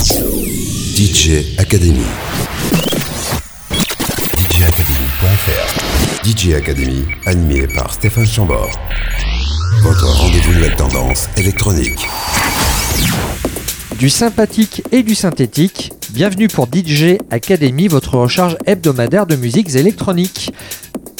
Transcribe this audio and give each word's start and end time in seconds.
DJ 0.00 1.58
Academy. 1.58 2.00
DJacademy.fr 4.38 6.24
DJ 6.24 6.54
Academy, 6.54 7.04
animé 7.26 7.66
par 7.66 7.92
Stéphane 7.92 8.26
Chambord. 8.26 8.70
Votre 9.82 10.06
rendez-vous 10.06 10.54
nouvelle 10.54 10.74
tendance 10.74 11.28
électronique. 11.36 12.08
Du 13.98 14.08
sympathique 14.08 14.82
et 14.90 15.02
du 15.02 15.14
synthétique, 15.14 15.92
bienvenue 16.14 16.48
pour 16.48 16.66
DJ 16.66 17.18
Academy, 17.30 17.86
votre 17.86 18.16
recharge 18.16 18.56
hebdomadaire 18.64 19.26
de 19.26 19.36
musiques 19.36 19.74
électroniques. 19.74 20.50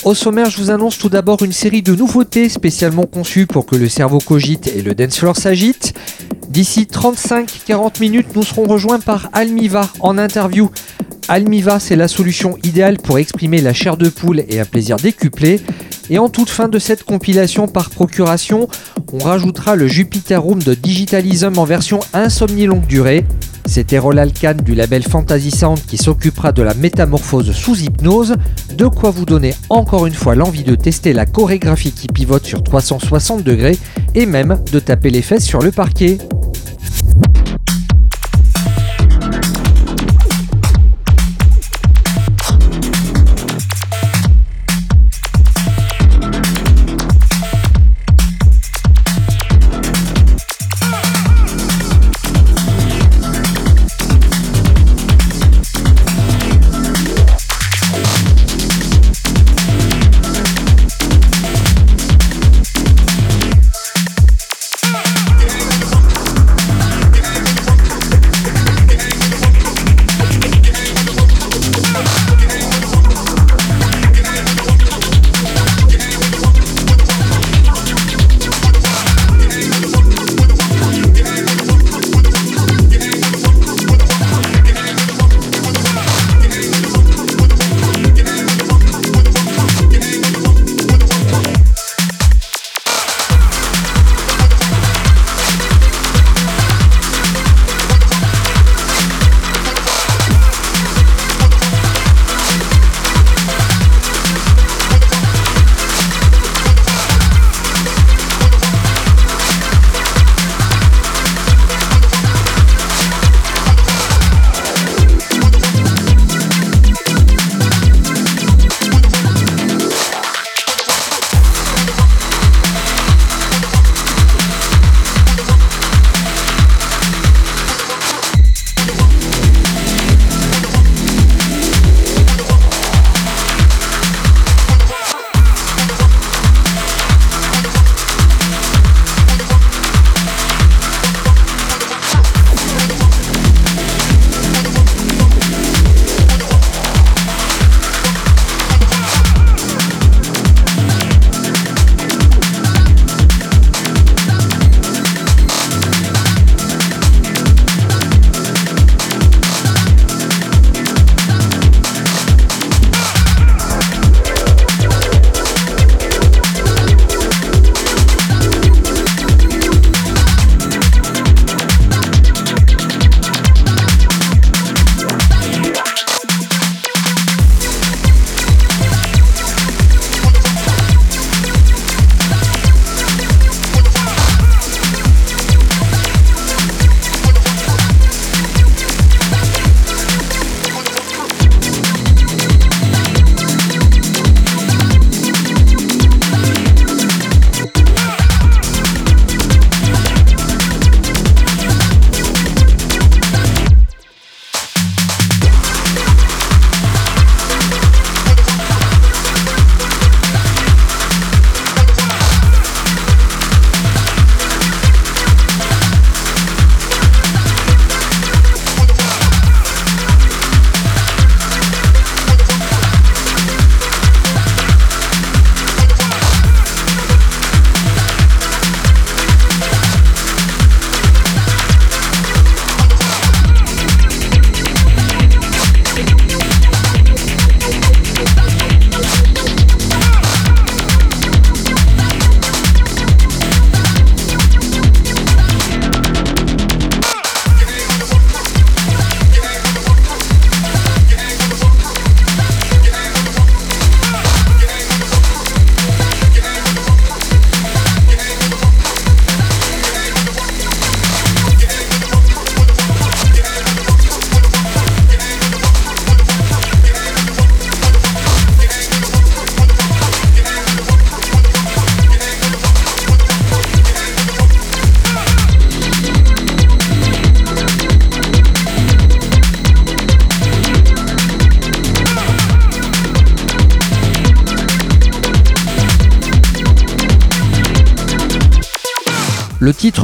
Au 0.04 0.14
sommaire, 0.14 0.48
je 0.48 0.56
vous 0.56 0.70
annonce 0.70 0.96
tout 0.96 1.10
d'abord 1.10 1.42
une 1.42 1.52
série 1.52 1.82
de 1.82 1.94
nouveautés 1.94 2.48
spécialement 2.48 3.04
conçues 3.04 3.46
pour 3.46 3.66
que 3.66 3.76
le 3.76 3.90
cerveau 3.90 4.20
cogite 4.20 4.68
et 4.68 4.80
le 4.80 4.94
dance 4.94 5.18
floor 5.18 5.36
s'agite. 5.36 5.92
D'ici 6.51 6.82
35-40 6.82 8.01
minutes, 8.01 8.35
nous 8.35 8.43
serons 8.43 8.64
rejoints 8.64 8.99
par 8.99 9.30
Almiva 9.32 9.89
en 10.00 10.18
interview. 10.18 10.68
Almiva, 11.32 11.79
c'est 11.79 11.94
la 11.94 12.08
solution 12.08 12.58
idéale 12.64 12.96
pour 12.98 13.16
exprimer 13.16 13.61
la 13.61 13.72
chair 13.72 13.96
de 13.96 14.08
poule 14.08 14.43
et 14.48 14.58
un 14.58 14.64
plaisir 14.64 14.96
décuplé. 14.96 15.61
Et 16.11 16.18
en 16.18 16.29
toute 16.29 16.50
fin 16.50 16.66
de 16.66 16.80
cette 16.80 17.04
compilation 17.04 17.68
par 17.68 17.90
procuration, 17.90 18.66
on 19.12 19.18
rajoutera 19.18 19.76
le 19.76 19.86
Jupiter 19.86 20.43
Room 20.43 20.61
de 20.61 20.74
Digitalism 20.74 21.57
en 21.57 21.64
version 21.64 22.00
insomnie 22.14 22.66
longue 22.66 22.85
durée. 22.88 23.24
C'est 23.64 23.93
Errol 23.93 24.18
Alkan 24.18 24.54
du 24.54 24.74
label 24.74 25.04
Fantasy 25.04 25.52
Sound 25.52 25.79
qui 25.86 25.98
s'occupera 25.98 26.50
de 26.50 26.62
la 26.62 26.74
métamorphose 26.74 27.52
sous 27.52 27.79
hypnose, 27.79 28.35
de 28.76 28.88
quoi 28.88 29.12
vous 29.12 29.24
donner 29.24 29.54
encore 29.68 30.07
une 30.07 30.14
fois 30.14 30.35
l'envie 30.35 30.64
de 30.64 30.74
tester 30.74 31.12
la 31.12 31.26
chorégraphie 31.26 31.93
qui 31.93 32.08
pivote 32.08 32.44
sur 32.44 32.64
360 32.64 33.44
degrés 33.44 33.78
et 34.16 34.27
même 34.27 34.58
de 34.72 34.80
taper 34.80 35.10
les 35.10 35.22
fesses 35.22 35.47
sur 35.47 35.62
le 35.62 35.70
parquet. 35.70 36.19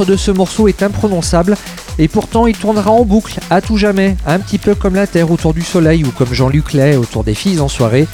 De 0.05 0.15
ce 0.15 0.31
morceau 0.31 0.67
est 0.67 0.83
imprononçable 0.83 1.55
et 1.99 2.07
pourtant 2.07 2.47
il 2.47 2.57
tournera 2.57 2.91
en 2.91 3.03
boucle 3.03 3.39
à 3.49 3.61
tout 3.61 3.77
jamais, 3.77 4.15
un 4.25 4.39
petit 4.39 4.57
peu 4.57 4.75
comme 4.75 4.95
la 4.95 5.07
Terre 5.07 5.31
autour 5.31 5.53
du 5.53 5.61
Soleil 5.61 6.03
ou 6.03 6.11
comme 6.11 6.33
Jean-Luc 6.33 6.73
Lay 6.73 6.95
autour 6.95 7.23
des 7.23 7.33
filles 7.33 7.59
en 7.59 7.67
soirée. 7.67 8.07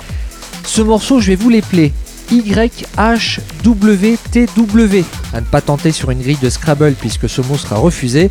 Ce 0.66 0.82
morceau, 0.82 1.20
je 1.20 1.28
vais 1.28 1.36
vous 1.36 1.50
l'épeler 1.50 1.92
YHWTW, 2.32 3.36
à 5.34 5.42
ne 5.42 5.46
pas 5.46 5.62
tenter 5.62 5.92
sur 5.92 6.12
une 6.12 6.22
grille 6.22 6.38
de 6.42 6.50
Scrabble 6.50 6.94
puisque 6.94 7.30
ce 7.30 7.42
mot 7.42 7.58
sera 7.58 7.76
refusé. 7.76 8.30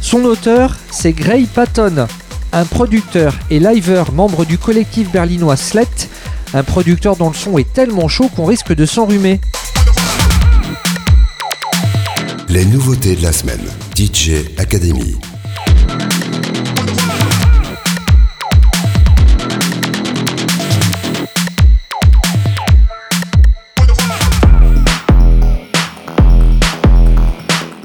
Son 0.00 0.24
auteur, 0.24 0.76
c'est 0.90 1.12
Gray 1.12 1.44
Patton, 1.46 2.06
un 2.52 2.64
producteur 2.64 3.34
et 3.50 3.60
liver 3.60 4.04
membre 4.12 4.44
du 4.44 4.58
collectif 4.58 5.10
berlinois 5.10 5.56
Slet, 5.56 6.08
un 6.54 6.62
producteur 6.62 7.16
dont 7.16 7.28
le 7.28 7.34
son 7.34 7.58
est 7.58 7.72
tellement 7.72 8.08
chaud 8.08 8.30
qu'on 8.34 8.46
risque 8.46 8.74
de 8.74 8.86
s'enrhumer. 8.86 9.40
Les 12.50 12.64
nouveautés 12.64 13.14
de 13.14 13.22
la 13.22 13.30
semaine. 13.30 13.60
DJ 13.94 14.46
Academy. 14.56 15.16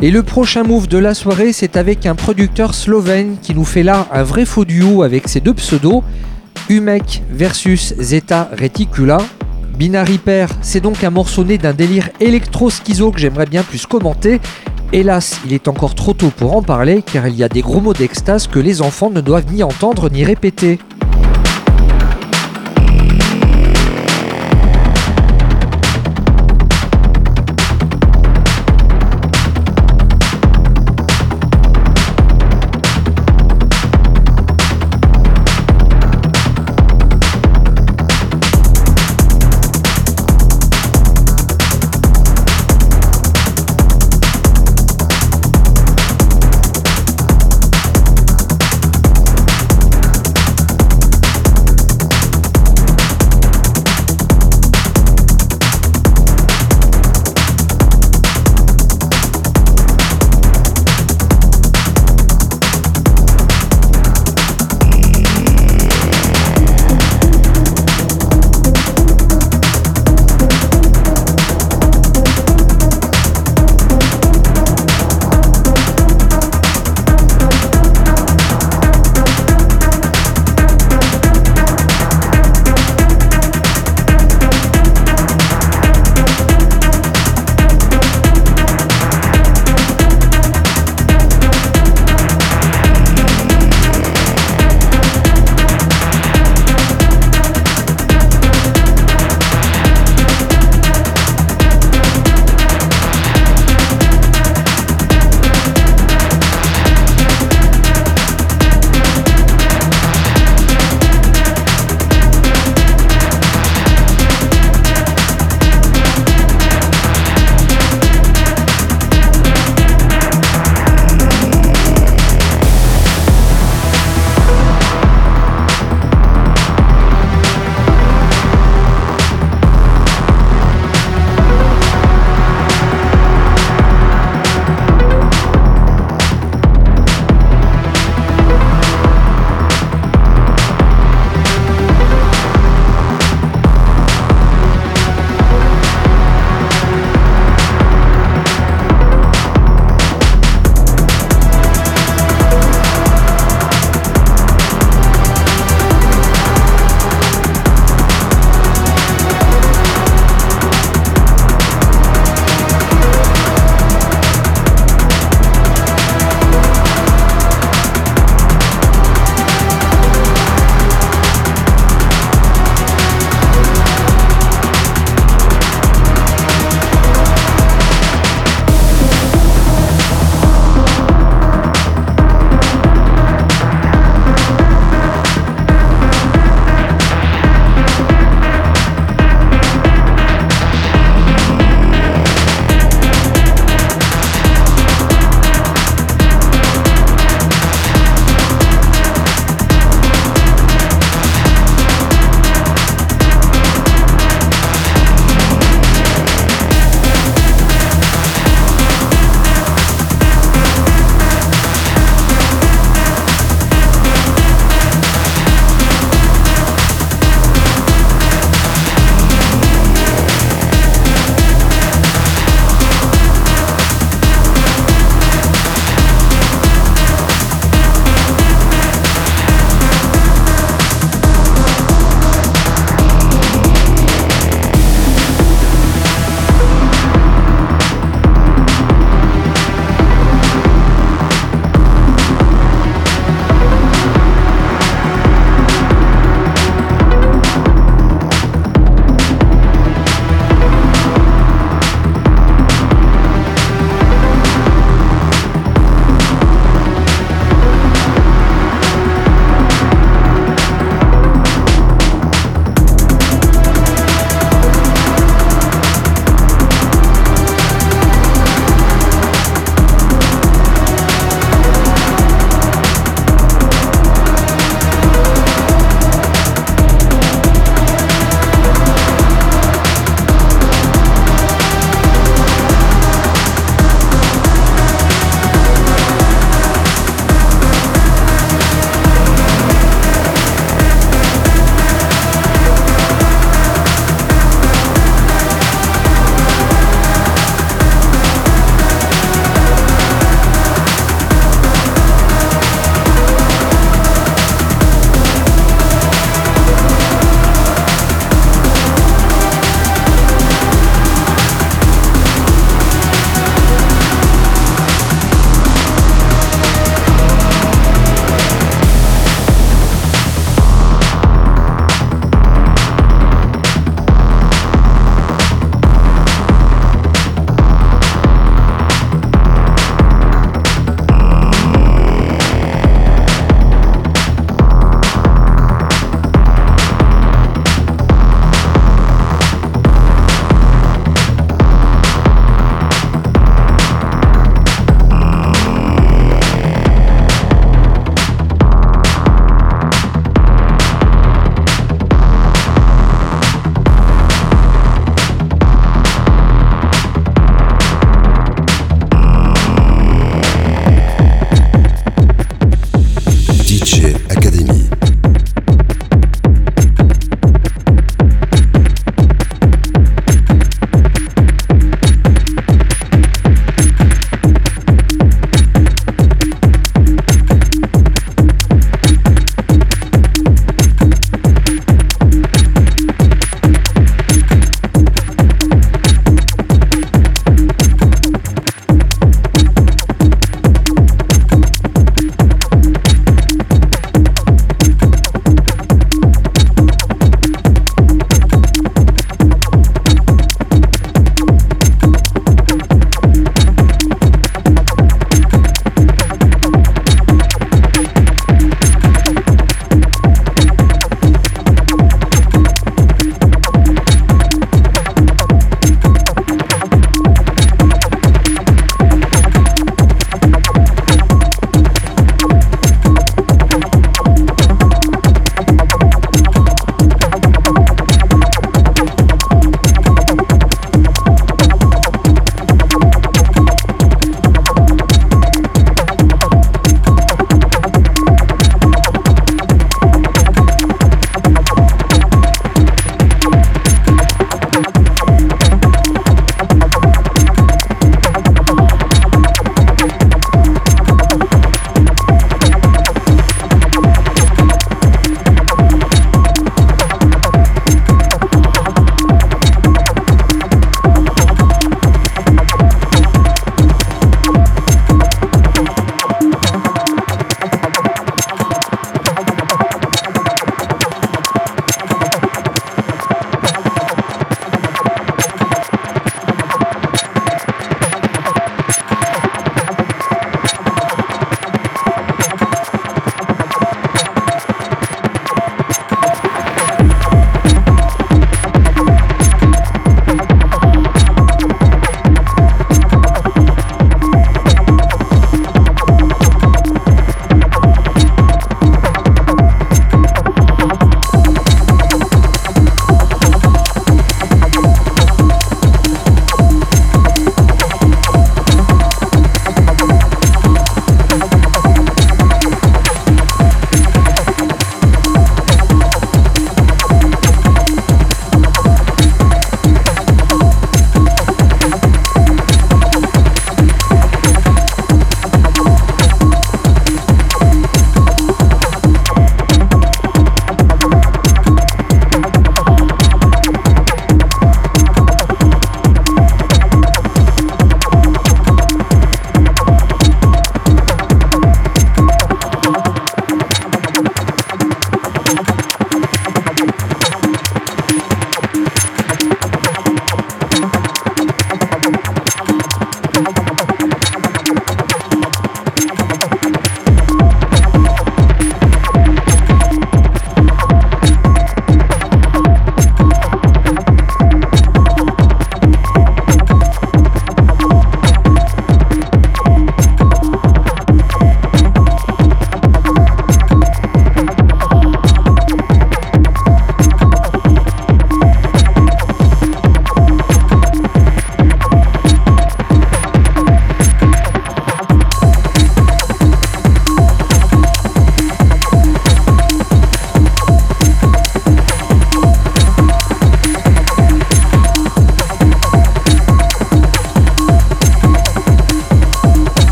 Et 0.00 0.12
le 0.12 0.22
prochain 0.22 0.62
move 0.62 0.86
de 0.86 0.98
la 0.98 1.14
soirée, 1.14 1.52
c'est 1.52 1.76
avec 1.76 2.06
un 2.06 2.14
producteur 2.14 2.74
slovène 2.74 3.38
qui 3.42 3.56
nous 3.56 3.64
fait 3.64 3.82
là 3.82 4.06
un 4.12 4.22
vrai 4.22 4.44
faux 4.44 4.64
duo 4.64 5.02
avec 5.02 5.26
ses 5.26 5.40
deux 5.40 5.54
pseudos, 5.54 6.04
Umek 6.68 7.24
versus 7.28 7.94
Zeta 7.98 8.50
Reticula. 8.56 9.18
Binary 9.76 10.18
Pair, 10.18 10.48
c'est 10.62 10.80
donc 10.80 11.02
un 11.02 11.10
morceau 11.10 11.44
né 11.44 11.58
d'un 11.58 11.72
délire 11.72 12.08
électro-schizo 12.20 13.10
que 13.10 13.18
j'aimerais 13.18 13.46
bien 13.46 13.62
plus 13.62 13.86
commenter. 13.86 14.40
Hélas, 14.92 15.40
il 15.44 15.52
est 15.52 15.66
encore 15.66 15.96
trop 15.96 16.12
tôt 16.12 16.30
pour 16.36 16.56
en 16.56 16.62
parler 16.62 17.02
car 17.02 17.26
il 17.26 17.34
y 17.34 17.42
a 17.42 17.48
des 17.48 17.62
gros 17.62 17.80
mots 17.80 17.92
d'extase 17.92 18.46
que 18.46 18.60
les 18.60 18.82
enfants 18.82 19.10
ne 19.10 19.20
doivent 19.20 19.52
ni 19.52 19.64
entendre 19.64 20.08
ni 20.08 20.24
répéter. 20.24 20.78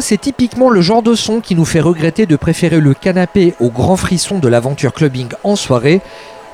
C'est 0.00 0.20
typiquement 0.20 0.68
le 0.68 0.80
genre 0.80 1.02
de 1.02 1.14
son 1.14 1.40
qui 1.40 1.54
nous 1.54 1.64
fait 1.64 1.80
regretter 1.80 2.26
de 2.26 2.36
préférer 2.36 2.80
le 2.80 2.92
canapé 2.92 3.54
au 3.60 3.70
grand 3.70 3.96
frisson 3.96 4.38
de 4.38 4.48
l'aventure 4.48 4.92
clubbing 4.92 5.28
en 5.42 5.56
soirée. 5.56 6.00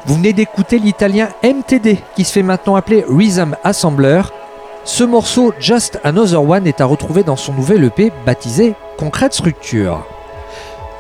Vous 0.06 0.14
venez 0.14 0.32
d'écouter 0.32 0.78
l'italien 0.78 1.28
MTD 1.42 1.98
qui 2.14 2.24
se 2.24 2.32
fait 2.32 2.42
maintenant 2.42 2.76
appeler 2.76 3.04
Rhythm 3.08 3.56
Assembler. 3.64 4.22
Ce 4.84 5.02
morceau 5.04 5.54
Just 5.58 5.98
Another 6.04 6.42
One 6.42 6.66
est 6.66 6.80
à 6.80 6.84
retrouver 6.84 7.24
dans 7.24 7.36
son 7.36 7.52
nouvel 7.52 7.84
EP 7.84 8.12
baptisé 8.26 8.74
Concrète 8.96 9.34
Structure. 9.34 10.04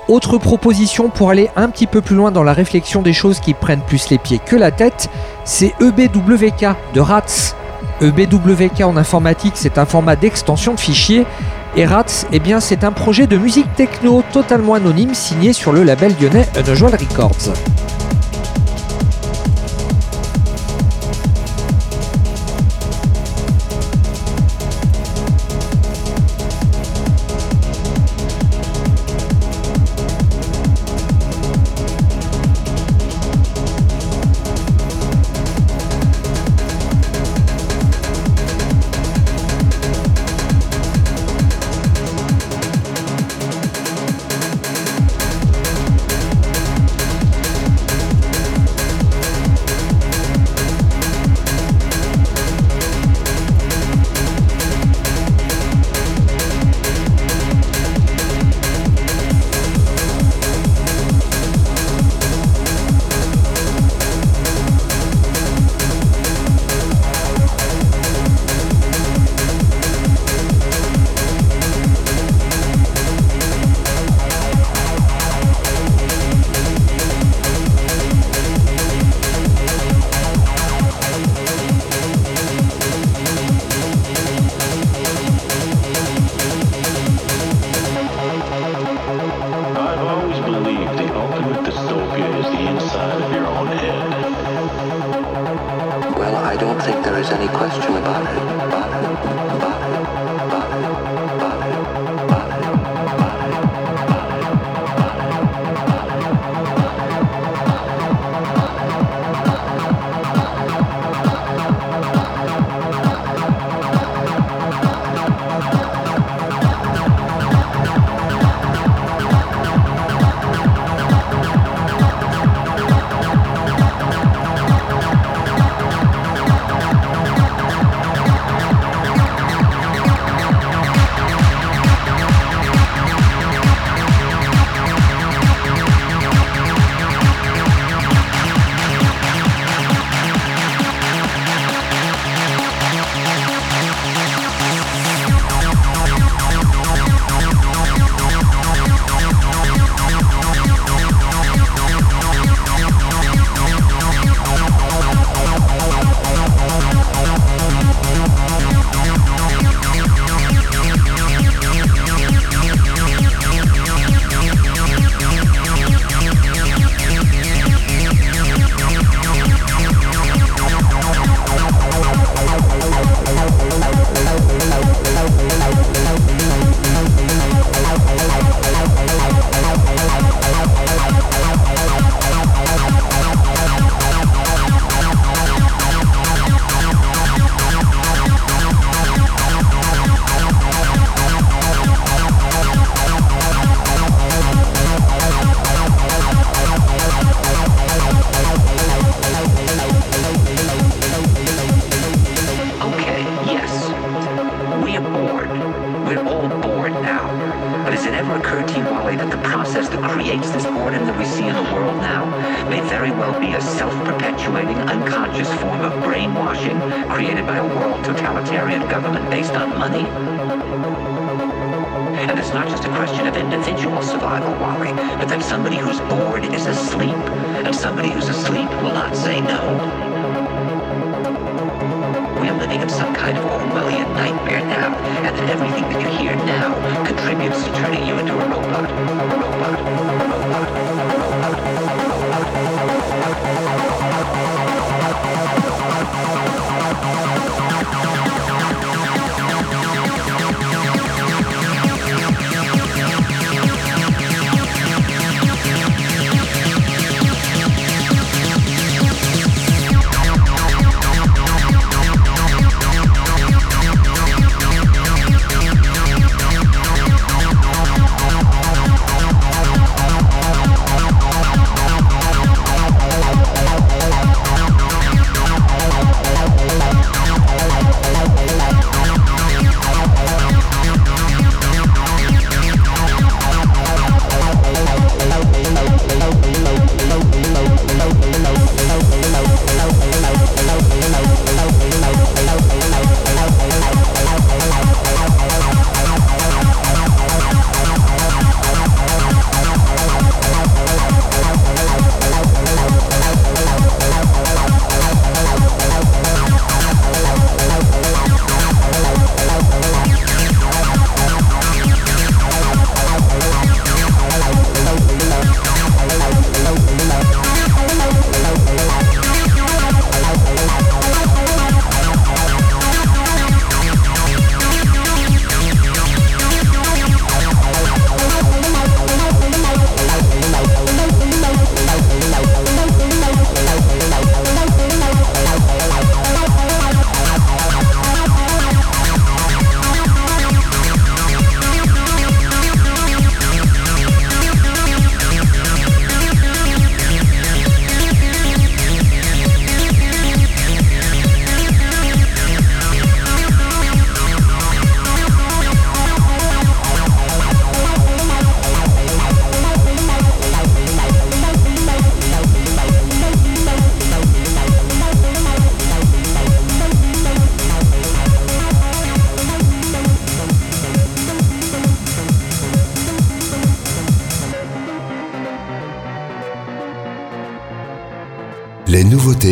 Autre 0.08 0.38
proposition 0.38 1.10
pour 1.10 1.30
aller 1.30 1.48
un 1.54 1.68
petit 1.68 1.86
peu 1.86 2.00
plus 2.00 2.16
loin 2.16 2.32
dans 2.32 2.42
la 2.42 2.52
réflexion 2.52 3.02
des 3.02 3.12
choses 3.12 3.40
qui 3.40 3.54
prennent 3.54 3.82
plus 3.82 4.10
les 4.10 4.18
pieds 4.18 4.40
que 4.44 4.56
la 4.56 4.70
tête, 4.70 5.08
c'est 5.44 5.74
EBWK 5.80 6.66
de 6.94 7.00
RATS. 7.00 7.54
EBWK 8.00 8.80
en 8.82 8.96
informatique, 8.96 9.54
c'est 9.54 9.78
un 9.78 9.86
format 9.86 10.16
d'extension 10.16 10.74
de 10.74 10.80
fichiers. 10.80 11.24
Et 11.74 11.86
RATS, 11.86 12.26
eh 12.32 12.38
bien, 12.38 12.60
c'est 12.60 12.84
un 12.84 12.92
projet 12.92 13.26
de 13.26 13.38
musique 13.38 13.74
techno 13.76 14.22
totalement 14.30 14.74
anonyme 14.74 15.14
signé 15.14 15.54
sur 15.54 15.72
le 15.72 15.82
label 15.84 16.14
lyonnais 16.20 16.46
Unusual 16.58 16.92
Records. 16.92 17.54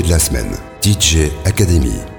De 0.02 0.08
la 0.08 0.18
semaine. 0.18 0.56
DJ 0.82 1.30
Academy. 1.44 2.09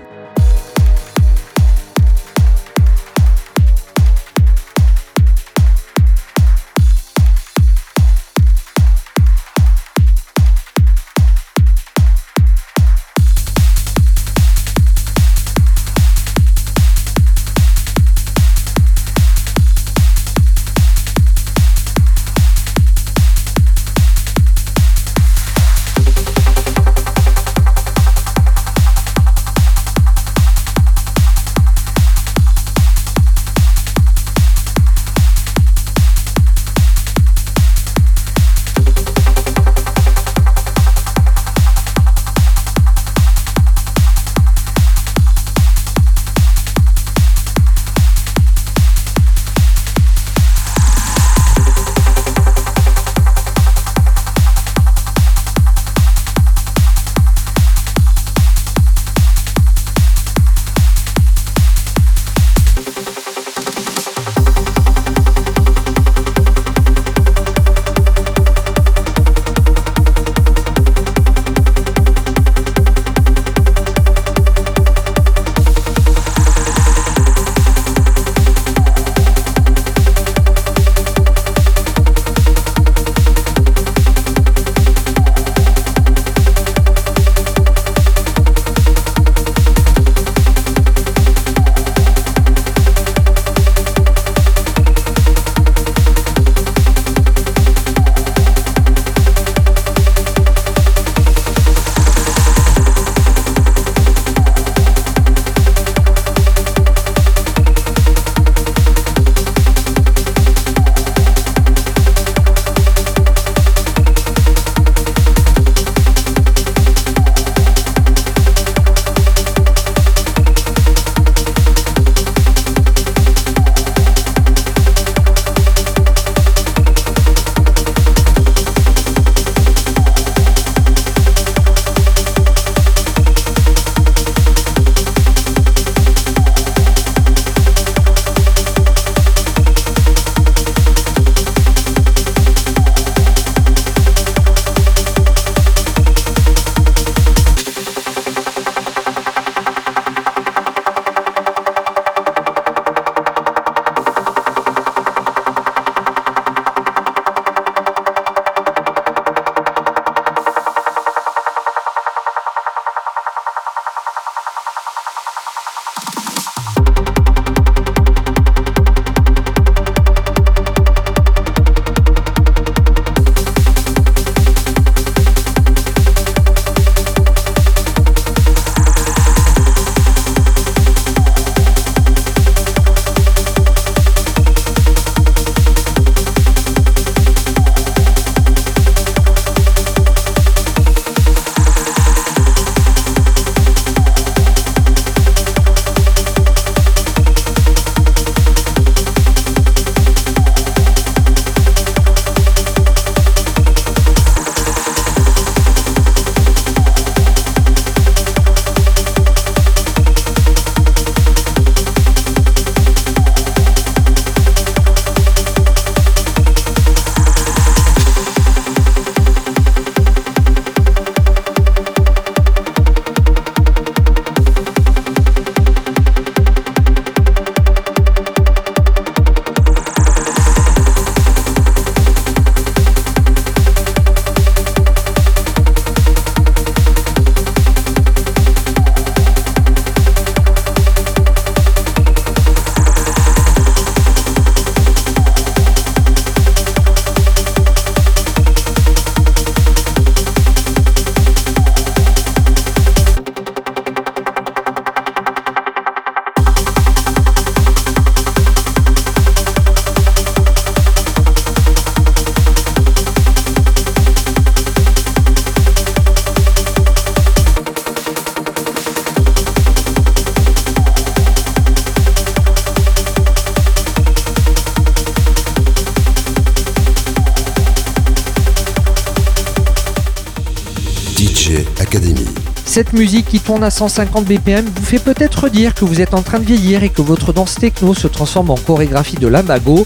Cette 282.72 282.94
musique 282.94 283.26
qui 283.26 283.42
tourne 283.42 283.66
à 283.66 283.70
150 283.70 284.24
BPM 284.24 284.64
vous 284.64 284.86
fait 284.86 284.98
peut-être 284.98 285.50
dire 285.50 285.76
que 285.76 285.84
vous 285.84 286.00
êtes 286.00 286.14
en 286.14 286.22
train 286.22 286.40
de 286.40 286.46
vieillir 286.46 286.86
et 286.86 286.90
que 286.90 287.02
votre 287.02 287.34
danse 287.34 287.56
techno 287.56 287.94
se 287.94 288.08
transforme 288.08 288.50
en 288.50 288.56
chorégraphie 288.56 289.18
de 289.18 289.28
l'amago. 289.28 289.86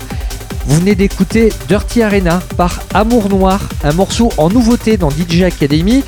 Vous 0.67 0.76
venez 0.76 0.93
d'écouter 0.93 1.52
Dirty 1.67 2.04
Arena 2.04 2.43
par 2.58 2.84
Amour 2.93 3.30
Noir, 3.30 3.60
un 3.84 3.91
morceau 3.93 4.32
en 4.38 4.50
nouveauté 4.50 4.98
dans 4.98 5.10
DJ 5.10 5.41
Academy. 5.41 6.04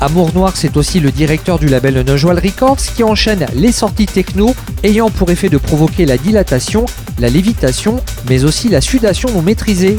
Amour 0.00 0.30
Noir, 0.32 0.52
c'est 0.54 0.76
aussi 0.76 1.00
le 1.00 1.10
directeur 1.10 1.58
du 1.58 1.66
label 1.66 2.00
Nojoal 2.06 2.38
Records 2.38 2.76
qui 2.94 3.02
enchaîne 3.02 3.44
les 3.56 3.72
sorties 3.72 4.06
techno 4.06 4.54
ayant 4.84 5.10
pour 5.10 5.28
effet 5.32 5.48
de 5.48 5.58
provoquer 5.58 6.06
la 6.06 6.18
dilatation, 6.18 6.84
la 7.18 7.30
lévitation, 7.30 8.00
mais 8.28 8.44
aussi 8.44 8.68
la 8.68 8.80
sudation 8.80 9.28
non 9.32 9.42
maîtrisée. 9.42 9.98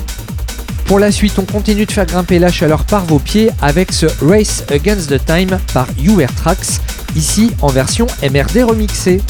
Pour 0.85 0.99
la 0.99 1.11
suite, 1.11 1.39
on 1.39 1.45
continue 1.45 1.85
de 1.85 1.91
faire 1.91 2.05
grimper 2.05 2.39
la 2.39 2.51
chaleur 2.51 2.83
par 2.83 3.05
vos 3.05 3.19
pieds 3.19 3.49
avec 3.61 3.91
ce 3.91 4.05
Race 4.21 4.63
Against 4.69 5.09
the 5.09 5.25
Time 5.25 5.57
par 5.73 5.87
UR 6.03 6.27
Tracks, 6.35 6.81
ici 7.15 7.51
en 7.61 7.67
version 7.67 8.05
MRD 8.21 8.63
remixée. 8.63 9.21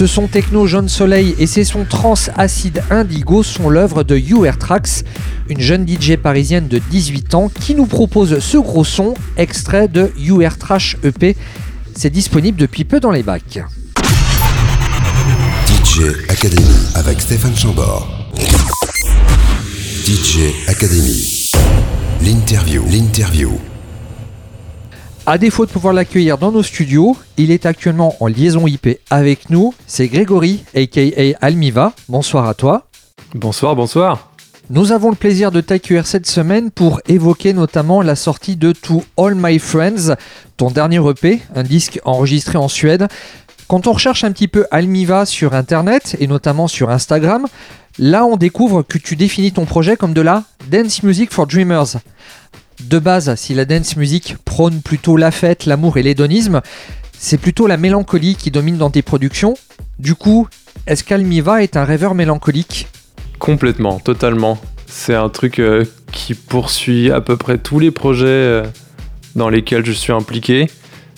Ce 0.00 0.06
son 0.06 0.28
techno 0.28 0.66
jaune 0.66 0.88
soleil 0.88 1.34
et 1.38 1.46
ses 1.46 1.62
sons 1.62 1.84
trans 1.84 2.14
acide 2.38 2.82
indigo 2.88 3.42
sont 3.42 3.68
l'œuvre 3.68 4.02
de 4.02 4.16
UR 4.16 4.56
Tracks, 4.56 5.04
une 5.50 5.60
jeune 5.60 5.86
DJ 5.86 6.16
parisienne 6.16 6.68
de 6.68 6.78
18 6.78 7.34
ans 7.34 7.50
qui 7.50 7.74
nous 7.74 7.84
propose 7.84 8.38
ce 8.38 8.56
gros 8.56 8.82
son, 8.82 9.12
extrait 9.36 9.88
de 9.88 10.10
UR 10.18 10.56
Trash 10.56 10.96
EP. 11.04 11.36
C'est 11.94 12.08
disponible 12.08 12.58
depuis 12.58 12.84
peu 12.84 12.98
dans 12.98 13.10
les 13.10 13.22
bacs. 13.22 13.62
DJ 15.66 16.00
Academy 16.30 16.86
avec 16.94 17.20
Stéphane 17.20 17.54
Chambord. 17.54 18.08
DJ 20.06 20.54
Academy. 20.66 21.46
L'interview. 22.22 22.82
L'interview. 22.90 23.50
À 25.26 25.36
défaut 25.38 25.66
de 25.66 25.70
pouvoir 25.70 25.92
l'accueillir 25.92 26.38
dans 26.38 26.50
nos 26.50 26.62
studios, 26.62 27.16
il 27.36 27.50
est 27.50 27.66
actuellement 27.66 28.16
en 28.20 28.26
liaison 28.26 28.66
IP 28.66 28.98
avec 29.10 29.50
nous. 29.50 29.74
C'est 29.86 30.08
Grégory, 30.08 30.64
aka 30.74 31.00
Almiva. 31.40 31.92
Bonsoir 32.08 32.48
à 32.48 32.54
toi. 32.54 32.86
Bonsoir, 33.34 33.76
bonsoir. 33.76 34.30
Nous 34.70 34.92
avons 34.92 35.10
le 35.10 35.16
plaisir 35.16 35.50
de 35.50 35.60
t'accueillir 35.60 36.06
cette 36.06 36.26
semaine 36.26 36.70
pour 36.70 37.00
évoquer 37.06 37.52
notamment 37.52 38.02
la 38.02 38.16
sortie 38.16 38.56
de 38.56 38.72
To 38.72 39.04
All 39.18 39.34
My 39.34 39.58
Friends, 39.58 40.14
ton 40.56 40.70
dernier 40.70 41.00
EP, 41.08 41.40
un 41.54 41.64
disque 41.64 42.00
enregistré 42.04 42.56
en 42.56 42.68
Suède. 42.68 43.06
Quand 43.68 43.86
on 43.86 43.92
recherche 43.92 44.24
un 44.24 44.32
petit 44.32 44.48
peu 44.48 44.66
Almiva 44.70 45.26
sur 45.26 45.54
Internet 45.54 46.16
et 46.18 46.26
notamment 46.26 46.66
sur 46.66 46.90
Instagram, 46.90 47.46
là 47.98 48.24
on 48.24 48.36
découvre 48.36 48.82
que 48.82 48.98
tu 48.98 49.16
définis 49.16 49.52
ton 49.52 49.66
projet 49.66 49.96
comme 49.96 50.14
de 50.14 50.22
la 50.22 50.44
Dance 50.68 51.02
Music 51.02 51.30
for 51.30 51.46
Dreamers. 51.46 51.98
De 52.82 52.98
base, 52.98 53.34
si 53.36 53.54
la 53.54 53.64
dance 53.64 53.96
music 53.96 54.36
prône 54.44 54.80
plutôt 54.80 55.16
la 55.16 55.30
fête, 55.30 55.66
l'amour 55.66 55.98
et 55.98 56.02
l'hédonisme, 56.02 56.60
c'est 57.18 57.38
plutôt 57.38 57.66
la 57.66 57.76
mélancolie 57.76 58.34
qui 58.34 58.50
domine 58.50 58.78
dans 58.78 58.90
tes 58.90 59.02
productions. 59.02 59.54
Du 59.98 60.14
coup, 60.14 60.48
est-ce 60.86 61.04
qu'Almiva 61.04 61.62
est 61.62 61.76
un 61.76 61.84
rêveur 61.84 62.14
mélancolique? 62.14 62.88
Complètement, 63.38 64.00
totalement. 64.00 64.58
C'est 64.86 65.14
un 65.14 65.28
truc 65.28 65.58
euh, 65.58 65.84
qui 66.10 66.34
poursuit 66.34 67.10
à 67.10 67.20
peu 67.20 67.36
près 67.36 67.58
tous 67.58 67.78
les 67.78 67.90
projets 67.90 68.26
euh, 68.26 68.64
dans 69.36 69.50
lesquels 69.50 69.84
je 69.84 69.92
suis 69.92 70.12
impliqué. 70.12 70.70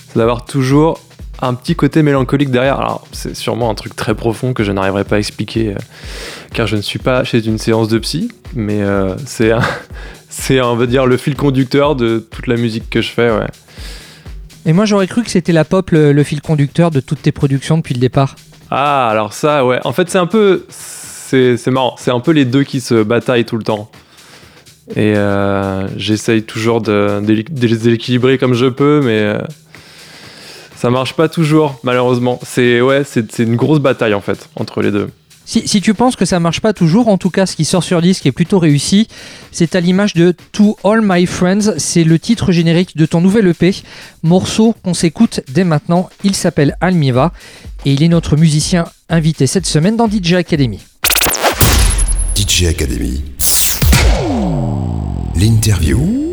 C'est 0.09 0.19
d'avoir 0.19 0.45
toujours 0.45 1.01
un 1.41 1.55
petit 1.55 1.77
côté 1.77 2.03
mélancolique 2.03 2.51
derrière. 2.51 2.81
Alors, 2.81 3.07
c'est 3.13 3.37
sûrement 3.37 3.71
un 3.71 3.75
truc 3.75 3.95
très 3.95 4.15
profond 4.15 4.53
que 4.53 4.65
je 4.65 4.73
n'arriverai 4.73 5.05
pas 5.05 5.17
à 5.17 5.19
expliquer 5.21 5.69
euh, 5.71 5.79
car 6.53 6.67
je 6.67 6.77
ne 6.77 6.83
suis 6.83 6.99
pas 6.99 7.25
chez 7.25 7.47
une 7.47 7.59
séance 7.59 7.89
de 7.89 7.99
psy, 7.99 8.31
mais 8.55 8.83
c'est 9.25 9.53
un, 9.53 9.63
c'est, 10.33 10.63
on 10.63 10.77
va 10.77 10.87
dire, 10.87 11.05
le 11.07 11.19
fil 11.19 11.37
conducteur 11.37 11.95
de 11.95 12.19
toute 12.19 12.47
la 12.47 12.57
musique 12.57 12.89
que 12.89 13.03
je 13.03 13.11
fais, 13.11 13.31
ouais. 13.31 13.47
Et 14.65 14.73
moi, 14.73 14.87
j'aurais 14.87 15.07
cru 15.07 15.23
que 15.23 15.31
c'était 15.31 15.53
la 15.53 15.65
pop 15.65 15.91
le, 15.91 16.23
fil 16.23 16.41
conducteur 16.41 16.91
de 16.91 17.01
toutes 17.01 17.21
tes 17.21 17.33
productions 17.33 17.77
depuis 17.77 17.95
le 17.95 18.01
départ. 18.01 18.37
Ah, 18.71 19.11
alors 19.11 19.35
ça, 19.35 19.67
ouais. 19.67 19.79
En 19.85 19.93
fait, 19.93 20.09
c'est 20.09 20.19
un 20.19 20.27
peu. 20.27 20.65
C'est, 20.71 21.67
marrant. 21.67 21.97
C'est 21.99 22.11
un 22.11 22.21
peu 22.21 22.31
les 22.31 22.47
deux 22.47 22.65
qui 22.65 22.81
se 22.81 23.03
bataillent 23.03 23.45
tout 23.45 23.59
le 23.59 23.63
temps. 23.63 23.91
Et 24.97 25.15
euh, 25.17 25.87
j'essaye 25.99 26.45
toujours 26.45 26.81
de, 26.81 27.21
les 27.21 27.89
équilibrer 27.91 28.39
comme 28.39 28.55
je 28.55 28.67
peux, 28.67 29.03
mais 29.05 29.21
euh, 29.21 29.39
ça 30.77 30.89
marche 30.89 31.15
pas 31.15 31.29
toujours, 31.29 31.79
malheureusement. 31.83 32.41
C'est 32.43 32.81
ouais, 32.81 33.03
c'est 33.05 33.39
une 33.39 33.57
grosse 33.57 33.81
bataille 33.81 34.15
en 34.15 34.23
fait 34.23 34.49
entre 34.57 34.81
les 34.81 34.91
deux. 34.91 35.11
Si, 35.53 35.83
tu 35.83 35.93
penses 35.93 36.17
que 36.17 36.25
ça 36.25 36.41
marche 36.41 36.61
pas 36.63 36.73
toujours, 36.73 37.09
en 37.09 37.19
tout 37.19 37.29
cas 37.29 37.45
ce 37.45 37.57
qui 37.57 37.67
sort 37.67 37.85
sur 37.85 38.01
disque 38.01 38.25
est 38.25 38.33
plutôt 38.33 38.59
réussi, 38.59 39.07
c'est 39.51 39.75
à 39.75 39.81
l'image 39.81 40.15
de 40.15 40.35
To 40.53 40.79
All 40.83 41.01
My 41.03 41.27
Friends, 41.27 41.75
c'est 41.77 42.05
le 42.05 42.19
titre 42.19 42.53
générique 42.53 42.97
de 42.97 43.05
ton 43.05 43.21
nouvel 43.21 43.47
EP, 43.49 43.75
morceau 44.23 44.75
qu'on 44.83 44.95
s'écoute 44.95 45.41
dès 45.49 45.65
maintenant, 45.65 46.09
il 46.25 46.35
s'appelle 46.35 46.75
Almiva 46.81 47.33
et 47.85 47.93
il 47.93 48.03
est 48.03 48.09
notre 48.09 48.39
musicien 48.39 48.87
invité 49.11 49.47
cette 49.47 49.67
semaine 49.67 49.97
dans 49.97 50.09
DJ 50.09 50.35
Academy. 50.35 50.81
DJ 52.35 52.65
Academy. 52.65 53.23
L'interview. 55.37 56.32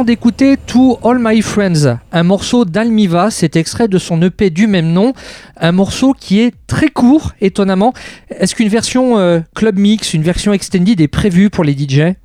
D'écouter 0.00 0.56
To 0.68 0.98
All 1.04 1.18
My 1.20 1.42
Friends, 1.42 1.98
un 2.12 2.22
morceau 2.22 2.64
d'Almiva, 2.64 3.30
c'est 3.30 3.56
extrait 3.56 3.88
de 3.88 3.98
son 3.98 4.22
EP 4.22 4.48
du 4.48 4.66
même 4.66 4.90
nom, 4.90 5.12
un 5.60 5.72
morceau 5.72 6.14
qui 6.18 6.40
est 6.40 6.54
très 6.66 6.88
court, 6.88 7.32
étonnamment. 7.42 7.92
Est-ce 8.30 8.54
qu'une 8.54 8.70
version 8.70 9.18
euh, 9.18 9.40
club 9.54 9.78
mix, 9.78 10.14
une 10.14 10.22
version 10.22 10.54
extended 10.54 10.98
est 11.00 11.08
prévue 11.08 11.50
pour 11.50 11.62
les 11.62 11.74
DJ 11.74 12.16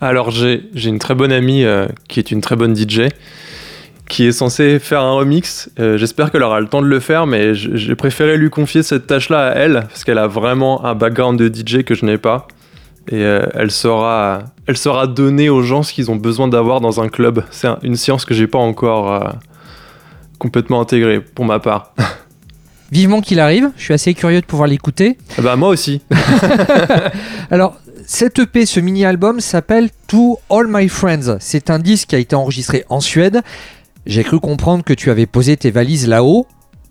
Alors 0.00 0.30
j'ai 0.30 0.62
une 0.74 0.98
très 0.98 1.14
bonne 1.14 1.30
amie 1.30 1.62
euh, 1.62 1.86
qui 2.08 2.20
est 2.20 2.30
une 2.30 2.40
très 2.40 2.56
bonne 2.56 2.74
DJ 2.74 3.02
qui 4.08 4.26
est 4.26 4.32
censée 4.32 4.78
faire 4.78 5.02
un 5.02 5.12
remix. 5.12 5.70
Euh, 5.78 5.98
J'espère 5.98 6.32
qu'elle 6.32 6.42
aura 6.42 6.58
le 6.60 6.68
temps 6.68 6.82
de 6.82 6.88
le 6.88 7.00
faire, 7.00 7.26
mais 7.26 7.54
j'ai 7.54 7.94
préféré 7.94 8.38
lui 8.38 8.50
confier 8.50 8.82
cette 8.82 9.06
tâche-là 9.06 9.50
à 9.50 9.54
elle 9.54 9.84
parce 9.88 10.04
qu'elle 10.04 10.18
a 10.18 10.26
vraiment 10.26 10.84
un 10.86 10.94
background 10.94 11.38
de 11.38 11.48
DJ 11.48 11.84
que 11.84 11.94
je 11.94 12.06
n'ai 12.06 12.18
pas. 12.18 12.48
Et 13.10 13.24
euh, 13.24 13.44
elle 13.54 13.70
saura, 13.72 14.40
elle 14.66 14.76
saura 14.76 15.06
donner 15.08 15.48
aux 15.48 15.62
gens 15.62 15.82
ce 15.82 15.92
qu'ils 15.92 16.10
ont 16.10 16.16
besoin 16.16 16.46
d'avoir 16.48 16.80
dans 16.80 17.00
un 17.00 17.08
club. 17.08 17.44
C'est 17.50 17.66
un- 17.66 17.78
une 17.82 17.96
science 17.96 18.24
que 18.24 18.34
j'ai 18.34 18.46
pas 18.46 18.58
encore 18.58 19.12
euh, 19.12 19.28
complètement 20.38 20.80
intégrée 20.80 21.20
pour 21.20 21.44
ma 21.44 21.58
part. 21.58 21.92
Vivement 22.92 23.20
qu'il 23.20 23.38
arrive, 23.40 23.70
je 23.76 23.82
suis 23.84 23.94
assez 23.94 24.14
curieux 24.14 24.40
de 24.40 24.46
pouvoir 24.46 24.68
l'écouter. 24.68 25.16
Ah 25.38 25.42
bah 25.42 25.56
moi 25.56 25.68
aussi. 25.70 26.02
Alors, 27.50 27.76
cet 28.06 28.38
EP, 28.40 28.66
ce 28.66 28.80
mini-album 28.80 29.40
s'appelle 29.40 29.90
To 30.08 30.38
All 30.50 30.66
My 30.68 30.88
Friends. 30.88 31.36
C'est 31.40 31.70
un 31.70 31.78
disque 31.78 32.08
qui 32.10 32.16
a 32.16 32.18
été 32.18 32.34
enregistré 32.34 32.84
en 32.88 33.00
Suède. 33.00 33.42
J'ai 34.06 34.24
cru 34.24 34.40
comprendre 34.40 34.82
que 34.84 34.92
tu 34.94 35.10
avais 35.10 35.26
posé 35.26 35.56
tes 35.56 35.70
valises 35.70 36.08
là-haut. 36.08 36.46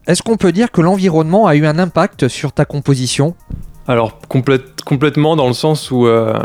Est-ce 0.07 0.23
qu'on 0.23 0.37
peut 0.37 0.51
dire 0.51 0.71
que 0.71 0.81
l'environnement 0.81 1.47
a 1.47 1.55
eu 1.55 1.65
un 1.65 1.79
impact 1.79 2.27
sur 2.29 2.51
ta 2.53 2.65
composition? 2.65 3.35
Alors 3.89 4.19
complète- 4.29 4.83
complètement 4.85 5.35
dans 5.35 5.47
le 5.47 5.53
sens 5.53 5.89
où 5.89 6.05
euh, 6.05 6.37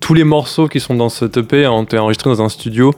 tous 0.00 0.14
les 0.14 0.24
morceaux 0.24 0.66
qui 0.66 0.80
sont 0.80 0.96
dans 0.96 1.08
cet 1.08 1.36
EP 1.36 1.68
ont 1.68 1.84
été 1.84 1.96
enregistrés 1.96 2.28
dans 2.28 2.42
un 2.42 2.48
studio 2.48 2.92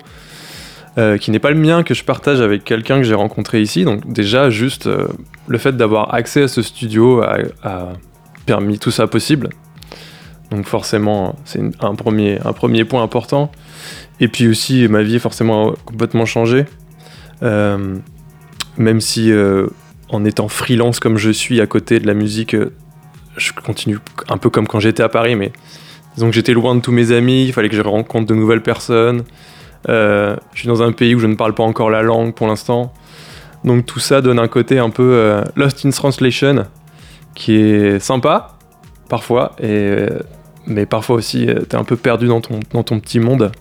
euh, 0.96 1.18
qui 1.18 1.30
n'est 1.30 1.38
pas 1.38 1.50
le 1.50 1.59
mien, 1.59 1.82
que 1.82 1.92
je 1.92 2.03
partage 2.03 2.40
avec 2.40 2.64
quelqu'un 2.64 2.96
que 2.96 3.03
j'ai 3.03 3.12
rencontré 3.14 3.61
ici. 3.61 3.84
Donc 3.84 4.11
déjà 4.11 4.48
juste 4.48 4.86
euh, 4.86 5.07
le 5.48 5.59
fait 5.59 5.76
d'avoir 5.76 6.14
accès 6.14 6.44
à 6.44 6.48
ce 6.48 6.62
studio 6.62 7.20
a, 7.20 7.92
permis 8.46 8.78
tout 8.78 8.90
ça 8.90 9.07
possible. 9.07 9.50
Donc 10.50 10.64
forcément 10.64 11.36
c'est 11.44 11.61
un 11.84 11.94
premier, 11.94 12.38
un 12.46 12.55
premier 12.55 12.86
point 12.86 13.03
important. 13.03 13.53
Et 14.18 14.28
puis 14.28 14.48
aussi 14.48 14.88
ma 14.88 15.03
vie 15.03 15.16
est 15.16 15.18
forcément 15.18 15.74
complètement 15.84 16.24
changé. 16.24 16.64
Euh, 17.42 17.96
même 18.78 19.03
si 19.03 19.30
en 20.09 20.24
étant 20.24 20.48
freelance 20.48 21.00
comme 21.00 21.18
je 21.18 21.30
suis 21.30 21.61
à 21.61 21.66
côté 21.66 22.00
de 22.00 22.07
la 22.07 22.14
musique, 22.14 22.57
je 23.37 23.53
continue 23.53 23.99
un 24.28 24.39
peu 24.39 24.51
comme 24.51 24.66
quand 24.66 24.80
j'étais 24.80 25.03
à 25.03 25.09
Paris, 25.09 25.37
mais 25.37 25.53
disons 26.14 26.28
que 26.28 26.35
j'étais 26.35 26.53
loin 26.53 26.74
de 26.74 26.80
tous 26.80 26.93
mes 26.93 27.12
amis, 27.12 27.47
il 27.47 27.53
fallait 27.53 27.68
que 27.68 27.76
je 27.76 27.83
rencontre 27.83 28.26
de 28.26 28.35
nouvelles 28.35 28.62
personnes. 28.62 29.24
Euh, 29.89 30.37
je 30.53 30.61
suis 30.61 30.68
dans 30.68 30.83
un 30.83 30.93
pays 30.93 31.14
où 31.14 31.18
je 31.18 31.26
ne 31.26 31.35
parle 31.35 31.55
pas 31.55 31.64
encore 31.64 31.91
la 31.91 32.03
langue 32.03 32.35
pour 32.35 32.47
l'instant. 32.47 32.93
Donc 33.64 33.87
tout 33.87 34.01
ça 34.01 34.20
donne 34.20 34.39
un 34.39 34.49
côté 34.49 34.78
un 34.78 34.91
peu 34.91 35.12
euh, 35.14 35.45
Lost 35.57 35.85
in 35.87 35.91
Translation 35.91 36.66
qui 37.35 37.57
est 37.57 37.99
sympa 37.99 38.59
parfois, 39.09 39.57
euh, 39.62 40.09
mais 40.66 40.87
parfois 40.87 41.16
aussi 41.16 41.49
t'es 41.68 41.76
un 41.76 41.85
peu 41.85 41.97
perdu 41.97 42.26
dans 42.26 42.41
ton, 42.41 42.61
dans 42.72 42.83
ton 42.83 43.01
petit 43.01 43.20
monde. 43.20 43.53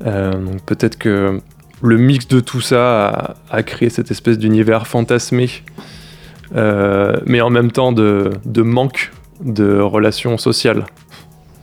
Donc 0.00 0.62
peut-être 0.66 0.98
que 0.98 1.40
le 1.82 1.96
mix 1.96 2.28
de 2.28 2.40
tout 2.40 2.60
ça 2.60 3.08
a, 3.08 3.34
a 3.50 3.62
créé 3.62 3.88
cette 3.88 4.10
espèce 4.10 4.38
d'univers 4.38 4.86
fantasmé 4.86 5.48
euh, 6.54 7.16
mais 7.26 7.40
en 7.40 7.50
même 7.50 7.70
temps 7.70 7.92
de, 7.92 8.30
de 8.44 8.62
manque 8.62 9.12
de 9.40 9.78
relations 9.80 10.38
sociales. 10.38 10.84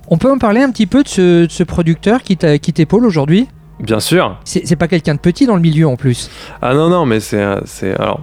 On 0.07 0.17
peut 0.17 0.31
en 0.31 0.37
parler 0.37 0.61
un 0.61 0.71
petit 0.71 0.87
peu 0.87 1.03
de 1.03 1.07
ce, 1.07 1.45
de 1.45 1.51
ce 1.51 1.63
producteur 1.63 2.21
qui 2.23 2.35
t'épaule 2.37 3.05
aujourd'hui? 3.05 3.47
Bien 3.81 3.99
sûr. 3.99 4.37
C'est 4.43 4.75
pas 4.75 4.87
quelqu'un 4.87 5.15
de 5.15 5.19
petit 5.19 5.45
dans 5.47 5.55
le 5.55 5.61
milieu 5.61 5.87
en 5.87 5.95
plus. 5.95 6.29
Ah 6.61 6.73
non, 6.73 6.89
non, 6.89 7.05
mais 7.05 7.19
c'est. 7.19 7.41
alors, 7.41 8.21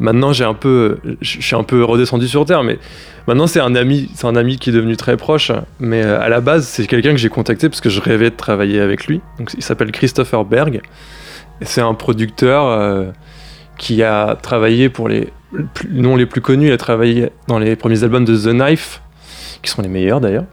maintenant, 0.00 0.32
j'ai 0.32 0.44
un 0.44 0.54
peu. 0.54 0.98
Je 1.20 1.40
suis 1.40 1.56
un 1.56 1.62
peu 1.62 1.82
redescendu 1.82 2.28
sur 2.28 2.44
Terre, 2.44 2.62
mais 2.62 2.78
maintenant, 3.26 3.46
c'est 3.46 3.60
un 3.60 3.74
ami, 3.74 4.10
c'est 4.14 4.26
un 4.26 4.36
ami 4.36 4.58
qui 4.58 4.70
est 4.70 4.72
devenu 4.72 4.96
très 4.96 5.16
proche. 5.16 5.50
Mais 5.80 6.02
euh, 6.02 6.20
à 6.20 6.28
la 6.28 6.40
base, 6.40 6.66
c'est 6.66 6.86
quelqu'un 6.86 7.12
que 7.12 7.16
j'ai 7.16 7.30
contacté 7.30 7.68
parce 7.68 7.80
que 7.80 7.88
je 7.88 8.00
rêvais 8.00 8.30
de 8.30 8.36
travailler 8.36 8.80
avec 8.80 9.06
lui. 9.06 9.22
Donc, 9.38 9.52
il 9.54 9.62
s'appelle 9.62 9.92
Christopher 9.92 10.44
Berg. 10.44 10.82
C'est 11.62 11.80
un 11.80 11.94
producteur 11.94 12.66
euh, 12.66 13.04
qui 13.78 14.02
a 14.02 14.36
travaillé 14.42 14.88
pour 14.90 15.08
les 15.08 15.32
noms 15.90 16.16
les 16.16 16.26
plus 16.26 16.40
connus. 16.40 16.68
Il 16.68 16.72
a 16.72 16.78
travaillé 16.78 17.30
dans 17.48 17.58
les 17.58 17.76
premiers 17.76 18.02
albums 18.04 18.24
de 18.24 18.36
The 18.36 18.54
Knife, 18.54 19.02
qui 19.62 19.70
sont 19.70 19.82
les 19.82 19.88
meilleurs 19.88 20.20
d'ailleurs. 20.20 20.46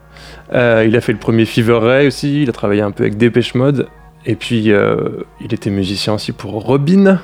Euh, 0.52 0.84
il 0.86 0.96
a 0.96 1.00
fait 1.00 1.12
le 1.12 1.18
premier 1.18 1.44
Fever 1.44 1.78
Ray 1.80 2.06
aussi. 2.06 2.42
Il 2.42 2.48
a 2.48 2.52
travaillé 2.52 2.82
un 2.82 2.90
peu 2.90 3.04
avec 3.04 3.16
Dépêche 3.16 3.54
Mode. 3.54 3.88
Et 4.26 4.34
puis, 4.34 4.70
euh, 4.70 5.24
il 5.40 5.54
était 5.54 5.70
musicien 5.70 6.14
aussi 6.14 6.32
pour 6.32 6.52
Robin. 6.52 7.20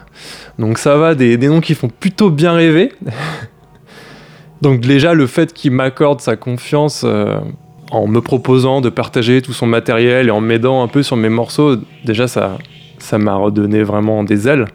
Donc 0.58 0.78
ça 0.78 0.96
va, 0.96 1.14
des, 1.14 1.36
des 1.36 1.48
noms 1.48 1.60
qui 1.60 1.74
font 1.74 1.88
plutôt 1.88 2.30
bien 2.30 2.52
rêver. 2.52 2.92
Donc 4.62 4.80
déjà, 4.80 5.12
le 5.12 5.26
fait 5.26 5.52
qu'il 5.52 5.72
m'accorde 5.72 6.20
sa 6.20 6.36
confiance 6.36 7.02
euh, 7.04 7.38
en 7.90 8.06
me 8.06 8.20
proposant 8.20 8.80
de 8.80 8.88
partager 8.88 9.42
tout 9.42 9.52
son 9.52 9.66
matériel 9.66 10.28
et 10.28 10.30
en 10.30 10.40
m'aidant 10.40 10.82
un 10.82 10.88
peu 10.88 11.02
sur 11.02 11.16
mes 11.16 11.28
morceaux, 11.28 11.76
déjà, 12.04 12.26
ça 12.26 12.56
ça 12.98 13.18
m'a 13.18 13.34
redonné 13.34 13.82
vraiment 13.82 14.24
des 14.24 14.48
ailes. 14.48 14.66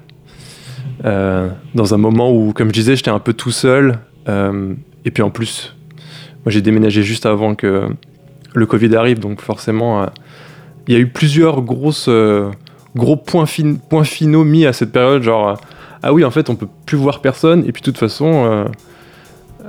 Euh, 1.06 1.50
dans 1.76 1.94
un 1.94 1.98
moment 1.98 2.32
où, 2.32 2.54
comme 2.54 2.68
je 2.70 2.74
disais, 2.74 2.96
j'étais 2.96 3.12
un 3.12 3.20
peu 3.20 3.34
tout 3.34 3.52
seul. 3.52 4.00
euh, 4.30 4.74
et 5.06 5.12
puis 5.12 5.24
en 5.24 5.30
plus, 5.32 5.76
moi 6.46 6.52
j'ai 6.52 6.62
déménagé 6.62 7.04
juste 7.04 7.26
avant 7.26 7.56
que 7.56 7.88
le 8.54 8.66
Covid 8.66 8.96
arrive, 8.96 9.20
donc 9.20 9.42
forcément... 9.42 10.04
euh, 10.04 10.06
il 10.88 10.96
y 10.96 10.98
a 10.98 11.00
eu 11.00 11.08
plusieurs 11.08 11.62
grosses, 11.62 12.10
gros 12.96 13.16
points, 13.16 13.46
fin- 13.46 13.76
points 13.76 14.04
finaux 14.04 14.44
mis 14.44 14.66
à 14.66 14.74
cette 14.74 14.92
période, 14.92 15.22
genre 15.22 15.62
ah 16.02 16.12
oui 16.12 16.26
en 16.26 16.32
fait 16.32 16.50
on 16.50 16.56
peut 16.56 16.68
plus 16.88 16.98
voir 16.98 17.22
personne 17.22 17.64
et 17.68 17.72
puis 17.72 17.82
de 17.82 17.86
toute 17.86 18.00
façon 18.00 18.66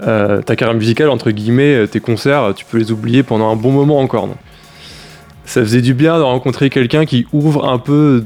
ta 0.01 0.57
carrière 0.57 0.75
musicale 0.75 1.11
entre 1.11 1.31
guillemets, 1.31 1.87
tes 1.87 2.01
concerts, 2.01 2.55
tu 2.57 2.65
peux 2.65 2.79
les 2.79 2.93
oublier 2.93 3.23
pendant 3.23 3.53
un 3.53 3.57
bon 3.57 3.73
moment 3.73 4.01
encore. 4.01 4.27
Ça 5.45 5.61
faisait 5.61 5.83
du 5.83 5.93
bien 5.93 6.17
de 6.17 6.23
rencontrer 6.23 6.71
quelqu'un 6.71 7.05
qui 7.05 7.27
ouvre 7.33 7.69
un 7.69 7.79
peu 7.79 8.25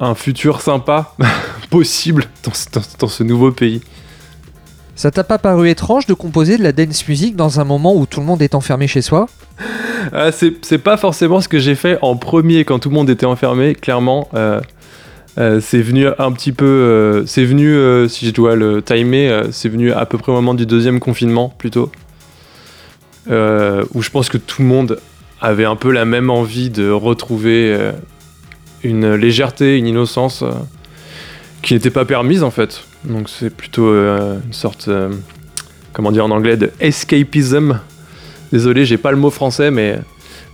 un 0.00 0.14
futur 0.14 0.60
sympa 0.60 1.14
possible 1.70 2.24
dans 2.44 2.54
ce, 2.54 2.66
dans- 2.72 2.82
dans 3.00 3.08
ce 3.08 3.22
nouveau 3.22 3.50
pays. 3.52 3.80
Ça 4.94 5.10
t'a 5.12 5.22
pas 5.24 5.38
paru 5.38 5.68
étrange 5.70 6.06
de 6.06 6.14
composer 6.14 6.58
de 6.58 6.62
la 6.62 6.72
dance 6.72 7.06
music 7.06 7.36
dans 7.36 7.60
un 7.60 7.64
moment 7.64 7.94
où 7.94 8.04
tout 8.06 8.18
le 8.20 8.26
monde 8.26 8.42
est 8.42 8.54
enfermé 8.56 8.88
chez 8.88 9.00
soi? 9.02 9.28
Ah, 10.12 10.30
c'est 10.32 10.78
pas 10.78 10.96
forcément 10.96 11.40
ce 11.40 11.48
que 11.48 11.58
j'ai 11.60 11.74
fait 11.76 11.98
en 12.02 12.16
premier 12.16 12.64
quand 12.64 12.78
tout 12.80 12.88
le 12.88 12.94
monde 12.96 13.10
était 13.10 13.26
enfermé, 13.26 13.74
clairement. 13.74 14.28
euh, 14.34 14.60
euh, 15.38 15.60
c'est 15.60 15.82
venu 15.82 16.06
un 16.18 16.32
petit 16.32 16.50
peu. 16.50 16.64
euh, 16.64 17.26
c'est 17.26 17.44
venu, 17.44 17.76
si 18.08 18.26
je 18.26 18.32
dois 18.32 18.56
le 18.56 18.82
timer, 18.82 19.42
c'est 19.52 19.68
venu 19.68 19.92
à 19.92 20.04
peu 20.04 20.18
près 20.18 20.32
au 20.32 20.34
moment 20.34 20.54
du 20.54 20.66
deuxième 20.66 20.98
confinement 20.98 21.54
plutôt. 21.58 21.92
Où 23.28 24.02
je 24.02 24.10
pense 24.10 24.28
que 24.28 24.38
tout 24.38 24.62
le 24.62 24.68
monde 24.68 24.98
avait 25.40 25.64
un 25.66 25.76
peu 25.76 25.92
la 25.92 26.04
même 26.04 26.30
envie 26.30 26.70
de 26.70 26.90
retrouver 26.90 27.76
une 28.82 29.14
légèreté, 29.14 29.78
une 29.78 29.86
innocence 29.86 30.42
euh, 30.42 30.50
qui 31.62 31.74
n'était 31.74 31.90
pas 31.90 32.04
permise 32.04 32.42
en 32.42 32.50
fait. 32.50 32.84
Donc 33.04 33.28
c'est 33.28 33.50
plutôt 33.50 33.86
euh, 33.86 34.38
une 34.44 34.52
sorte, 34.52 34.88
euh, 34.88 35.10
comment 35.92 36.12
dire 36.12 36.24
en 36.24 36.30
anglais, 36.30 36.56
de 36.56 36.70
escapism. 36.80 37.80
Désolé, 38.52 38.86
j'ai 38.86 38.98
pas 38.98 39.10
le 39.10 39.18
mot 39.18 39.30
français, 39.30 39.70
mais 39.70 39.98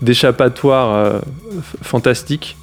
d'échappatoire 0.02 1.22
fantastique. 1.80 2.56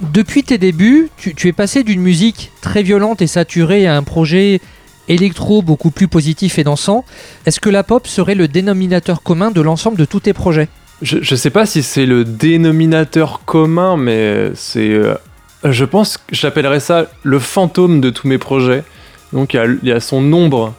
Depuis 0.00 0.44
tes 0.44 0.58
débuts, 0.58 1.10
tu 1.16 1.48
es 1.48 1.52
passé 1.52 1.82
d'une 1.82 2.00
musique 2.00 2.52
très 2.60 2.84
violente 2.84 3.20
et 3.20 3.26
saturée 3.26 3.88
à 3.88 3.96
un 3.96 4.04
projet 4.04 4.60
électro 5.08 5.60
beaucoup 5.60 5.90
plus 5.90 6.06
positif 6.06 6.58
et 6.60 6.64
dansant. 6.64 7.04
Est-ce 7.46 7.58
que 7.58 7.68
la 7.68 7.82
pop 7.82 8.06
serait 8.06 8.36
le 8.36 8.46
dénominateur 8.46 9.22
commun 9.22 9.50
de 9.50 9.60
l'ensemble 9.60 9.96
de 9.96 10.04
tous 10.04 10.20
tes 10.20 10.32
projets? 10.32 10.68
Je, 11.02 11.18
je 11.22 11.34
sais 11.36 11.50
pas 11.50 11.64
si 11.66 11.82
c'est 11.82 12.06
le 12.06 12.24
dénominateur 12.24 13.42
commun, 13.44 13.96
mais 13.96 14.50
c'est. 14.54 14.90
euh, 14.90 15.14
je 15.64 15.84
pense 15.84 16.16
que 16.16 16.22
j'appellerais 16.32 16.80
ça 16.80 17.06
le 17.22 17.38
fantôme 17.38 18.00
de 18.00 18.10
tous 18.10 18.26
mes 18.26 18.38
projets. 18.38 18.82
Donc 19.32 19.54
il 19.54 19.78
y 19.82 19.92
a, 19.92 20.00
son 20.00 20.32
ombre 20.32 20.74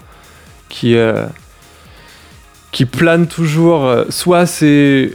qui, 0.68 0.96
euh, 0.98 1.26
qui 2.72 2.86
plane 2.86 3.28
toujours. 3.28 3.86
euh, 3.86 4.06
Soit 4.10 4.46
c'est 4.46 5.14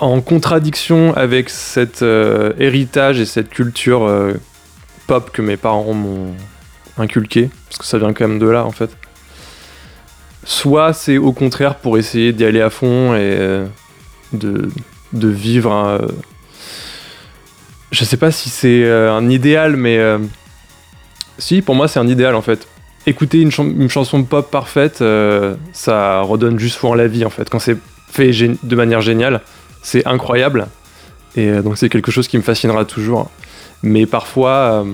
en 0.00 0.20
contradiction 0.20 1.14
avec 1.16 1.48
cet 1.48 2.02
héritage 2.58 3.20
et 3.20 3.26
cette 3.26 3.50
culture 3.50 4.10
pop 5.06 5.30
que 5.32 5.40
mes 5.40 5.56
parents 5.56 5.92
m'ont 5.94 6.34
inculqué, 6.98 7.48
parce 7.68 7.78
que 7.78 7.84
ça 7.84 7.98
vient 7.98 8.12
quand 8.12 8.26
même 8.26 8.40
de 8.40 8.48
là 8.48 8.64
en 8.64 8.72
fait. 8.72 8.90
Soit 10.42 10.92
c'est 10.94 11.16
au 11.16 11.32
contraire 11.32 11.76
pour 11.76 11.96
essayer 11.96 12.32
d'y 12.32 12.44
aller 12.44 12.60
à 12.60 12.70
fond 12.70 13.14
et 13.14 13.62
de, 14.38 14.70
vivre 15.28 15.72
un. 15.72 15.88
euh, 16.00 16.08
je 17.90 18.04
sais 18.04 18.16
pas 18.16 18.30
si 18.30 18.48
c'est 18.48 18.84
euh, 18.84 19.12
un 19.12 19.28
idéal, 19.28 19.76
mais. 19.76 19.98
euh, 19.98 20.18
si, 21.38 21.62
pour 21.62 21.74
moi 21.74 21.88
c'est 21.88 21.98
un 22.00 22.08
idéal 22.08 22.34
en 22.34 22.42
fait. 22.42 22.66
Écouter 23.06 23.40
une, 23.40 23.50
chan- 23.50 23.64
une 23.66 23.90
chanson 23.90 24.22
pop 24.24 24.50
parfaite, 24.50 25.04
ça 25.72 26.20
redonne 26.22 26.58
juste 26.58 26.76
foi 26.76 26.90
en 26.90 26.94
la 26.94 27.06
vie 27.06 27.24
en 27.24 27.30
fait. 27.30 27.50
Quand 27.50 27.58
c'est 27.58 27.76
fait 28.08 28.30
de 28.30 28.76
manière 28.76 29.00
géniale. 29.00 29.40
C'est 29.82 30.06
incroyable. 30.06 30.68
Et 31.36 31.50
donc 31.60 31.76
c'est 31.76 31.88
quelque 31.88 32.10
chose 32.12 32.28
qui 32.28 32.38
me 32.38 32.42
fascinera 32.42 32.84
toujours. 32.84 33.28
Mais 33.82 34.06
parfois, 34.06 34.86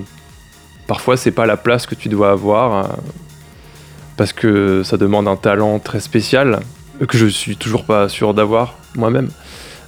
parfois 0.89 1.17
c'est 1.17 1.31
pas 1.31 1.47
la 1.47 1.57
place 1.57 1.87
que 1.87 1.95
tu 1.95 2.09
dois 2.09 2.31
avoir 2.31 2.97
parce 4.17 4.33
que 4.33 4.83
ça 4.83 4.97
demande 4.97 5.29
un 5.29 5.37
talent 5.37 5.79
très 5.79 6.01
spécial 6.01 6.61
que 7.07 7.17
je 7.17 7.27
suis 7.27 7.57
toujours 7.57 7.85
pas 7.85 8.09
sûr 8.09 8.35
d'avoir 8.35 8.75
moi-même. 8.97 9.29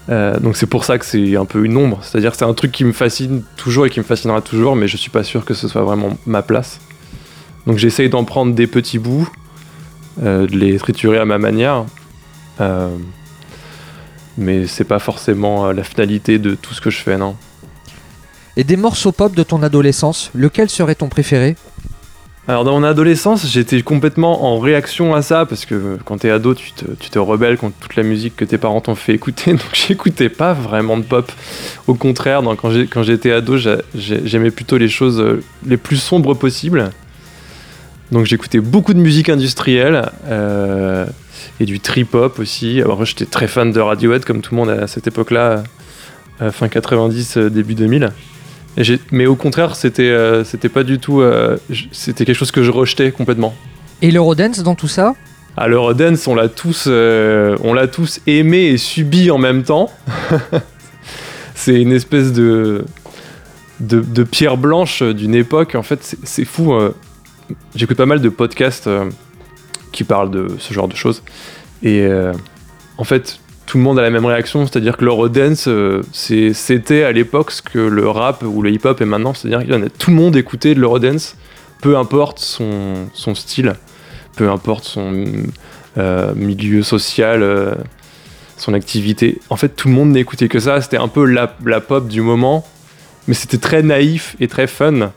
Euh, 0.08 0.38
donc 0.40 0.56
c'est 0.56 0.66
pour 0.66 0.84
ça 0.84 0.98
que 0.98 1.04
c'est 1.04 1.36
un 1.36 1.44
peu 1.44 1.64
une 1.64 1.76
ombre. 1.76 2.00
C'est-à-dire 2.02 2.34
c'est 2.34 2.44
un 2.44 2.54
truc 2.54 2.72
qui 2.72 2.84
me 2.84 2.92
fascine 2.92 3.42
toujours 3.56 3.86
et 3.86 3.90
qui 3.90 4.00
me 4.00 4.04
fascinera 4.04 4.40
toujours, 4.40 4.76
mais 4.76 4.88
je 4.88 4.96
suis 4.96 5.10
pas 5.10 5.22
sûr 5.22 5.44
que 5.44 5.54
ce 5.54 5.68
soit 5.68 5.82
vraiment 5.82 6.16
ma 6.26 6.42
place. 6.42 6.80
Donc 7.66 7.78
j'essaye 7.78 8.08
d'en 8.08 8.24
prendre 8.24 8.54
des 8.54 8.66
petits 8.66 8.98
bouts, 8.98 9.28
euh, 10.22 10.46
de 10.46 10.56
les 10.56 10.78
triturer 10.78 11.18
à 11.18 11.24
ma 11.24 11.38
manière. 11.38 11.84
Euh, 12.60 12.88
mais 14.36 14.66
c'est 14.66 14.84
pas 14.84 14.98
forcément 14.98 15.72
la 15.72 15.84
finalité 15.84 16.38
de 16.38 16.54
tout 16.54 16.74
ce 16.74 16.80
que 16.80 16.90
je 16.90 16.98
fais, 16.98 17.18
non. 17.18 17.36
Et 18.56 18.64
des 18.64 18.76
morceaux 18.76 19.12
pop 19.12 19.34
de 19.34 19.42
ton 19.42 19.62
adolescence, 19.62 20.30
lequel 20.34 20.68
serait 20.68 20.94
ton 20.94 21.08
préféré? 21.08 21.56
Alors 22.48 22.64
dans 22.64 22.72
mon 22.72 22.84
adolescence, 22.84 23.46
j'étais 23.46 23.82
complètement 23.82 24.44
en 24.44 24.58
réaction 24.58 25.14
à 25.14 25.22
ça 25.22 25.46
parce 25.46 25.64
que 25.64 25.96
quand 26.04 26.18
t'es 26.18 26.30
ado, 26.30 26.54
tu 26.54 26.72
te, 26.72 27.18
rebelles 27.20 27.56
contre 27.56 27.76
toute 27.78 27.94
la 27.94 28.02
musique 28.02 28.34
que 28.34 28.44
tes 28.44 28.58
parents 28.58 28.80
t'ont 28.80 28.96
fait 28.96 29.14
écouter. 29.14 29.52
Donc 29.52 29.70
j'écoutais 29.72 30.28
pas 30.28 30.52
vraiment 30.52 30.96
de 30.96 31.04
pop. 31.04 31.30
Au 31.86 31.94
contraire, 31.94 32.42
quand 32.60 33.02
j'étais 33.04 33.30
ado, 33.30 33.58
j'aimais 33.94 34.50
plutôt 34.50 34.76
les 34.76 34.88
choses 34.88 35.20
euh, 35.20 35.40
les 35.64 35.76
plus 35.76 35.98
sombres 35.98 36.34
possibles. 36.34 36.90
Donc 38.10 38.26
j'écoutais 38.26 38.60
beaucoup 38.60 38.92
de 38.92 38.98
musique 39.00 39.28
industrielle 39.28 40.10
euh, 40.26 41.06
et 41.60 41.64
du 41.64 41.78
trip-hop 41.78 42.40
aussi. 42.40 42.80
Alors 42.80 43.04
j'étais 43.04 43.26
très 43.26 43.46
fan 43.46 43.70
de 43.70 43.78
Radiohead 43.78 44.24
comme 44.24 44.40
tout 44.40 44.56
le 44.56 44.60
monde 44.60 44.70
à 44.70 44.88
cette 44.88 45.06
époque-là, 45.06 45.62
euh, 46.42 46.50
fin 46.50 46.66
90, 46.68 47.38
début 47.38 47.76
2000 47.76 48.10
mais 49.10 49.26
au 49.26 49.36
contraire, 49.36 49.76
c'était 49.76 50.10
euh, 50.10 50.44
c'était 50.44 50.68
pas 50.68 50.82
du 50.82 50.98
tout. 50.98 51.20
Euh, 51.20 51.58
c'était 51.92 52.24
quelque 52.24 52.36
chose 52.36 52.50
que 52.50 52.62
je 52.62 52.70
rejetais 52.70 53.12
complètement. 53.12 53.54
Et 54.00 54.10
l'Eurodance 54.10 54.62
dans 54.62 54.74
tout 54.74 54.88
ça? 54.88 55.14
Ah, 55.56 55.68
l'Eurodance, 55.68 56.26
on 56.26 56.34
l'a 56.34 56.48
tous, 56.48 56.84
euh, 56.86 57.56
on 57.62 57.74
l'a 57.74 57.86
tous 57.86 58.20
aimé 58.26 58.68
et 58.68 58.78
subi 58.78 59.30
en 59.30 59.38
même 59.38 59.62
temps. 59.62 59.90
c'est 61.54 61.80
une 61.80 61.92
espèce 61.92 62.32
de, 62.32 62.86
de, 63.80 64.22
pierre 64.24 64.56
blanche 64.56 65.02
d'une 65.02 65.34
époque. 65.34 65.74
En 65.74 65.82
fait, 65.82 66.16
c'est 66.24 66.46
fou. 66.46 66.74
J'écoute 67.74 67.98
pas 67.98 68.06
mal 68.06 68.22
de 68.22 68.30
podcasts 68.30 68.88
qui 69.92 70.04
parlent 70.04 70.30
de 70.30 70.56
ce 70.58 70.72
genre 70.72 70.88
de 70.88 70.96
choses. 70.96 71.22
Et 71.82 72.08
en 72.96 73.04
fait, 73.04 73.38
tout 73.72 73.78
le 73.78 73.84
monde 73.84 73.98
a 73.98 74.02
la 74.02 74.10
même 74.10 74.26
réaction, 74.26 74.66
c'est-à-dire 74.66 74.98
que 74.98 75.04
l'Eurodance, 75.06 75.66
euh, 75.66 76.02
c'était 76.12 77.04
à 77.04 77.10
l'époque 77.10 77.50
ce 77.52 77.62
que 77.62 77.78
le 77.78 78.06
rap 78.06 78.42
ou 78.42 78.60
le 78.60 78.70
hip-hop 78.70 79.00
est 79.00 79.06
maintenant, 79.06 79.32
c'est-à-dire 79.32 79.66
que 79.66 79.88
tout 79.88 80.10
le 80.10 80.16
monde 80.16 80.36
écoutait 80.36 80.74
de 80.74 80.80
l'Eurodance, 80.80 81.38
peu 81.80 81.96
importe 81.96 82.38
son, 82.38 83.08
style, 83.34 83.72
peu 84.36 84.50
importe 84.50 84.84
son 84.84 85.24
euh, 85.96 86.34
milieu 86.34 86.82
social, 86.82 87.42
euh, 87.42 87.74
son 88.58 88.74
activité. 88.74 89.40
En 89.48 89.56
fait, 89.56 89.70
tout 89.70 89.88
le 89.88 89.94
monde 89.94 90.10
n'écoutait 90.10 90.48
que 90.48 90.60
ça, 90.60 90.82
c'était 90.82 90.98
un 90.98 91.08
peu 91.08 91.24
la, 91.24 91.46
pop 91.80 92.08
du 92.08 92.20
moment, 92.20 92.66
mais 93.26 93.32
c'était 93.32 93.56
très 93.56 93.82
naïf 93.82 94.36
et 94.38 94.48
très 94.48 94.66
fun. 94.66 95.12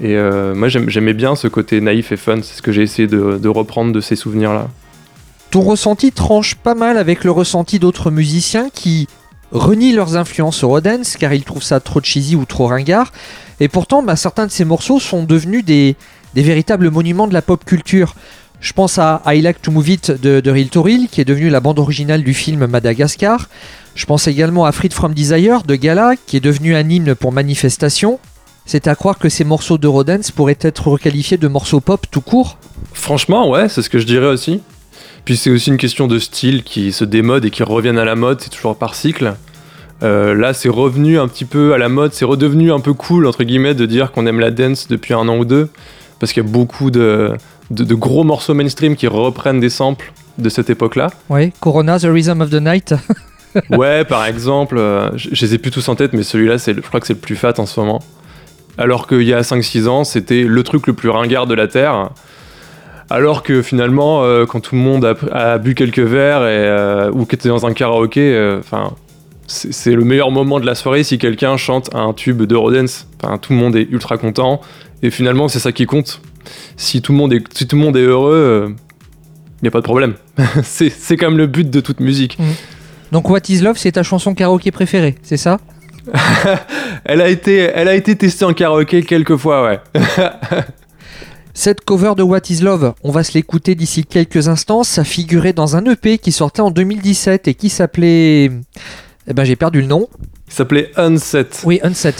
Et 0.00 0.16
moi, 0.56 0.66
j'aimais 0.66 1.14
bien 1.14 1.36
ce 1.36 1.46
côté 1.46 1.80
naïf 1.80 2.10
et 2.10 2.16
fun, 2.16 2.38
c'est 2.42 2.56
ce 2.56 2.62
que 2.62 2.72
j'ai 2.72 2.82
essayé 2.82 3.06
de 3.06 3.48
reprendre 3.48 3.92
de 3.92 4.00
ces 4.00 4.16
souvenirs-là. 4.16 4.66
Ton 5.50 5.62
ressenti 5.62 6.12
tranche 6.12 6.54
pas 6.54 6.76
mal 6.76 6.96
avec 6.96 7.24
le 7.24 7.32
ressenti 7.32 7.80
d'autres 7.80 8.12
musiciens 8.12 8.70
qui 8.72 9.08
renient 9.50 9.94
leurs 9.94 10.16
influences 10.16 10.62
Eurodance 10.62 11.16
car 11.16 11.32
ils 11.32 11.42
trouvent 11.42 11.62
ça 11.62 11.80
trop 11.80 12.00
cheesy 12.00 12.36
ou 12.36 12.44
trop 12.44 12.68
ringard. 12.68 13.10
Et 13.58 13.66
pourtant, 13.66 14.02
bah, 14.04 14.14
certains 14.14 14.46
de 14.46 14.52
ces 14.52 14.64
morceaux 14.64 15.00
sont 15.00 15.24
devenus 15.24 15.64
des, 15.64 15.96
véritables 16.36 16.90
monuments 16.90 17.26
de 17.26 17.34
la 17.34 17.42
pop 17.42 17.64
culture. 17.64 18.14
Je 18.60 18.72
pense 18.72 18.98
à 18.98 19.22
I 19.26 19.40
Like 19.40 19.60
to 19.60 19.72
Move 19.72 19.88
It 19.88 20.10
de, 20.12 20.38
de 20.38 20.50
Real 20.50 21.08
qui 21.10 21.20
est 21.20 21.24
devenu 21.24 21.50
la 21.50 21.58
bande 21.58 21.80
originale 21.80 22.22
du 22.22 22.32
film 22.34 22.66
Madagascar. 22.66 23.48
Je 23.96 24.06
pense 24.06 24.28
également 24.28 24.66
à 24.66 24.72
Freed 24.72 24.92
from 24.92 25.14
Desire 25.14 25.62
de 25.62 25.74
Gala, 25.74 26.12
qui 26.26 26.36
est 26.36 26.40
devenu 26.40 26.76
un 26.76 26.88
hymne 26.88 27.16
pour 27.16 27.32
manifestation. 27.32 28.20
C'est 28.66 28.86
à 28.86 28.94
croire 28.94 29.18
que 29.18 29.28
ces 29.28 29.42
morceaux 29.42 29.78
d'Eurodance 29.78 30.30
pourraient 30.30 30.58
être 30.60 30.88
requalifiés 30.88 31.38
de 31.38 31.48
morceaux 31.48 31.80
pop 31.80 32.06
tout 32.08 32.20
court? 32.20 32.56
Franchement, 32.92 33.50
ouais, 33.50 33.68
c'est 33.68 33.82
ce 33.82 33.90
que 33.90 33.98
je 33.98 34.06
dirais 34.06 34.28
aussi. 34.28 34.60
Puis 35.24 35.36
c'est 35.36 35.50
aussi 35.50 35.70
une 35.70 35.76
question 35.76 36.06
de 36.06 36.18
style 36.18 36.62
qui 36.62 36.92
se 36.92 37.04
démode 37.04 37.44
et 37.44 37.50
qui 37.50 37.62
reviennent 37.62 37.98
à 37.98 38.04
la 38.04 38.16
mode, 38.16 38.40
c'est 38.40 38.50
toujours 38.50 38.76
par 38.76 38.94
cycle. 38.94 39.34
Euh, 40.02 40.34
là, 40.34 40.54
c'est 40.54 40.68
revenu 40.68 41.18
un 41.18 41.28
petit 41.28 41.44
peu 41.44 41.74
à 41.74 41.78
la 41.78 41.88
mode, 41.88 42.14
c'est 42.14 42.24
redevenu 42.24 42.72
un 42.72 42.80
peu 42.80 42.94
cool, 42.94 43.26
entre 43.26 43.44
guillemets, 43.44 43.74
de 43.74 43.86
dire 43.86 44.12
qu'on 44.12 44.26
aime 44.26 44.40
la 44.40 44.50
dance 44.50 44.88
depuis 44.88 45.12
un 45.12 45.28
an 45.28 45.36
ou 45.36 45.44
deux, 45.44 45.68
parce 46.18 46.32
qu'il 46.32 46.42
y 46.42 46.46
a 46.46 46.48
beaucoup 46.48 46.90
de, 46.90 47.32
de, 47.70 47.94
gros 47.94 48.24
morceaux 48.24 48.54
mainstream 48.54 48.96
qui 48.96 49.06
reprennent 49.06 49.60
des 49.60 49.68
samples 49.68 50.12
de 50.38 50.48
cette 50.48 50.70
époque-là. 50.70 51.10
Oui, 51.28 51.52
Corona, 51.60 51.98
The 51.98 52.06
Rhythm 52.06 52.40
of 52.40 52.50
the 52.50 52.62
Night. 52.62 52.94
ouais, 53.70 54.04
par 54.04 54.24
exemple, 54.24 54.78
euh, 54.78 55.10
je, 55.16 55.28
je, 55.32 55.44
les 55.44 55.54
ai 55.54 55.58
plus 55.58 55.70
tous 55.70 55.86
en 55.90 55.96
tête, 55.96 56.14
mais 56.14 56.22
celui-là, 56.22 56.56
je 56.56 56.80
crois 56.80 57.00
que 57.00 57.06
c'est 57.06 57.14
le 57.14 57.20
plus 57.20 57.36
fat 57.36 57.54
en 57.58 57.66
ce 57.66 57.78
moment. 57.78 58.00
Alors 58.78 59.06
qu'il 59.06 59.22
y 59.22 59.34
a 59.34 59.42
5-6 59.42 59.88
ans, 59.88 60.04
c'était 60.04 60.44
le 60.44 60.62
truc 60.62 60.86
le 60.86 60.94
plus 60.94 61.10
ringard 61.10 61.46
de 61.46 61.54
la 61.54 61.68
Terre. 61.68 62.10
Alors 63.10 63.42
que 63.42 63.60
finalement, 63.60 64.22
euh, 64.22 64.46
quand 64.46 64.60
tout 64.60 64.76
le 64.76 64.80
monde 64.80 65.16
a, 65.32 65.58
bu 65.58 65.74
quelques 65.74 65.98
verres 65.98 66.42
et, 66.42 66.68
euh, 66.68 67.10
ou 67.10 67.24
que 67.24 67.34
tu 67.34 67.48
dans 67.48 67.66
un 67.66 67.72
karaoké, 67.72 68.32
euh, 68.32 68.60
enfin, 68.60 68.92
c'est 69.48 69.96
le 69.96 70.04
meilleur 70.04 70.30
moment 70.30 70.60
de 70.60 70.66
la 70.66 70.76
soirée 70.76 71.02
si 71.02 71.18
quelqu'un 71.18 71.56
chante 71.56 71.92
un 71.92 72.12
tube 72.12 72.42
d'Eurodance. 72.42 73.08
Enfin, 73.20 73.36
tout 73.38 73.52
le 73.52 73.58
monde 73.58 73.74
est 73.74 73.88
ultra 73.90 74.16
content 74.16 74.60
et 75.02 75.10
finalement, 75.10 75.48
c'est 75.48 75.58
ça 75.58 75.72
qui 75.72 75.86
compte. 75.86 76.20
Si 76.76 77.02
tout 77.02 77.10
le 77.10 77.18
monde 77.18 77.32
est, 77.32 77.42
si 77.52 77.66
tout 77.66 77.74
le 77.74 77.82
monde 77.82 77.96
est 77.96 78.04
heureux, 78.04 78.68
il 78.68 79.64
n'y 79.64 79.68
a 79.68 79.72
pas 79.72 79.80
de 79.80 79.84
problème. 79.84 80.14
c'est 80.62 81.16
comme 81.16 81.36
le 81.36 81.48
but 81.48 81.68
de 81.68 81.80
toute 81.80 81.98
musique. 81.98 82.38
Mmh. 82.38 82.44
Donc, 83.10 83.28
What 83.28 83.40
is 83.48 83.60
Love, 83.60 83.76
c'est 83.76 83.92
ta 83.92 84.04
chanson 84.04 84.34
karaoké 84.34 84.70
préférée, 84.70 85.16
c'est 85.22 85.36
ça? 85.36 85.58
Elle, 87.04 87.20
a 87.20 87.28
été, 87.28 87.70
elle 87.74 87.88
a 87.88 87.94
été 87.94 88.16
testée 88.16 88.44
en 88.44 88.52
karaoké 88.52 89.02
quelques 89.02 89.36
fois, 89.36 89.64
ouais. 89.64 89.80
Cette 91.52 91.84
cover 91.84 92.12
de 92.16 92.22
What 92.22 92.42
is 92.48 92.60
Love, 92.60 92.94
on 93.02 93.10
va 93.10 93.24
se 93.24 93.34
l'écouter 93.34 93.74
d'ici 93.74 94.04
quelques 94.04 94.48
instants. 94.48 94.84
Ça 94.84 95.04
figurait 95.04 95.52
dans 95.52 95.76
un 95.76 95.84
EP 95.84 96.18
qui 96.18 96.32
sortait 96.32 96.62
en 96.62 96.70
2017 96.70 97.48
et 97.48 97.54
qui 97.54 97.68
s'appelait. 97.68 98.50
Eh 99.26 99.34
ben 99.34 99.44
j'ai 99.44 99.56
perdu 99.56 99.80
le 99.80 99.86
nom. 99.86 100.08
Il 100.46 100.52
s'appelait 100.52 100.90
Unset. 100.96 101.48
Oui, 101.64 101.80
Unset. 101.82 102.14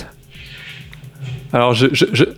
Alors, 1.52 1.74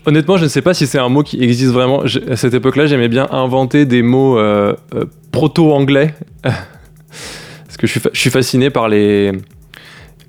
honnêtement, 0.07 0.38
je 0.38 0.45
ne 0.45 0.49
sais 0.49 0.62
pas 0.62 0.72
si 0.72 0.86
c'est 0.86 0.99
un 0.99 1.11
mot 1.11 1.22
qui 1.22 1.43
existe 1.43 1.72
vraiment. 1.72 2.03
à 2.03 2.36
cette 2.36 2.55
époque-là, 2.55 2.86
j'aimais 2.86 3.09
bien 3.09 3.28
inventer 3.30 3.84
des 3.84 4.03
mots 4.03 4.38
euh, 4.38 4.74
euh, 4.95 5.05
proto-anglais. 5.32 6.14
Parce 6.43 7.76
que 7.78 7.86
je 7.86 7.99
suis, 8.14 8.30
fasciné 8.30 8.70
par 8.70 8.88
les, 8.88 9.32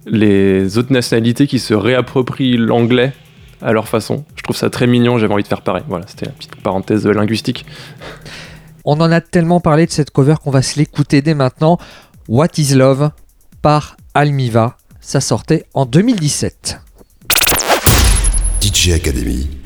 les 0.06 0.78
autres 0.78 0.92
nationalités 0.92 1.48
qui 1.48 1.60
se 1.60 1.74
réapproprient 1.74 2.58
l'anglais 2.58 3.14
à 3.64 3.72
leur 3.72 3.88
façon. 3.88 4.26
Je 4.36 4.44
trouve 4.44 4.56
ça 4.56 4.70
très 4.70 4.88
mignon, 4.88 5.18
j'avais 5.18 5.34
envie 5.34 5.44
de 5.44 5.48
faire 5.48 5.62
pareil. 5.62 5.84
Voilà, 5.88 6.06
c'était 6.08 6.26
la 6.26 6.32
petite 6.32 6.56
parenthèse 6.58 7.06
linguistique. 7.08 7.66
On 8.86 9.00
en 9.00 9.12
a 9.12 9.22
tellement 9.22 9.62
parlé 9.62 9.86
de 9.86 9.92
cette 9.92 10.12
cover 10.12 10.36
qu'on 10.44 10.52
va 10.52 10.62
se 10.62 10.78
l'écouter 10.78 11.22
dès 11.22 11.34
maintenant. 11.34 11.78
What 12.28 12.50
is 12.58 12.76
Love 12.76 13.12
par 13.62 13.96
Almiva. 14.14 14.78
Ça 15.02 15.22
sortait 15.22 15.66
en 15.74 15.86
2017. 15.86 16.80
DJ 18.62 18.92
Academy. 18.92 19.63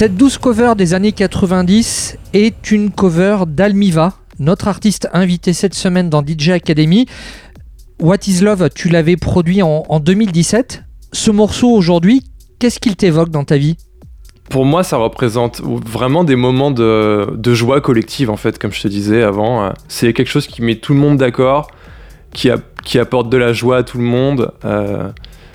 Cette 0.00 0.16
douce 0.16 0.38
cover 0.38 0.72
des 0.78 0.94
années 0.94 1.12
90 1.12 2.16
est 2.32 2.70
une 2.70 2.90
cover 2.90 3.40
d'Almiva, 3.46 4.14
notre 4.38 4.66
artiste 4.66 5.10
invité 5.12 5.52
cette 5.52 5.74
semaine 5.74 6.08
dans 6.08 6.24
DJ 6.26 6.52
Academy. 6.52 7.04
What 8.00 8.16
is 8.26 8.40
Love, 8.40 8.70
tu 8.74 8.88
l'avais 8.88 9.18
produit 9.18 9.60
en, 9.60 9.84
en 9.86 10.00
2017. 10.00 10.84
Ce 11.12 11.30
morceau 11.30 11.68
aujourd'hui, 11.68 12.22
qu'est-ce 12.58 12.80
qu'il 12.80 12.96
t'évoque 12.96 13.28
dans 13.28 13.44
ta 13.44 13.58
vie? 13.58 13.76
Pour 14.48 14.64
moi, 14.64 14.84
ça 14.84 14.96
représente 14.96 15.60
vraiment 15.60 16.24
des 16.24 16.34
moments 16.34 16.70
de, 16.70 17.52
joie 17.52 17.82
collective, 17.82 18.30
en 18.30 18.38
fait, 18.38 18.58
comme 18.58 18.72
je 18.72 18.80
te 18.80 18.88
disais 18.88 19.22
avant. 19.22 19.64
Euh, 19.64 19.70
C'est 19.88 20.14
quelque 20.14 20.30
chose 20.30 20.46
qui 20.46 20.62
met 20.62 20.76
tout 20.76 20.94
le 20.94 20.98
monde 20.98 21.18
d'accord, 21.18 21.68
qui 22.32 22.48
apporte 22.98 23.28
de 23.28 23.36
la 23.36 23.52
joie 23.52 23.76
à 23.76 23.82
tout 23.82 23.98
le 23.98 24.04
monde, 24.04 24.50
euh, 24.64 25.10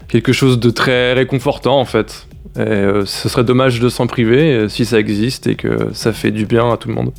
quelque 0.08 0.34
chose 0.34 0.60
de 0.60 0.70
très 0.70 1.14
réconfortant, 1.14 1.80
en 1.80 1.86
fait. 1.86 2.28
Et, 2.56 2.62
euh, 2.62 3.06
ce 3.06 3.28
serait 3.28 3.44
dommage 3.44 3.80
de 3.80 3.90
s'en 3.90 4.08
priver 4.08 4.54
euh, 4.54 4.70
si 4.70 4.86
ça 4.86 4.98
existe 4.98 5.48
et 5.48 5.56
que 5.56 5.90
ça 5.94 6.14
fait 6.14 6.32
du 6.32 6.46
bien 6.46 6.72
à 6.72 6.78
tout 6.78 6.88
le 6.88 6.94
monde. 6.96 7.12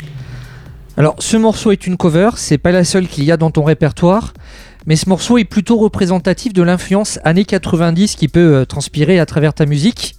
Alors, 0.97 1.15
ce 1.19 1.37
morceau 1.37 1.73
est 1.73 1.87
une 1.87 1.99
cover, 1.99 2.31
c'est 2.37 2.57
pas 2.57 2.73
la 2.73 2.85
seule 2.85 3.07
qu'il 3.07 3.25
y 3.25 3.33
a 3.33 3.37
dans 3.37 3.51
ton 3.51 3.63
répertoire, 3.63 4.33
mais 4.87 4.97
ce 4.97 5.09
morceau 5.11 5.37
est 5.37 5.45
plutôt 5.45 5.77
représentatif 5.77 6.55
de 6.55 6.63
l'influence 6.63 7.19
années 7.23 7.45
90 7.45 8.17
qui 8.17 8.29
peut 8.29 8.55
euh, 8.55 8.65
transpirer 8.65 9.19
à 9.19 9.27
travers 9.27 9.53
ta 9.53 9.67
musique. 9.67 10.17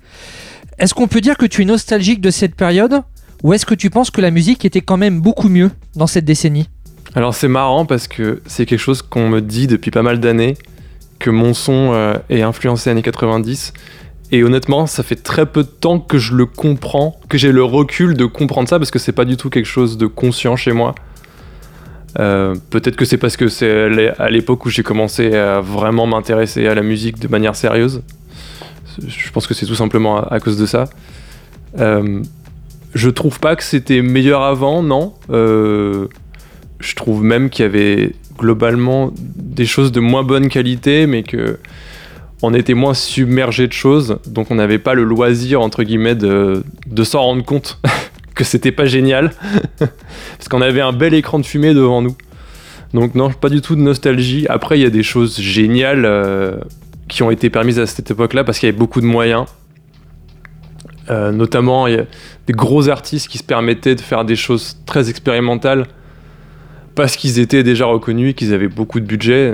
Est-ce 0.77 0.93
qu'on 0.93 1.07
peut 1.07 1.21
dire 1.21 1.37
que 1.37 1.47
tu 1.47 1.63
es 1.63 1.65
nostalgique 1.65 2.21
de 2.21 2.29
cette 2.29 2.53
période 2.55 3.01
ou 3.43 3.53
est-ce 3.53 3.65
que 3.65 3.73
tu 3.73 3.89
penses 3.89 4.11
que 4.11 4.21
la 4.21 4.29
musique 4.29 4.65
était 4.65 4.81
quand 4.81 4.97
même 4.97 5.19
beaucoup 5.19 5.49
mieux 5.49 5.71
dans 5.95 6.07
cette 6.07 6.25
décennie? 6.25 6.69
Alors 7.15 7.33
c'est 7.33 7.47
marrant 7.47 7.85
parce 7.85 8.07
que 8.07 8.41
c'est 8.45 8.67
quelque 8.67 8.79
chose 8.79 9.01
qu'on 9.01 9.29
me 9.29 9.41
dit 9.41 9.65
depuis 9.65 9.89
pas 9.89 10.03
mal 10.03 10.19
d'années, 10.19 10.57
que 11.17 11.29
mon 11.29 11.53
son 11.53 12.15
est 12.29 12.41
influencé 12.41 12.89
années 12.89 13.03
90. 13.03 13.73
Et 14.31 14.43
honnêtement, 14.43 14.87
ça 14.87 15.03
fait 15.03 15.15
très 15.15 15.45
peu 15.45 15.63
de 15.63 15.69
temps 15.69 15.99
que 15.99 16.17
je 16.17 16.33
le 16.35 16.45
comprends, 16.45 17.19
que 17.29 17.37
j'ai 17.37 17.51
le 17.53 17.63
recul 17.63 18.13
de 18.15 18.25
comprendre 18.25 18.67
ça 18.67 18.77
parce 18.77 18.91
que 18.91 18.99
c'est 18.99 19.13
pas 19.13 19.23
du 19.25 19.37
tout 19.37 19.49
quelque 19.49 19.65
chose 19.65 19.97
de 19.97 20.05
conscient 20.05 20.55
chez 20.57 20.73
moi. 20.73 20.95
Euh, 22.19 22.55
Peut-être 22.69 22.95
que 22.95 23.05
c'est 23.05 23.17
parce 23.17 23.37
que 23.37 23.47
c'est 23.47 23.71
à 23.71 23.87
l'é- 23.89 24.11
à 24.17 24.29
l'époque 24.29 24.65
où 24.65 24.69
j'ai 24.69 24.83
commencé 24.83 25.33
à 25.35 25.61
vraiment 25.61 26.07
m'intéresser 26.07 26.67
à 26.67 26.75
la 26.75 26.81
musique 26.81 27.19
de 27.19 27.27
manière 27.29 27.55
sérieuse. 27.55 28.01
Je 29.05 29.31
pense 29.31 29.47
que 29.47 29.53
c'est 29.53 29.65
tout 29.65 29.75
simplement 29.75 30.17
à, 30.17 30.33
à 30.33 30.39
cause 30.39 30.57
de 30.57 30.65
ça. 30.65 30.85
Euh, 31.79 32.21
je 32.95 33.09
trouve 33.09 33.39
pas 33.39 33.55
que 33.55 33.63
c'était 33.63 34.01
meilleur 34.01 34.41
avant, 34.41 34.81
non. 34.81 35.13
Euh, 35.29 36.07
je 36.79 36.95
trouve 36.95 37.23
même 37.23 37.49
qu'il 37.49 37.63
y 37.63 37.65
avait 37.65 38.13
globalement 38.37 39.11
des 39.15 39.65
choses 39.65 39.91
de 39.91 39.99
moins 39.99 40.23
bonne 40.23 40.49
qualité, 40.49 41.05
mais 41.07 41.23
que 41.23 41.59
on 42.41 42.53
était 42.53 42.73
moins 42.73 42.93
submergé 42.93 43.67
de 43.67 43.73
choses, 43.73 44.19
donc 44.27 44.51
on 44.51 44.55
n'avait 44.55 44.79
pas 44.79 44.93
le 44.93 45.03
loisir 45.03 45.61
entre 45.61 45.83
guillemets 45.83 46.15
de, 46.15 46.63
s'en 47.03 47.21
rendre 47.21 47.43
compte 47.43 47.79
que 48.35 48.43
c'était 48.43 48.71
pas 48.71 48.85
génial, 48.85 49.31
parce 49.79 50.47
qu'on 50.49 50.61
avait 50.61 50.81
un 50.81 50.93
bel 50.93 51.13
écran 51.13 51.39
de 51.39 51.45
fumée 51.45 51.73
devant 51.73 52.01
nous. 52.01 52.15
Donc 52.93 53.15
non, 53.15 53.31
pas 53.31 53.49
du 53.49 53.61
tout 53.61 53.75
de 53.75 53.81
nostalgie. 53.81 54.45
Après, 54.49 54.79
il 54.79 54.81
y 54.81 54.85
a 54.85 54.89
des 54.89 55.03
choses 55.03 55.39
géniales 55.39 56.05
euh, 56.05 56.57
qui 57.09 57.21
ont 57.21 57.31
été 57.31 57.49
permises 57.49 57.79
à 57.79 57.85
cette 57.85 58.11
époque-là 58.11 58.43
parce 58.43 58.59
qu'il 58.59 58.67
y 58.67 58.69
avait 58.69 58.77
beaucoup 58.77 59.01
de 59.01 59.05
moyens. 59.05 59.45
Euh, 61.09 61.31
notamment, 61.31 61.87
il 61.87 61.95
y 61.95 61.97
a 61.97 62.05
des 62.47 62.53
gros 62.53 62.87
artistes 62.87 63.27
qui 63.27 63.39
se 63.39 63.43
permettaient 63.43 63.95
de 63.95 64.01
faire 64.01 64.23
des 64.23 64.35
choses 64.35 64.77
très 64.85 65.09
expérimentales 65.09 65.87
parce 66.95 67.15
qu'ils 67.17 67.39
étaient 67.39 67.63
déjà 67.63 67.85
reconnus 67.85 68.31
et 68.31 68.33
qu'ils 68.33 68.53
avaient 68.53 68.67
beaucoup 68.67 68.99
de 68.99 69.05
budget. 69.05 69.53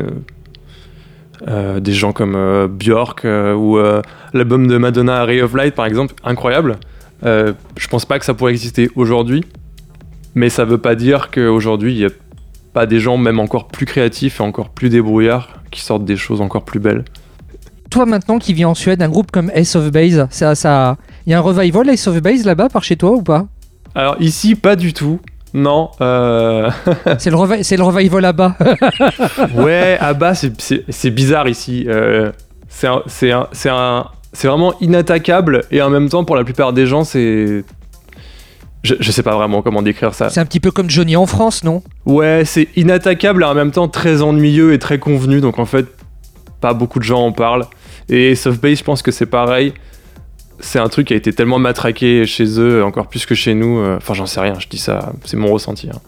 Euh, 1.48 1.82
des 1.82 1.92
gens 1.92 2.14
comme 2.14 2.36
euh, 2.38 2.70
Björk 2.70 3.26
euh, 3.26 3.54
ou 3.54 3.78
euh, 3.78 4.02
l'album 4.32 4.66
de 4.66 4.78
Madonna 4.78 5.26
Ray 5.26 5.42
of 5.42 5.54
Light 5.54 5.76
par 5.76 5.86
exemple, 5.86 6.14
incroyable. 6.24 6.78
Je 7.22 7.88
pense 7.90 8.06
pas 8.06 8.18
que 8.20 8.26
ça 8.26 8.34
pourrait 8.34 8.52
exister 8.52 8.90
aujourd'hui, 8.96 9.44
mais 10.36 10.50
ça 10.50 10.64
veut 10.64 10.78
pas 10.78 10.96
dire 10.96 11.32
qu'aujourd'hui 11.32 11.94
il 11.94 12.00
y 12.00 12.06
a 12.06 12.10
pas 12.74 12.86
des 12.86 13.00
gens 13.00 13.18
même 13.18 13.40
encore 13.40 13.68
plus 13.68 13.86
créatifs 13.86 14.40
et 14.40 14.44
encore 14.44 14.70
plus 14.70 14.90
débrouillards 14.90 15.50
qui 15.72 15.82
sortent 15.82 16.06
des 16.06 16.18
choses 16.18 16.40
encore 16.42 16.64
plus 16.64 16.80
belles. 16.80 17.04
Toi 17.90 18.06
maintenant 18.06 18.40
qui 18.40 18.54
vis 18.54 18.66
en 18.66 18.74
Suède, 18.74 19.02
un 19.02 19.10
groupe 19.10 19.32
comme 19.32 19.52
Ace 19.54 19.76
of 19.76 19.92
Base, 19.92 20.28
ça, 20.32 20.56
ça, 20.56 20.98
il 21.26 21.32
y 21.32 21.34
a 21.34 21.40
un 21.40 21.42
revival 21.42 21.90
Ace 21.90 22.08
of 22.08 22.22
Base 22.22 22.46
là-bas 22.46 22.70
par 22.70 22.84
chez 22.84 22.96
toi 22.96 23.12
ou 23.12 23.22
pas? 23.22 23.48
Alors 23.96 24.16
ici 24.20 24.56
pas 24.56 24.76
du 24.76 24.94
tout. 24.94 25.20
Non, 25.54 25.92
euh... 26.02 26.70
C'est 27.20 27.30
le, 27.30 27.36
revi- 27.38 27.62
c'est 27.64 27.78
le 27.78 27.84
revival 27.84 28.22
là-bas. 28.22 28.56
ouais, 29.56 29.98
Abba, 30.00 30.34
c'est- 30.34 30.60
c'est 30.60 30.84
c'est 30.90 31.12
bizarre 31.12 31.48
ici. 31.48 31.86
Euh, 31.88 32.32
c'est 32.68 34.48
vraiment 34.48 34.74
inattaquable 34.82 35.64
et 35.72 35.82
en 35.82 35.90
même 35.92 36.10
temps, 36.10 36.24
pour 36.24 36.36
la 36.36 36.44
plupart 36.44 36.74
des 36.74 36.86
gens, 36.88 37.04
c'est. 37.04 37.64
Je, 38.82 38.96
je 39.00 39.12
sais 39.12 39.24
pas 39.24 39.36
vraiment 39.36 39.62
comment 39.62 39.82
décrire 39.82 40.14
ça. 40.14 40.30
c'est 40.30 40.40
un 40.42 40.46
petit 40.46 40.60
peu 40.60 40.72
comme 40.72 40.90
Johnny 40.90 41.16
en 41.16 41.26
France, 41.26 41.64
non? 41.64 41.84
Ouais, 42.06 42.44
c'est 42.46 42.68
inattaquable 42.76 43.44
et 43.44 43.46
en 43.46 43.54
même 43.54 43.72
temps 43.72 43.88
très 43.88 44.22
ennuyeux 44.22 44.74
et 44.74 44.80
très 44.80 45.00
convenu. 45.00 45.40
Donc 45.40 45.58
en 45.60 45.66
fait, 45.66 45.86
pas 46.60 46.74
beaucoup 46.74 47.00
de 47.00 47.04
gens 47.06 47.22
en 47.26 47.32
parlent. 47.32 47.66
Et 48.10 48.36
Softbase, 48.36 48.80
je 48.80 48.84
pense 48.84 49.02
que 49.02 49.12
c'est 49.12 49.26
pareil. 49.28 49.74
C'est 50.66 50.80
un 50.80 50.88
truc 50.88 51.08
qui 51.08 51.14
a 51.14 51.18
été 51.18 51.34
tellement 51.34 51.60
matraqué 51.60 52.26
chez 52.26 52.46
eux, 52.60 52.84
encore 52.86 53.08
plus 53.08 53.26
que 53.26 53.36
chez 53.36 53.54
nous. 53.54 53.80
Euh, 53.80 53.98
Enfin, 53.98 54.14
j'en 54.14 54.26
sais 54.26 54.40
rien, 54.40 54.54
je 54.60 54.68
dis 54.68 54.78
ça, 54.78 55.12
c'est 55.26 55.36
mon 55.38 55.52
ressenti. 55.52 55.90
hein. 55.90 56.00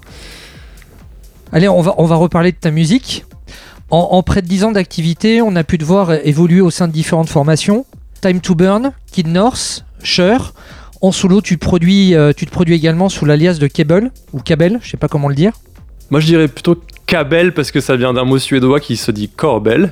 Allez, 1.51 1.68
on 1.68 1.82
va, 1.82 1.93
on 1.97 2.06
va 2.06 2.16
reparler 2.16 2.51
de 2.51 2.58
ta 2.58 2.72
musique. 2.72 3.26
En, 3.91 3.97
en 4.12 4.24
près 4.24 4.41
de 4.41 4.47
10 4.47 4.64
ans 4.64 4.72
d'activité, 4.72 5.41
on 5.41 5.56
a 5.56 5.64
pu 5.64 5.78
te 5.78 5.84
voir 5.86 6.12
évoluer 6.26 6.62
au 6.62 6.72
sein 6.72 6.88
de 6.88 6.93
différentes 6.93 7.30
formations. 7.30 7.86
Time 8.22 8.39
to 8.41 8.56
Burn, 8.56 8.91
Kid 9.12 9.28
North, 9.28 9.86
Cher. 10.01 10.53
En 11.01 11.12
solo, 11.12 11.41
tu 11.41 11.60
te 11.60 11.64
produis, 11.66 12.16
euh, 12.16 12.32
tu 12.36 12.45
te 12.45 12.51
produis 12.51 12.74
également 12.76 13.10
sous 13.10 13.26
l'alias 13.26 13.60
de 13.60 13.68
Cable, 13.68 14.12
ou 14.34 14.39
Cabel, 14.39 14.80
je 14.82 14.89
sais 14.89 14.97
pas 14.97 15.08
comment 15.08 15.28
le 15.28 15.36
dire. 15.36 15.51
Moi, 16.10 16.20
je 16.20 16.26
dirais 16.26 16.47
plutôt 16.47 16.82
Kabel 17.06 17.53
parce 17.53 17.72
que 17.72 17.80
ça 17.82 17.95
vient 17.95 18.14
d'un 18.14 18.24
mot 18.24 18.39
suédois 18.39 18.80
qui 18.80 18.95
se 18.95 19.12
dit 19.12 19.30
Korbel. 19.30 19.91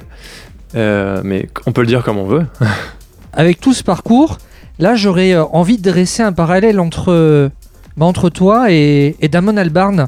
Euh, 0.75 1.21
mais 1.23 1.49
on 1.67 1.71
peut 1.71 1.81
le 1.81 1.87
dire 1.87 2.03
comme 2.03 2.17
on 2.17 2.25
veut. 2.25 2.45
Avec 3.33 3.59
tout 3.61 3.73
ce 3.73 3.83
parcours, 3.83 4.37
là, 4.79 4.95
j'aurais 4.95 5.33
euh, 5.33 5.45
envie 5.45 5.77
de 5.77 5.89
dresser 5.89 6.23
un 6.23 6.33
parallèle 6.33 6.79
entre, 6.79 7.11
euh, 7.11 7.49
bah, 7.97 8.05
entre 8.05 8.29
toi 8.29 8.71
et, 8.71 9.15
et 9.19 9.27
Damon 9.27 9.57
Albarn. 9.57 10.07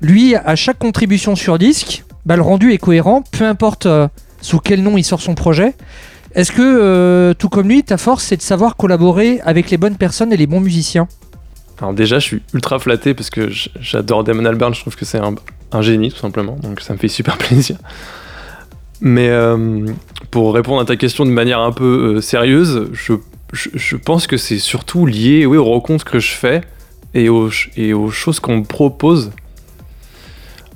Lui, 0.00 0.34
à 0.34 0.56
chaque 0.56 0.78
contribution 0.78 1.36
sur 1.36 1.58
disque, 1.58 2.04
bah, 2.24 2.36
le 2.36 2.42
rendu 2.42 2.72
est 2.72 2.78
cohérent, 2.78 3.22
peu 3.22 3.44
importe 3.44 3.86
euh, 3.86 4.08
sous 4.40 4.58
quel 4.58 4.82
nom 4.82 4.96
il 4.96 5.04
sort 5.04 5.20
son 5.20 5.34
projet. 5.34 5.74
Est-ce 6.34 6.52
que, 6.52 7.32
tout 7.32 7.48
comme 7.48 7.68
lui, 7.68 7.82
ta 7.82 7.96
force, 7.96 8.24
c'est 8.24 8.36
de 8.36 8.42
savoir 8.42 8.76
collaborer 8.76 9.40
avec 9.44 9.68
les 9.68 9.76
bonnes 9.76 9.96
personnes 9.96 10.32
et 10.32 10.36
les 10.36 10.46
bons 10.46 10.60
musiciens? 10.60 11.08
Alors 11.80 11.92
déjà, 11.92 12.20
je 12.20 12.24
suis 12.24 12.42
ultra 12.54 12.78
flatté 12.78 13.14
parce 13.14 13.30
que 13.30 13.48
j'adore 13.80 14.22
Damon 14.22 14.44
Albarn, 14.44 14.72
je 14.72 14.80
trouve 14.80 14.94
que 14.94 15.04
c'est 15.04 15.18
un, 15.18 15.82
génie 15.82 16.12
tout 16.12 16.18
simplement, 16.18 16.56
donc 16.62 16.82
ça 16.82 16.92
me 16.92 16.98
fait 16.98 17.08
super 17.08 17.36
plaisir. 17.38 17.78
Mais 19.00 19.28
pour 20.30 20.54
répondre 20.54 20.80
à 20.80 20.84
ta 20.84 20.94
question 20.94 21.26
de 21.26 21.32
manière 21.32 21.58
un 21.58 21.72
peu 21.72 22.20
sérieuse, 22.20 22.90
je, 22.92 23.14
je- 23.52 23.96
pense 23.96 24.26
que 24.26 24.36
c'est 24.36 24.58
surtout 24.58 25.06
lié 25.06 25.46
oui, 25.46 25.56
aux 25.56 25.64
rencontres 25.64 26.04
que 26.04 26.18
je 26.18 26.30
fais 26.32 26.62
et 27.14 27.28
aux, 27.28 27.50
choses 28.10 28.40
qu'on 28.40 28.58
me 28.58 28.64
propose. 28.64 29.30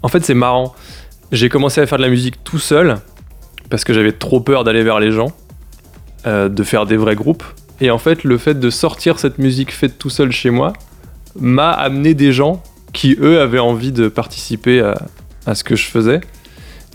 En 0.02 0.08
fait, 0.08 0.24
c'est 0.24 0.34
marrant. 0.34 0.74
J'ai 1.32 1.48
commencé 1.48 1.80
à 1.80 1.86
faire 1.86 1.98
de 1.98 2.02
la 2.02 2.08
musique 2.10 2.42
tout 2.44 2.58
seul 2.58 2.98
parce 3.70 3.84
que 3.84 3.92
j'avais 3.92 4.12
trop 4.12 4.40
peur 4.40 4.64
d'aller 4.64 4.82
vers 4.82 5.00
les 5.00 5.10
gens, 5.10 5.32
euh, 6.26 6.48
de 6.48 6.62
faire 6.62 6.86
des 6.86 6.96
vrais 6.96 7.14
groupes. 7.16 7.44
Et 7.80 7.90
en 7.90 7.98
fait, 7.98 8.24
le 8.24 8.38
fait 8.38 8.58
de 8.58 8.70
sortir 8.70 9.18
cette 9.18 9.38
musique 9.38 9.72
faite 9.72 9.98
tout 9.98 10.10
seul 10.10 10.30
chez 10.32 10.50
moi 10.50 10.72
m'a 11.38 11.70
amené 11.70 12.14
des 12.14 12.32
gens 12.32 12.62
qui, 12.92 13.16
eux, 13.20 13.40
avaient 13.40 13.58
envie 13.58 13.90
de 13.92 14.08
participer 14.08 14.80
à, 14.80 14.94
à 15.46 15.54
ce 15.54 15.64
que 15.64 15.74
je 15.76 15.86
faisais. 15.86 16.20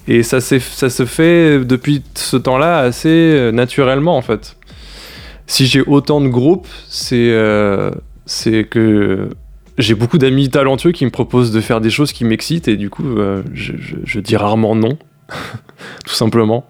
Et 0.07 0.23
ça, 0.23 0.39
ça 0.41 0.89
se 0.89 1.05
fait 1.05 1.59
depuis 1.59 2.03
ce 2.15 2.37
temps-là 2.37 2.79
assez 2.79 3.09
euh, 3.09 3.51
naturellement, 3.51 4.17
en 4.17 4.21
fait. 4.21 4.55
Si 5.49 5.65
j'ai 5.65 5.81
autant 5.81 6.21
de 6.21 6.27
groupes, 6.27 6.67
c'est 6.89 7.15
euh, 7.31 7.89
c'est 8.27 8.65
que 8.65 9.29
j'ai 9.79 9.95
beaucoup 9.95 10.19
d'amis 10.19 10.47
talentueux 10.49 10.91
qui 10.91 11.05
me 11.05 11.09
proposent 11.09 11.51
de 11.51 11.59
faire 11.59 11.81
des 11.81 11.89
choses 11.89 12.13
qui 12.13 12.23
m'excitent 12.23 12.67
et 12.67 12.77
du 12.77 12.91
coup, 12.91 13.17
euh, 13.17 13.41
je, 13.53 13.73
je- 13.79 13.95
je 14.05 14.19
dis 14.19 14.35
rarement 14.37 14.75
non, 14.75 14.95
tout 16.05 16.13
simplement. 16.13 16.67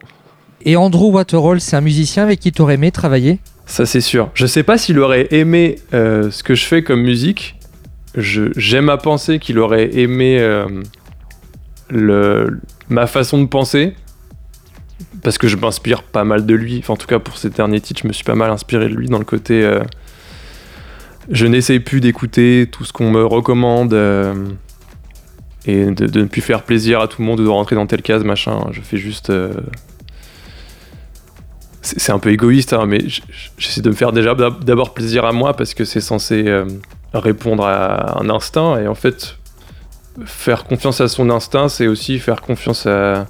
Et 0.63 0.77
Andrew 0.77 1.11
Waterall, 1.11 1.59
c'est 1.59 1.75
un 1.75 1.81
musicien 1.81 2.23
avec 2.23 2.39
qui 2.39 2.53
tu 2.53 2.61
aurais 2.61 2.75
aimé 2.75 2.91
travailler? 2.91 3.39
Ça 3.65 3.85
c'est 3.85 3.99
sûr. 4.01 4.29
Je 4.33 4.45
sais 4.45 4.63
pas 4.63 4.77
s'il 4.77 4.97
aurait 4.99 5.27
aimé 5.31 5.75
euh, 5.93 6.31
ce 6.31 6.41
que 6.43 6.55
je 6.55 6.63
fais 6.65 6.81
comme 6.81 7.01
musique. 7.01 7.57
J'aime 8.15 8.87
à 8.89 8.97
penser 8.97 9.39
qu'il 9.39 9.59
aurait 9.59 9.93
aimé 9.97 10.39
le, 11.89 12.59
ma 12.89 13.07
façon 13.07 13.41
de 13.41 13.47
penser. 13.47 13.93
Parce 15.23 15.37
que 15.37 15.47
je 15.47 15.55
m'inspire 15.57 16.03
pas 16.03 16.23
mal 16.23 16.45
de 16.45 16.53
lui. 16.55 16.79
Enfin, 16.79 16.93
en 16.93 16.97
tout 16.97 17.07
cas, 17.07 17.19
pour 17.19 17.37
ces 17.37 17.49
derniers 17.49 17.81
titres, 17.81 18.01
je 18.03 18.07
me 18.07 18.13
suis 18.13 18.23
pas 18.23 18.35
mal 18.35 18.51
inspiré 18.51 18.89
de 18.89 18.95
lui 18.95 19.07
dans 19.07 19.19
le 19.19 19.25
côté. 19.25 19.63
euh, 19.63 19.81
je 21.29 21.45
n'essaye 21.45 21.79
plus 21.79 22.01
d'écouter 22.01 22.67
tout 22.71 22.85
ce 22.85 22.93
qu'on 22.93 23.11
me 23.11 23.25
recommande. 23.25 23.93
euh, 23.93 24.33
et 25.65 25.85
de, 25.91 26.21
ne 26.21 26.25
plus 26.25 26.41
faire 26.41 26.63
plaisir 26.63 27.01
à 27.01 27.07
tout 27.07 27.21
le 27.21 27.27
monde 27.27 27.41
ou 27.41 27.43
de 27.43 27.49
rentrer 27.49 27.75
dans 27.75 27.85
telle 27.85 28.01
case, 28.01 28.23
machin. 28.23 28.67
Je 28.71 28.81
fais 28.81 28.97
juste. 28.97 29.29
euh, 29.29 29.53
c'est 31.81 32.11
un 32.11 32.19
peu 32.19 32.31
égoïste, 32.31 32.73
hein, 32.73 32.85
mais 32.85 32.99
j'essaie 33.57 33.81
de 33.81 33.89
me 33.89 33.95
faire 33.95 34.11
déjà 34.11 34.35
d'abord 34.35 34.93
plaisir 34.93 35.25
à 35.25 35.31
moi 35.31 35.53
parce 35.55 35.73
que 35.73 35.85
c'est 35.85 36.01
censé 36.01 36.45
répondre 37.13 37.65
à 37.65 38.19
un 38.21 38.29
instinct. 38.29 38.79
Et 38.79 38.87
en 38.87 38.95
fait, 38.95 39.37
faire 40.25 40.65
confiance 40.65 41.01
à 41.01 41.07
son 41.07 41.29
instinct, 41.29 41.69
c'est 41.69 41.87
aussi 41.87 42.19
faire 42.19 42.41
confiance 42.41 42.85
à 42.85 43.27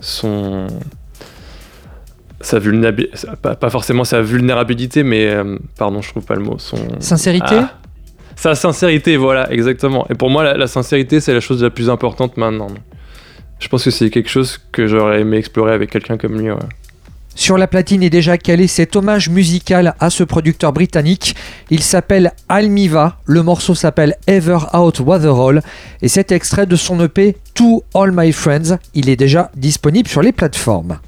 son. 0.00 0.66
Sa 2.44 2.58
vulnérabilité, 2.58 3.26
pas, 3.40 3.70
forcément 3.70 4.04
sa 4.04 4.20
vulnérabilité, 4.20 5.02
mais 5.02 5.28
euh, 5.28 5.56
pardon, 5.78 6.02
je 6.02 6.10
trouve 6.10 6.24
pas 6.24 6.34
le 6.34 6.42
mot. 6.42 6.58
Son 6.58 6.76
sincérité. 7.00 7.56
Ah, 7.56 7.78
sa 8.36 8.54
sincérité, 8.54 9.16
voilà, 9.16 9.50
exactement. 9.50 10.06
Et 10.10 10.14
pour 10.14 10.28
moi, 10.28 10.54
la, 10.54 10.66
sincérité, 10.66 11.20
c'est 11.20 11.32
la 11.32 11.40
chose 11.40 11.62
la 11.62 11.70
plus 11.70 11.88
importante 11.88 12.36
maintenant. 12.36 12.68
Je 13.60 13.68
pense 13.68 13.84
que 13.84 13.90
c'est 13.90 14.10
quelque 14.10 14.28
chose 14.28 14.58
que 14.72 14.86
j'aurais 14.86 15.22
aimé 15.22 15.38
explorer 15.38 15.72
avec 15.72 15.90
quelqu'un 15.90 16.18
comme 16.18 16.38
lui. 16.38 16.50
Sur 17.34 17.58
la 17.58 17.66
platine 17.66 18.02
est 18.02 18.10
déjà 18.10 18.38
calé 18.38 18.68
cet 18.68 18.94
hommage 18.94 19.28
musical 19.28 19.94
à 19.98 20.10
ce 20.10 20.22
producteur 20.22 20.72
britannique. 20.72 21.34
Il 21.70 21.82
s'appelle 21.82 22.32
Almiva, 22.48 23.18
le 23.24 23.42
morceau 23.42 23.74
s'appelle 23.74 24.14
Ever 24.26 24.58
Out 24.72 25.00
Waterhole 25.00 25.62
et 26.00 26.08
cet 26.08 26.30
extrait 26.30 26.66
de 26.66 26.76
son 26.76 27.02
EP 27.02 27.36
To 27.54 27.82
All 27.94 28.12
My 28.14 28.30
Friends, 28.32 28.78
il 28.94 29.08
est 29.08 29.16
déjà 29.16 29.50
disponible 29.56 30.08
sur 30.08 30.22
les 30.22 30.32
plateformes. 30.32 30.98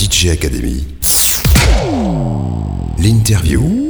DJ 0.00 0.30
Academy. 0.30 0.82
L'interview. 2.96 3.89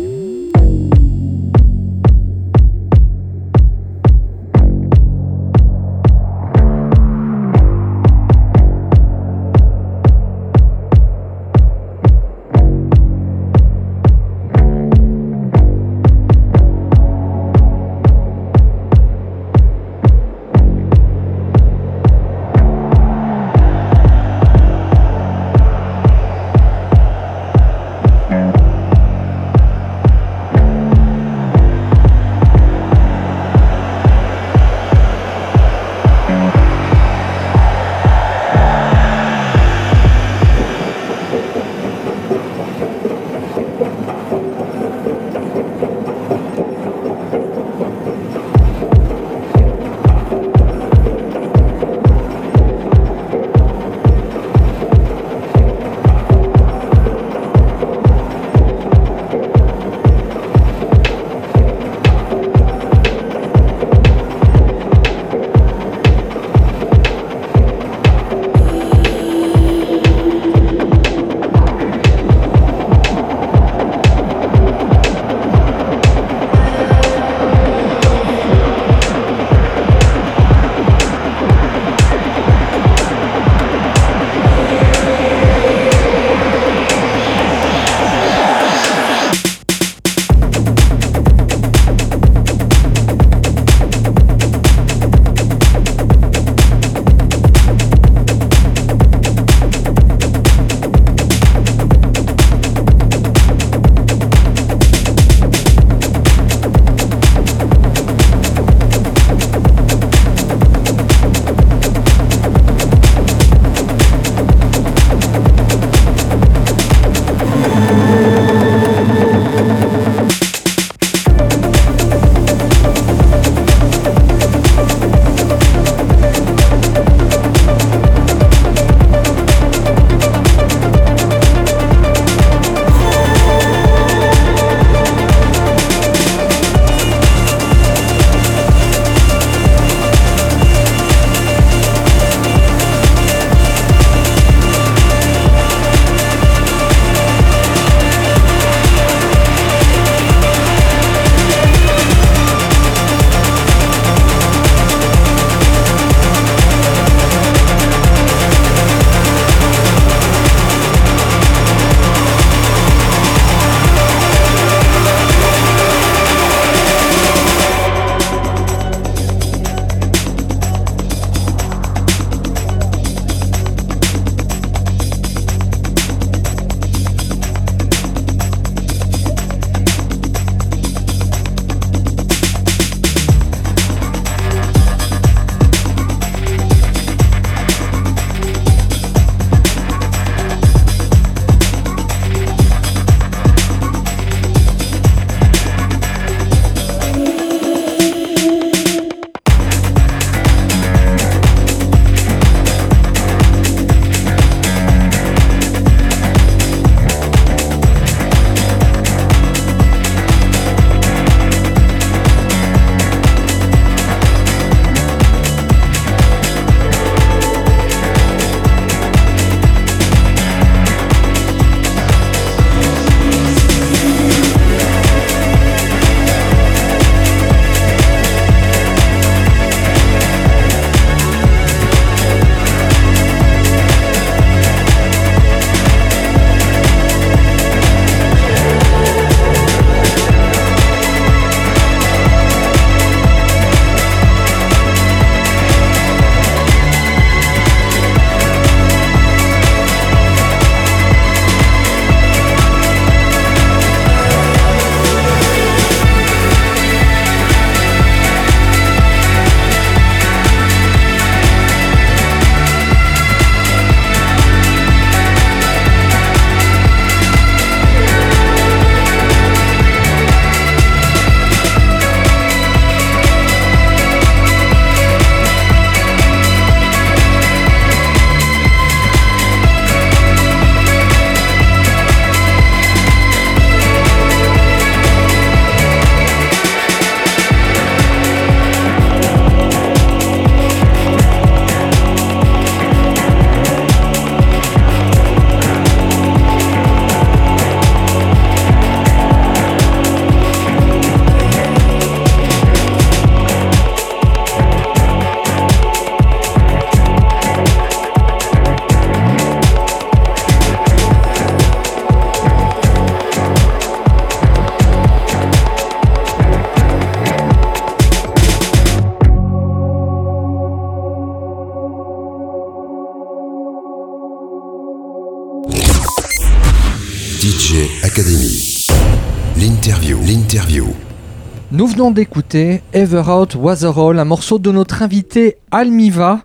Venons 332.01 332.13
d'écouter 332.13 332.81
Ever 332.95 333.25
Out 333.29 333.57
Was 333.57 333.85
a 333.85 333.91
Roll, 333.91 334.19
un 334.19 334.25
morceau 334.25 334.59
de 334.59 334.73
notre 334.73 335.03
invité 335.03 335.59
Almiva. 335.71 336.41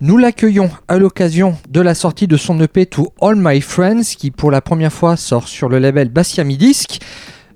Nous 0.00 0.16
l'accueillons 0.16 0.70
à 0.88 0.96
l'occasion 0.96 1.58
de 1.68 1.82
la 1.82 1.94
sortie 1.94 2.26
de 2.26 2.38
son 2.38 2.58
EP 2.62 2.86
To 2.86 3.12
All 3.20 3.34
My 3.36 3.60
Friends, 3.60 4.14
qui 4.16 4.30
pour 4.30 4.50
la 4.50 4.62
première 4.62 4.94
fois 4.94 5.18
sort 5.18 5.46
sur 5.46 5.68
le 5.68 5.78
label 5.78 6.08
Bassiami 6.08 6.56
Disc. 6.56 7.00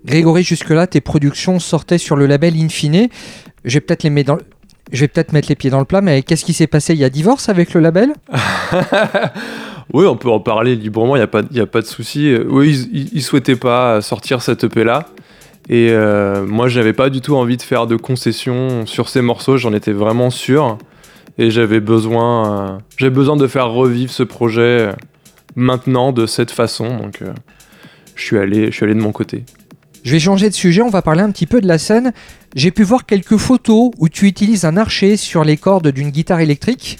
Grégory, 0.04 0.42
jusque-là, 0.42 0.86
tes 0.86 1.00
productions 1.00 1.58
sortaient 1.58 1.96
sur 1.96 2.16
le 2.16 2.26
label 2.26 2.54
Infine. 2.54 3.08
Je 3.64 3.74
vais 3.78 3.80
peut-être 3.80 5.32
mettre 5.32 5.48
les 5.48 5.56
pieds 5.56 5.70
dans 5.70 5.78
le 5.78 5.86
plat, 5.86 6.02
mais 6.02 6.20
qu'est-ce 6.22 6.44
qui 6.44 6.52
s'est 6.52 6.66
passé? 6.66 6.92
Il 6.92 7.00
y 7.00 7.04
a 7.04 7.10
divorce 7.10 7.48
avec 7.48 7.72
le 7.72 7.80
label? 7.80 8.12
Oui, 9.94 10.04
on 10.04 10.16
peut 10.16 10.28
en 10.28 10.38
parler 10.38 10.76
librement, 10.76 11.16
il 11.16 11.26
n'y 11.50 11.60
a 11.60 11.66
pas 11.66 11.80
de 11.80 11.86
souci. 11.86 12.36
Oui, 12.46 12.86
ils 12.92 13.08
ne 13.14 13.20
souhaitaient 13.20 13.56
pas 13.56 14.02
sortir 14.02 14.42
cette 14.42 14.64
EP-là. 14.64 15.06
Et 15.68 15.90
euh, 15.90 16.46
moi, 16.46 16.68
j'avais 16.68 16.94
pas 16.94 17.10
du 17.10 17.20
tout 17.20 17.36
envie 17.36 17.56
de 17.56 17.62
faire 17.62 17.86
de 17.86 17.96
concessions 17.96 18.86
sur 18.86 19.08
ces 19.08 19.20
morceaux, 19.20 19.58
j'en 19.58 19.72
étais 19.72 19.92
vraiment 19.92 20.30
sûr. 20.30 20.78
Et 21.36 21.50
j'avais 21.50 21.80
besoin, 21.80 22.52
euh, 22.52 22.78
j'avais 22.96 23.14
besoin 23.14 23.36
de 23.36 23.46
faire 23.46 23.70
revivre 23.70 24.10
ce 24.10 24.22
projet 24.22 24.90
maintenant 25.54 26.12
de 26.12 26.26
cette 26.26 26.50
façon. 26.50 26.96
Donc, 26.96 27.22
euh, 27.22 27.32
je, 28.14 28.22
suis 28.24 28.38
allé, 28.38 28.66
je 28.66 28.70
suis 28.70 28.84
allé 28.84 28.94
de 28.94 29.00
mon 29.00 29.12
côté. 29.12 29.44
Je 30.04 30.12
vais 30.12 30.20
changer 30.20 30.48
de 30.48 30.54
sujet, 30.54 30.80
on 30.80 30.88
va 30.88 31.02
parler 31.02 31.20
un 31.20 31.30
petit 31.30 31.46
peu 31.46 31.60
de 31.60 31.68
la 31.68 31.76
scène. 31.76 32.12
J'ai 32.54 32.70
pu 32.70 32.82
voir 32.82 33.04
quelques 33.04 33.36
photos 33.36 33.90
où 33.98 34.08
tu 34.08 34.26
utilises 34.26 34.64
un 34.64 34.76
archer 34.76 35.16
sur 35.16 35.44
les 35.44 35.58
cordes 35.58 35.88
d'une 35.88 36.10
guitare 36.10 36.40
électrique. 36.40 36.98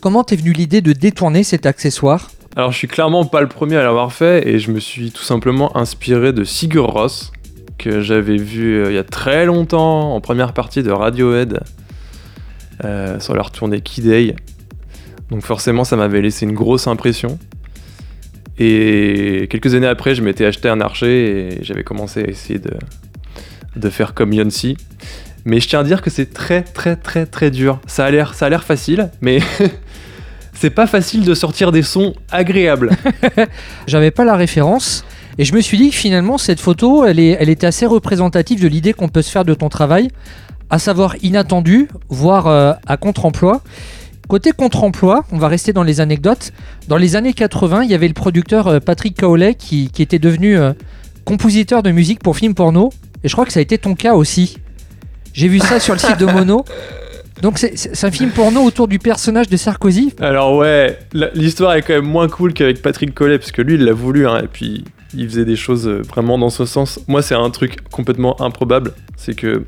Comment 0.00 0.24
t'es 0.24 0.36
venu 0.36 0.52
l'idée 0.52 0.80
de 0.80 0.92
détourner 0.92 1.44
cet 1.44 1.66
accessoire? 1.66 2.30
Alors 2.56 2.72
je 2.72 2.78
suis 2.78 2.88
clairement 2.88 3.24
pas 3.24 3.40
le 3.40 3.48
premier 3.48 3.76
à 3.76 3.84
l'avoir 3.84 4.12
fait 4.12 4.48
et 4.48 4.58
je 4.58 4.72
me 4.72 4.80
suis 4.80 5.12
tout 5.12 5.22
simplement 5.22 5.76
inspiré 5.76 6.32
de 6.32 6.42
Sigur 6.42 6.86
Ross 6.86 7.30
que 7.78 8.00
j'avais 8.00 8.36
vu 8.36 8.82
euh, 8.82 8.90
il 8.90 8.94
y 8.94 8.98
a 8.98 9.04
très 9.04 9.46
longtemps 9.46 10.14
en 10.14 10.20
première 10.20 10.52
partie 10.52 10.82
de 10.82 10.90
Radiohead 10.90 11.60
euh, 12.84 13.18
sur 13.20 13.34
leur 13.34 13.50
tournée 13.50 13.80
Key 13.80 14.02
Day. 14.02 14.36
Donc 15.30 15.42
forcément 15.42 15.84
ça 15.84 15.96
m'avait 15.96 16.20
laissé 16.20 16.44
une 16.44 16.54
grosse 16.54 16.86
impression. 16.86 17.38
Et 18.58 19.46
quelques 19.50 19.74
années 19.74 19.86
après, 19.86 20.16
je 20.16 20.22
m'étais 20.22 20.44
acheté 20.44 20.68
un 20.68 20.80
archer 20.80 21.52
et 21.52 21.64
j'avais 21.64 21.84
commencé 21.84 22.24
à 22.24 22.26
essayer 22.26 22.58
de, 22.58 22.72
de 23.76 23.88
faire 23.88 24.14
comme 24.14 24.32
Yonsei. 24.32 24.76
Mais 25.44 25.60
je 25.60 25.68
tiens 25.68 25.80
à 25.80 25.84
dire 25.84 26.02
que 26.02 26.10
c'est 26.10 26.32
très 26.32 26.62
très 26.62 26.96
très 26.96 27.24
très 27.24 27.50
dur. 27.50 27.80
Ça 27.86 28.04
a 28.04 28.10
l'air, 28.10 28.34
ça 28.34 28.46
a 28.46 28.48
l'air 28.48 28.64
facile, 28.64 29.10
mais 29.20 29.38
c'est 30.52 30.70
pas 30.70 30.88
facile 30.88 31.24
de 31.24 31.34
sortir 31.34 31.70
des 31.70 31.82
sons 31.82 32.14
agréables. 32.30 32.90
J'avais 33.86 34.10
pas 34.10 34.24
la 34.24 34.34
référence. 34.34 35.04
Et 35.38 35.44
je 35.44 35.54
me 35.54 35.60
suis 35.60 35.78
dit 35.78 35.90
que 35.90 35.96
finalement, 35.96 36.36
cette 36.36 36.60
photo, 36.60 37.04
elle, 37.04 37.20
était 37.20 37.66
assez 37.66 37.86
représentative 37.86 38.60
de 38.60 38.66
l'idée 38.66 38.92
qu'on 38.92 39.08
peut 39.08 39.22
se 39.22 39.30
faire 39.30 39.44
de 39.44 39.54
ton 39.54 39.68
travail, 39.68 40.08
à 40.68 40.80
savoir 40.80 41.14
inattendu, 41.22 41.88
voire 42.08 42.48
euh, 42.48 42.72
à 42.86 42.96
contre-emploi. 42.96 43.62
Côté 44.26 44.50
contre-emploi, 44.50 45.24
on 45.30 45.38
va 45.38 45.46
rester 45.46 45.72
dans 45.72 45.84
les 45.84 46.00
anecdotes. 46.00 46.52
Dans 46.88 46.96
les 46.96 47.14
années 47.14 47.32
80, 47.32 47.84
il 47.84 47.90
y 47.90 47.94
avait 47.94 48.08
le 48.08 48.14
producteur 48.14 48.66
euh, 48.66 48.80
Patrick 48.80 49.16
Cowley 49.16 49.54
qui, 49.54 49.90
était 49.98 50.18
devenu 50.18 50.58
euh, 50.58 50.72
compositeur 51.24 51.84
de 51.84 51.92
musique 51.92 52.20
pour 52.20 52.36
films 52.36 52.54
porno. 52.54 52.90
Et 53.22 53.28
je 53.28 53.32
crois 53.32 53.46
que 53.46 53.52
ça 53.52 53.60
a 53.60 53.62
été 53.62 53.78
ton 53.78 53.94
cas 53.94 54.14
aussi. 54.14 54.58
J'ai 55.32 55.46
vu 55.46 55.60
ça 55.60 55.78
sur 55.78 55.94
le 55.94 56.00
site 56.00 56.18
de 56.18 56.26
Mono. 56.26 56.64
Donc 57.42 57.58
c'est 57.58 58.04
un 58.04 58.10
film 58.10 58.30
porno 58.30 58.62
autour 58.62 58.88
du 58.88 58.98
personnage 58.98 59.48
de 59.48 59.56
Sarkozy. 59.56 60.12
Alors 60.20 60.56
ouais, 60.56 60.98
l'histoire 61.34 61.74
est 61.74 61.82
quand 61.82 61.94
même 61.94 62.06
moins 62.06 62.28
cool 62.28 62.52
qu'avec 62.52 62.82
Patrick 62.82 63.14
Collet, 63.14 63.38
parce 63.38 63.52
que 63.52 63.62
lui 63.62 63.74
il 63.74 63.84
l'a 63.84 63.92
voulu, 63.92 64.26
hein, 64.26 64.40
et 64.42 64.48
puis 64.48 64.84
il 65.14 65.28
faisait 65.28 65.44
des 65.44 65.56
choses 65.56 65.86
euh, 65.86 66.02
vraiment 66.02 66.38
dans 66.38 66.50
ce 66.50 66.64
sens. 66.64 67.00
Moi 67.06 67.22
c'est 67.22 67.34
un 67.34 67.50
truc 67.50 67.88
complètement 67.90 68.40
improbable, 68.40 68.92
c'est 69.16 69.34
que 69.34 69.64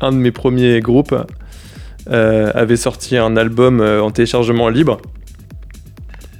un 0.00 0.12
de 0.12 0.16
mes 0.16 0.30
premiers 0.30 0.80
groupes 0.80 1.14
euh, 2.10 2.50
avait 2.54 2.76
sorti 2.76 3.16
un 3.16 3.36
album 3.36 3.80
euh, 3.80 4.02
en 4.02 4.10
téléchargement 4.10 4.68
libre. 4.68 4.98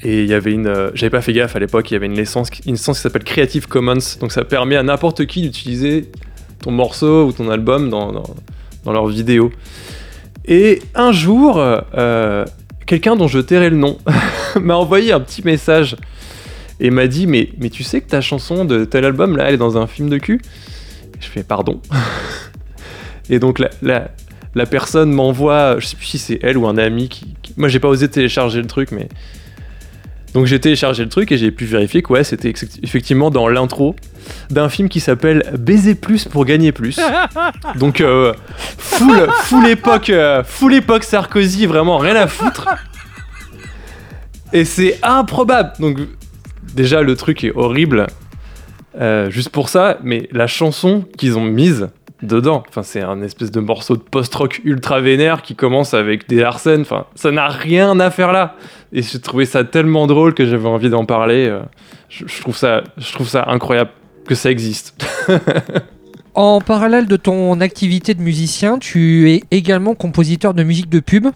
Et 0.02 0.22
il 0.22 0.28
y 0.28 0.34
avait 0.34 0.52
une. 0.52 0.90
J'avais 0.92 1.08
pas 1.08 1.22
fait 1.22 1.32
gaffe 1.32 1.56
à 1.56 1.58
l'époque, 1.58 1.90
il 1.90 1.94
y 1.94 1.96
avait 1.96 2.04
une 2.04 2.16
licence, 2.16 2.50
une 2.66 2.72
licence 2.72 2.98
qui 2.98 3.02
s'appelle 3.02 3.24
Creative 3.24 3.66
Commons. 3.66 4.18
Donc 4.20 4.32
ça 4.32 4.44
permet 4.44 4.76
à 4.76 4.82
n'importe 4.82 5.24
qui 5.24 5.40
d'utiliser 5.40 6.10
ton 6.60 6.72
morceau 6.72 7.26
ou 7.26 7.32
ton 7.32 7.48
album 7.48 7.88
dans, 7.88 8.12
dans, 8.12 8.92
leur 8.92 9.06
vidéo. 9.06 9.50
Et 10.46 10.82
un 10.94 11.12
jour, 11.12 11.62
quelqu'un 12.86 13.16
dont 13.16 13.28
je 13.28 13.38
tairai 13.38 13.70
le 13.70 13.76
nom 13.76 13.98
m'a 14.60 14.76
envoyé 14.76 15.12
un 15.12 15.20
petit 15.20 15.42
message 15.42 15.96
et 16.80 16.90
m'a 16.90 17.06
dit 17.06 17.26
mais, 17.26 17.48
tu 17.70 17.82
sais 17.82 18.00
que 18.00 18.08
ta 18.08 18.20
chanson 18.20 18.64
de 18.64 18.84
tel 18.84 19.04
album 19.04 19.36
là 19.36 19.44
elle 19.48 19.54
est 19.54 19.58
dans 19.58 19.78
un 19.78 19.86
film 19.86 20.08
de 20.08 20.18
cul? 20.18 20.40
Je 21.20 21.26
fais 21.28 21.42
pardon. 21.42 21.80
et 23.30 23.38
donc 23.38 23.58
la, 23.58 24.10
la 24.54 24.66
personne 24.66 25.12
m'envoie, 25.12 25.78
je 25.78 25.86
sais 25.86 25.96
plus 25.96 26.06
si 26.06 26.18
c'est 26.18 26.38
elle 26.42 26.58
ou 26.58 26.66
un 26.66 26.78
ami 26.78 27.08
qui, 27.08 27.34
moi 27.56 27.68
j'ai 27.68 27.80
pas 27.80 27.88
osé 27.88 28.08
télécharger 28.08 28.60
le 28.60 28.66
truc, 28.66 28.92
mais 28.92 29.08
donc 30.34 30.46
j'ai 30.46 30.58
téléchargé 30.58 31.04
le 31.04 31.08
truc 31.08 31.30
et 31.30 31.38
j'ai 31.38 31.52
pu 31.52 31.64
vérifier 31.64 32.02
que 32.02 32.12
ouais, 32.12 32.24
c'était 32.24 32.52
effectivement 32.82 33.30
dans 33.30 33.46
l'intro 33.46 33.94
d'un 34.50 34.68
film 34.68 34.88
qui 34.88 34.98
s'appelle 34.98 35.44
Baiser 35.56 35.94
plus 35.94 36.24
pour 36.24 36.44
gagner 36.44 36.72
plus. 36.72 36.98
Donc 37.76 38.00
euh, 38.00 38.34
full, 38.76 39.28
full 39.44 39.66
époque, 39.68 40.10
euh, 40.10 40.42
full 40.42 40.74
époque 40.74 41.04
Sarkozy, 41.04 41.66
vraiment 41.66 41.98
rien 41.98 42.16
à 42.16 42.26
foutre. 42.26 42.68
Et 44.52 44.64
c'est 44.64 44.98
improbable. 45.04 45.72
Donc 45.78 45.98
déjà 46.74 47.02
le 47.02 47.14
truc 47.14 47.44
est 47.44 47.52
horrible, 47.54 48.08
euh, 49.00 49.30
juste 49.30 49.50
pour 49.50 49.68
ça, 49.68 49.98
mais 50.02 50.28
la 50.32 50.48
chanson 50.48 51.04
qu'ils 51.16 51.38
ont 51.38 51.44
mise 51.44 51.90
dedans. 52.24 52.62
Enfin, 52.68 52.82
c'est 52.82 53.02
un 53.02 53.22
espèce 53.22 53.50
de 53.50 53.60
morceau 53.60 53.96
de 53.96 54.02
post-rock 54.02 54.60
ultra 54.64 55.00
vénère 55.00 55.42
qui 55.42 55.54
commence 55.54 55.94
avec 55.94 56.28
des 56.28 56.36
Larsen. 56.36 56.80
Enfin, 56.80 57.06
ça 57.14 57.30
n'a 57.30 57.48
rien 57.48 57.98
à 58.00 58.10
faire 58.10 58.32
là. 58.32 58.56
Et 58.92 59.02
j'ai 59.02 59.20
trouvé 59.20 59.46
ça 59.46 59.64
tellement 59.64 60.06
drôle 60.06 60.34
que 60.34 60.46
j'avais 60.46 60.68
envie 60.68 60.90
d'en 60.90 61.04
parler. 61.04 61.46
Euh, 61.46 61.60
je, 62.08 62.40
trouve 62.40 62.56
ça, 62.56 62.82
je 62.96 63.12
trouve 63.12 63.28
ça 63.28 63.44
incroyable 63.48 63.90
que 64.26 64.34
ça 64.34 64.50
existe. 64.50 64.96
en 66.34 66.60
parallèle 66.60 67.06
de 67.06 67.16
ton 67.16 67.60
activité 67.60 68.14
de 68.14 68.22
musicien, 68.22 68.78
tu 68.78 69.30
es 69.30 69.42
également 69.50 69.94
compositeur 69.94 70.54
de 70.54 70.62
musique 70.62 70.88
de 70.88 71.00
pub. 71.00 71.28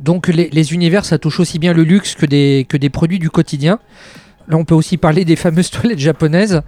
Donc 0.00 0.28
les, 0.28 0.50
les 0.50 0.74
univers, 0.74 1.04
ça 1.04 1.18
touche 1.18 1.40
aussi 1.40 1.58
bien 1.58 1.72
le 1.72 1.84
luxe 1.84 2.14
que 2.14 2.26
des, 2.26 2.66
que 2.68 2.76
des 2.76 2.90
produits 2.90 3.18
du 3.18 3.30
quotidien. 3.30 3.78
Là, 4.48 4.56
on 4.56 4.64
peut 4.64 4.74
aussi 4.74 4.96
parler 4.96 5.24
des 5.24 5.36
fameuses 5.36 5.70
toilettes 5.70 5.98
japonaises. 5.98 6.62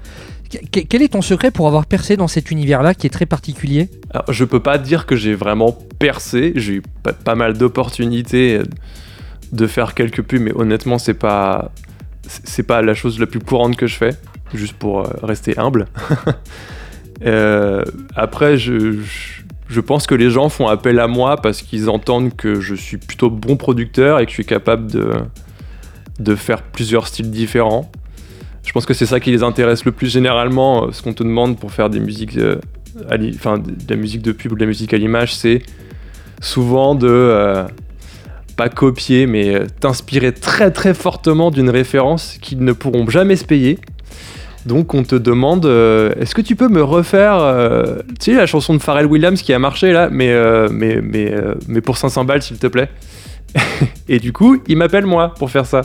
Quel 0.48 1.02
est 1.02 1.08
ton 1.08 1.22
secret 1.22 1.50
pour 1.50 1.66
avoir 1.66 1.86
percé 1.86 2.16
dans 2.16 2.28
cet 2.28 2.50
univers-là 2.50 2.94
qui 2.94 3.06
est 3.06 3.10
très 3.10 3.26
particulier? 3.26 3.88
Alors, 4.10 4.32
Je 4.32 4.44
peux 4.44 4.60
pas 4.60 4.78
dire 4.78 5.06
que 5.06 5.16
j'ai 5.16 5.34
vraiment 5.34 5.76
percé. 5.98 6.52
J'ai 6.56 6.74
eu 6.74 6.82
pas, 7.02 7.34
mal 7.34 7.56
d'opportunités 7.58 8.60
de 9.52 9.66
faire 9.66 9.94
quelques 9.94 10.22
pubs, 10.22 10.40
mais 10.40 10.52
honnêtement, 10.54 10.98
c'est 10.98 11.14
pas 11.14 11.72
pas 12.66 12.82
la 12.82 12.94
chose 12.94 13.20
la 13.20 13.26
plus 13.26 13.38
courante 13.38 13.76
que 13.76 13.86
je 13.86 13.94
fais, 13.94 14.10
juste 14.52 14.74
pour 14.74 15.00
euh, 15.00 15.10
rester 15.22 15.58
humble. 15.58 15.86
Euh, 17.24 17.82
après, 18.14 18.58
je, 18.58 19.00
pense 19.86 20.06
que 20.06 20.14
les 20.14 20.28
gens 20.28 20.50
font 20.50 20.68
appel 20.68 21.00
à 21.00 21.06
moi 21.06 21.38
parce 21.38 21.62
qu'ils 21.62 21.88
entendent 21.88 22.36
que 22.36 22.60
je 22.60 22.74
suis 22.74 22.98
plutôt 22.98 23.30
bon 23.30 23.56
producteur 23.56 24.20
et 24.20 24.26
que 24.26 24.30
je 24.30 24.34
suis 24.34 24.44
capable 24.44 24.86
de 26.18 26.34
faire 26.34 26.60
plusieurs 26.60 27.06
styles 27.06 27.30
différents. 27.30 27.90
Je 28.66 28.72
pense 28.72 28.84
que 28.84 28.94
c'est 28.94 29.06
ça 29.06 29.20
qui 29.20 29.30
les 29.30 29.42
intéresse 29.44 29.84
le 29.84 29.92
plus 29.92 30.12
généralement. 30.12 30.84
Euh, 30.84 30.92
ce 30.92 31.00
qu'on 31.00 31.14
te 31.14 31.22
demande 31.22 31.56
pour 31.58 31.70
faire 31.70 31.88
des 31.88 32.00
musiques, 32.00 32.36
euh, 32.36 32.56
enfin 33.36 33.58
de 33.58 33.72
la 33.88 33.96
musique 33.96 34.22
de 34.22 34.32
pub 34.32 34.52
ou 34.52 34.54
de 34.56 34.60
la 34.60 34.66
musique 34.66 34.92
à 34.92 34.98
l'image, 34.98 35.34
c'est 35.34 35.62
souvent 36.40 36.96
de 36.96 37.08
euh, 37.08 37.64
pas 38.56 38.68
copier, 38.68 39.26
mais 39.26 39.60
t'inspirer 39.80 40.32
très 40.32 40.72
très 40.72 40.94
fortement 40.94 41.52
d'une 41.52 41.70
référence 41.70 42.38
qu'ils 42.42 42.64
ne 42.64 42.72
pourront 42.72 43.08
jamais 43.08 43.36
se 43.36 43.44
payer. 43.44 43.78
Donc 44.66 44.94
on 44.94 45.04
te 45.04 45.14
demande, 45.14 45.64
est-ce 45.64 46.34
que 46.34 46.40
tu 46.40 46.56
peux 46.56 46.68
me 46.68 46.82
refaire, 46.82 47.38
tu 48.18 48.32
sais 48.32 48.36
la 48.36 48.46
chanson 48.46 48.74
de 48.74 48.82
Pharrell 48.82 49.06
Williams 49.06 49.40
qui 49.40 49.52
a 49.52 49.60
marché 49.60 49.92
là, 49.92 50.08
mais 50.10 50.34
mais 50.70 51.00
mais 51.00 51.32
mais 51.68 51.80
pour 51.80 51.96
500 51.96 52.24
balles 52.24 52.42
s'il 52.42 52.58
te 52.58 52.66
plaît? 52.66 52.88
et 54.08 54.18
du 54.18 54.32
coup, 54.32 54.60
il 54.66 54.76
m'appelle 54.76 55.06
moi 55.06 55.34
pour 55.38 55.52
faire 55.52 55.66
ça. 55.66 55.82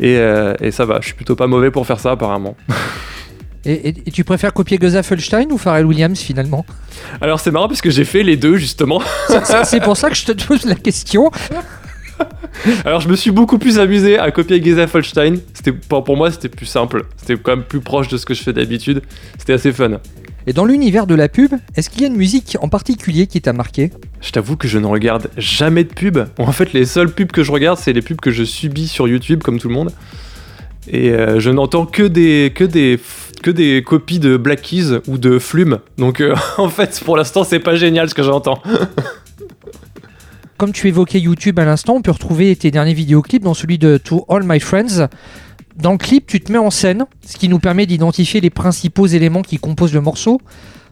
Euh, 0.00 0.54
et, 0.60 0.70
ça 0.70 0.84
va, 0.84 0.98
je 1.00 1.06
suis 1.06 1.14
plutôt 1.14 1.36
pas 1.36 1.46
mauvais 1.46 1.70
pour 1.70 1.86
faire 1.86 2.00
ça 2.00 2.12
apparemment. 2.12 2.56
Et, 3.64 3.92
tu 4.12 4.24
préfères 4.24 4.52
copier 4.54 4.78
Felstein 5.02 5.50
ou 5.50 5.58
Pharrell 5.58 5.84
Williams 5.84 6.18
finalement? 6.20 6.64
Alors 7.20 7.40
c'est 7.40 7.50
marrant 7.50 7.68
parce 7.68 7.82
que 7.82 7.90
j'ai 7.90 8.04
fait 8.04 8.22
les 8.22 8.36
deux 8.36 8.56
justement. 8.56 9.02
C'est 9.64 9.82
pour 9.82 9.96
ça 9.96 10.08
que 10.08 10.16
je 10.16 10.24
te 10.24 10.32
pose 10.32 10.64
la 10.64 10.76
question. 10.76 11.30
Alors 12.84 13.00
je 13.00 13.08
me 13.08 13.16
suis 13.16 13.30
beaucoup 13.30 13.58
plus 13.58 13.78
amusé 13.78 14.18
à 14.18 14.30
copier 14.30 14.60
Felstein. 14.86 15.36
C'était 15.52 15.72
pour 15.72 16.16
moi 16.16 16.30
c'était 16.30 16.48
plus 16.48 16.66
simple. 16.66 17.04
C'était 17.16 17.36
quand 17.36 17.56
même 17.56 17.64
plus 17.64 17.80
proche 17.80 18.08
de 18.08 18.16
ce 18.16 18.24
que 18.24 18.34
je 18.34 18.42
fais 18.42 18.52
d'habitude. 18.52 19.02
C'était 19.38 19.52
assez 19.52 19.72
fun. 19.72 19.98
Et 20.48 20.54
dans 20.54 20.64
l'univers 20.64 21.06
de 21.06 21.14
la 21.14 21.28
pub, 21.28 21.52
est-ce 21.76 21.90
qu'il 21.90 22.00
y 22.00 22.04
a 22.04 22.06
une 22.08 22.16
musique 22.16 22.56
en 22.62 22.70
particulier 22.70 23.26
qui 23.26 23.42
t'a 23.42 23.52
marqué? 23.52 23.90
Je 24.22 24.30
t'avoue 24.30 24.56
que 24.56 24.66
je 24.66 24.78
ne 24.78 24.86
regarde 24.86 25.28
jamais 25.36 25.84
de 25.84 25.92
pub. 25.92 26.20
En 26.38 26.52
fait, 26.52 26.72
les 26.72 26.86
seules 26.86 27.12
pubs 27.12 27.30
que 27.30 27.42
je 27.42 27.52
regarde, 27.52 27.78
c'est 27.78 27.92
les 27.92 28.00
pubs 28.00 28.18
que 28.18 28.30
je 28.30 28.44
subis 28.44 28.88
sur 28.88 29.06
YouTube, 29.06 29.42
comme 29.42 29.58
tout 29.58 29.68
le 29.68 29.74
monde. 29.74 29.92
Et 30.88 31.10
euh, 31.10 31.38
je 31.38 31.50
n'entends 31.50 31.84
que 31.84 32.02
des, 32.02 32.50
que, 32.54 32.64
des, 32.64 32.98
que 33.42 33.50
des 33.50 33.82
copies 33.82 34.20
de 34.20 34.38
Black 34.38 34.62
Keys 34.62 35.00
ou 35.06 35.18
de 35.18 35.38
Flume. 35.38 35.80
Donc 35.98 36.22
euh, 36.22 36.34
en 36.56 36.70
fait, 36.70 36.98
pour 37.04 37.18
l'instant, 37.18 37.44
c'est 37.44 37.60
pas 37.60 37.76
génial 37.76 38.08
ce 38.08 38.14
que 38.14 38.22
j'entends. 38.22 38.62
Comme 40.56 40.72
tu 40.72 40.88
évoquais 40.88 41.20
YouTube 41.20 41.58
à 41.58 41.66
l'instant, 41.66 41.96
on 41.96 42.00
peut 42.00 42.10
retrouver 42.10 42.56
tes 42.56 42.70
derniers 42.70 42.94
vidéoclips 42.94 43.42
dans 43.42 43.52
celui 43.52 43.76
de 43.76 43.98
To 43.98 44.24
All 44.30 44.44
My 44.46 44.60
Friends. 44.60 45.08
Dans 45.80 45.92
le 45.92 45.98
clip, 45.98 46.26
tu 46.26 46.40
te 46.40 46.50
mets 46.50 46.58
en 46.58 46.70
scène, 46.70 47.06
ce 47.24 47.36
qui 47.36 47.48
nous 47.48 47.60
permet 47.60 47.86
d'identifier 47.86 48.40
les 48.40 48.50
principaux 48.50 49.06
éléments 49.06 49.42
qui 49.42 49.58
composent 49.58 49.94
le 49.94 50.00
morceau. 50.00 50.40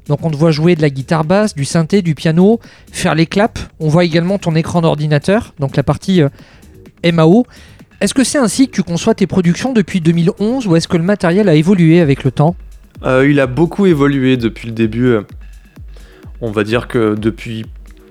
Donc 0.09 0.25
on 0.25 0.31
te 0.31 0.37
voit 0.37 0.53
jouer 0.53 0.77
de 0.77 0.83
la 0.83 0.91
guitare 0.91 1.25
basse, 1.25 1.55
du 1.57 1.65
synthé, 1.65 2.03
du 2.03 2.15
piano, 2.15 2.61
faire 2.93 3.17
les 3.17 3.27
claps. 3.27 3.67
On 3.81 3.89
voit 3.89 4.05
également 4.05 4.39
ton 4.39 4.55
écran 4.55 4.81
d'ordinateur, 4.83 5.55
donc 5.59 5.75
la 5.77 5.83
partie 5.83 6.23
euh, 6.23 6.29
MAO. 7.05 7.45
Est-ce 8.01 8.15
que 8.15 8.23
c'est 8.23 8.39
ainsi 8.39 8.69
que 8.69 8.73
tu 8.73 8.85
conçois 8.85 9.15
tes 9.15 9.27
productions 9.27 9.73
depuis 9.73 10.01
2011 10.01 10.69
ou 10.69 10.77
est-ce 10.77 10.87
que 10.87 10.97
le 10.97 11.03
matériel 11.03 11.49
a 11.49 11.55
évolué 11.55 12.01
avec 12.01 12.23
le 12.23 12.31
temps? 12.31 12.55
Euh, 13.03 13.29
il 13.29 13.41
a 13.41 13.49
beaucoup 13.49 13.87
évolué 13.87 14.37
depuis 14.37 14.69
le 14.69 14.75
début. 14.75 15.07
euh. 15.07 15.23
On 16.41 16.53
va 16.53 16.63
dire 16.63 16.87
que 16.87 17.17
depuis 17.17 17.65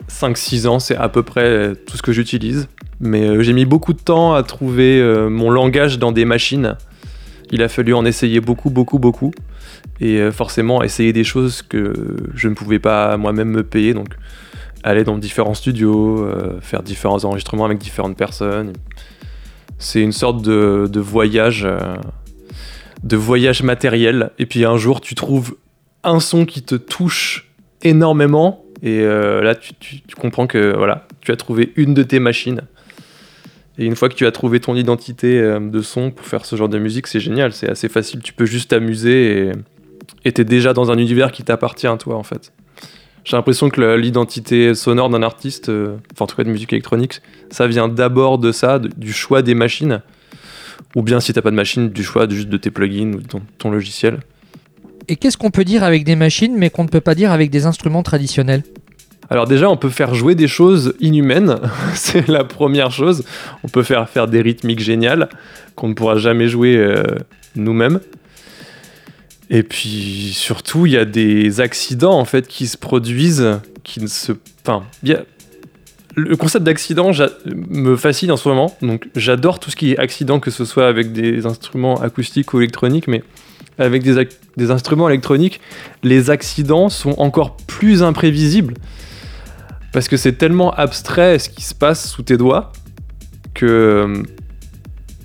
5-6 0.10 0.68
ans, 0.68 0.80
c'est 0.80 0.98
à 0.98 1.08
peu 1.08 1.24
près 1.24 1.74
tout 1.88 1.96
ce 1.96 2.02
que 2.02 2.12
j'utilise. 2.12 2.68
Mais 3.00 3.28
euh, 3.28 3.42
j'ai 3.44 3.54
mis 3.54 3.66
beaucoup 3.66 3.94
de 3.94 4.00
temps 4.00 4.34
à 4.34 4.44
trouver 4.44 5.00
euh, 5.00 5.30
mon 5.30 5.50
langage 5.50 6.00
dans 6.00 6.12
des 6.12 6.26
machines. 6.26 6.78
Il 7.52 7.62
a 7.62 7.68
fallu 7.68 7.94
en 7.94 8.06
essayer 8.06 8.40
beaucoup, 8.40 8.70
beaucoup, 8.70 9.00
beaucoup. 9.00 9.32
Et 10.00 10.20
euh, 10.20 10.32
forcément, 10.32 10.82
essayer 10.82 11.14
des 11.14 11.24
choses 11.24 11.62
que 11.62 11.94
je 12.34 12.48
ne 12.48 12.54
pouvais 12.54 12.80
pas 12.80 13.18
moi-même 13.18 13.50
me 13.50 13.64
payer. 13.64 13.94
Donc, 13.94 14.08
aller 14.84 15.04
dans 15.04 15.18
différents 15.18 15.56
studios, 15.56 16.30
faire 16.62 16.84
différents 16.84 17.26
enregistrements 17.26 17.66
avec 17.66 17.80
différentes 17.80 18.16
personnes. 18.16 18.74
C'est 19.80 20.00
une 20.02 20.12
sorte 20.12 20.44
de, 20.44 21.00
voyage. 21.00 21.68
de 23.04 23.18
voyage 23.18 23.64
matériel. 23.64 24.30
Et 24.38 24.46
puis 24.46 24.64
un 24.64 24.78
jour, 24.78 25.02
tu 25.02 25.16
trouves 25.16 25.56
un 26.04 26.20
son 26.20 26.46
qui 26.46 26.62
te 26.62 26.76
touche 26.76 27.50
énormément. 27.82 28.64
Et 28.84 29.04
là, 29.04 29.56
tu, 29.56 29.74
tu- 29.80 30.02
tu 30.02 30.16
comprends 30.16 30.46
que 30.46 30.76
voilà, 30.78 31.08
tu 31.22 31.32
as 31.32 31.36
trouvé 31.36 31.74
une 31.78 31.96
de 31.96 32.04
tes 32.04 32.20
machines. 32.20 32.62
Et 33.78 33.86
une 33.86 33.96
fois 33.96 34.10
que 34.10 34.16
tu 34.16 34.26
as 34.26 34.32
trouvé 34.32 34.60
ton 34.60 34.76
identité 34.76 35.40
euh, 35.40 35.60
de 35.60 35.82
son 35.82 36.12
pour 36.12 36.26
faire 36.26 36.46
ce 36.46 36.56
genre 36.56 36.70
de 36.70 36.78
musique, 36.78 37.08
c'est 37.08 37.20
génial, 37.20 37.52
c'est 37.52 37.70
assez 37.70 37.90
facile. 37.90 38.22
Tu 38.22 38.34
peux 38.34 38.46
juste 38.46 38.72
t'amuser 38.72 39.52
et 40.24 40.32
t'es 40.32 40.44
déjà 40.44 40.74
dans 40.74 40.92
un 40.92 40.98
univers 40.98 41.32
qui 41.32 41.44
t'appartient 41.44 41.88
à 41.88 41.98
toi 41.98 42.16
en 42.16 42.24
fait. 42.24 42.52
J'ai 43.24 43.36
l'impression 43.36 43.70
que 43.70 43.96
l'identité 43.96 44.76
sonore 44.76 45.10
d'un 45.10 45.24
artiste, 45.24 45.70
euh, 45.70 45.98
enfin 46.14 46.26
en 46.26 46.28
tout 46.28 46.36
cas 46.36 46.44
de 46.44 46.50
musique 46.50 46.74
électronique, 46.74 47.22
ça 47.50 47.66
vient 47.68 47.88
d'abord 47.88 48.38
de 48.38 48.52
ça, 48.52 48.80
du 48.80 49.14
choix 49.14 49.42
des 49.42 49.56
machines. 49.56 50.02
Ou 50.96 51.02
bien 51.02 51.20
si 51.20 51.34
t'as 51.34 51.42
pas 51.42 51.52
de 51.52 51.56
machine, 51.56 51.90
du 51.90 52.04
choix 52.04 52.30
juste 52.30 52.50
de 52.50 52.58
tes 52.58 52.70
plugins 52.70 53.14
ou 53.14 53.22
de 53.22 53.28
ton 53.58 53.72
logiciel. 53.72 54.20
Et 55.08 55.16
qu'est-ce 55.16 55.38
qu'on 55.38 55.52
peut 55.52 55.64
dire 55.64 55.84
avec 55.84 56.04
des 56.04 56.16
machines 56.16 56.56
mais 56.56 56.70
qu'on 56.70 56.84
ne 56.84 56.88
peut 56.88 57.02
pas 57.02 57.16
dire 57.16 57.32
avec 57.32 57.50
des 57.50 57.66
instruments 57.66 58.04
traditionnels? 58.04 58.64
Alors 59.30 59.48
déjà, 59.48 59.70
on 59.70 59.78
peut 59.78 59.90
faire 59.90 60.14
jouer 60.14 60.36
des 60.36 60.48
choses 60.48 60.94
inhumaines, 61.00 61.58
c'est 61.94 62.28
la 62.28 62.44
première 62.44 62.92
chose. 62.92 63.24
On 63.64 63.68
peut 63.68 63.84
faire 63.84 64.08
faire 64.10 64.28
des 64.28 64.42
rythmiques 64.42 64.80
géniales 64.80 65.30
qu'on 65.76 65.90
ne 65.90 65.94
pourra 65.94 66.18
jamais 66.18 66.48
jouer 66.48 66.78
euh, 66.78 67.04
nous-mêmes. 67.56 68.00
Et 69.50 69.64
puis 69.64 70.32
surtout, 70.34 70.86
il 70.86 70.94
y 70.94 70.98
a 70.98 71.06
des 71.06 71.62
accidents 71.62 72.18
en 72.18 72.26
fait 72.26 72.48
qui 72.48 72.68
se 72.68 72.78
produisent, 72.78 73.60
qui 73.84 74.02
ne 74.02 74.08
se, 74.08 74.32
enfin, 74.66 74.84
le 76.16 76.36
concept 76.36 76.66
d'accident 76.66 77.12
me 77.46 77.96
fascine 77.96 78.32
en 78.32 78.38
ce 78.38 78.48
moment. 78.50 78.76
Donc 78.82 79.08
j'adore 79.16 79.60
tout 79.60 79.70
ce 79.70 79.76
qui 79.76 79.92
est 79.92 79.98
accident, 80.00 80.40
que 80.40 80.50
ce 80.50 80.66
soit 80.66 80.88
avec 80.88 81.14
des 81.14 81.46
instruments 81.46 82.02
acoustiques 82.02 82.54
ou 82.54 82.60
électroniques, 82.60 83.08
mais 83.08 83.24
avec 83.78 84.04
des 84.04 84.72
instruments 84.72 85.10
électroniques, 85.10 85.60
les 86.02 86.30
accidents 86.30 86.90
sont 86.90 87.14
encore 87.20 87.58
plus 87.58 88.02
imprévisibles 88.04 88.76
parce 89.96 90.10
que 90.10 90.18
c'est 90.18 90.34
tellement 90.34 90.74
abstrait 90.74 91.40
ce 91.40 91.48
qui 91.48 91.64
se 91.64 91.74
passe 91.74 92.10
sous 92.10 92.22
tes 92.22 92.36
doigts 92.36 92.74
que 93.54 93.66
euh, 93.66 94.24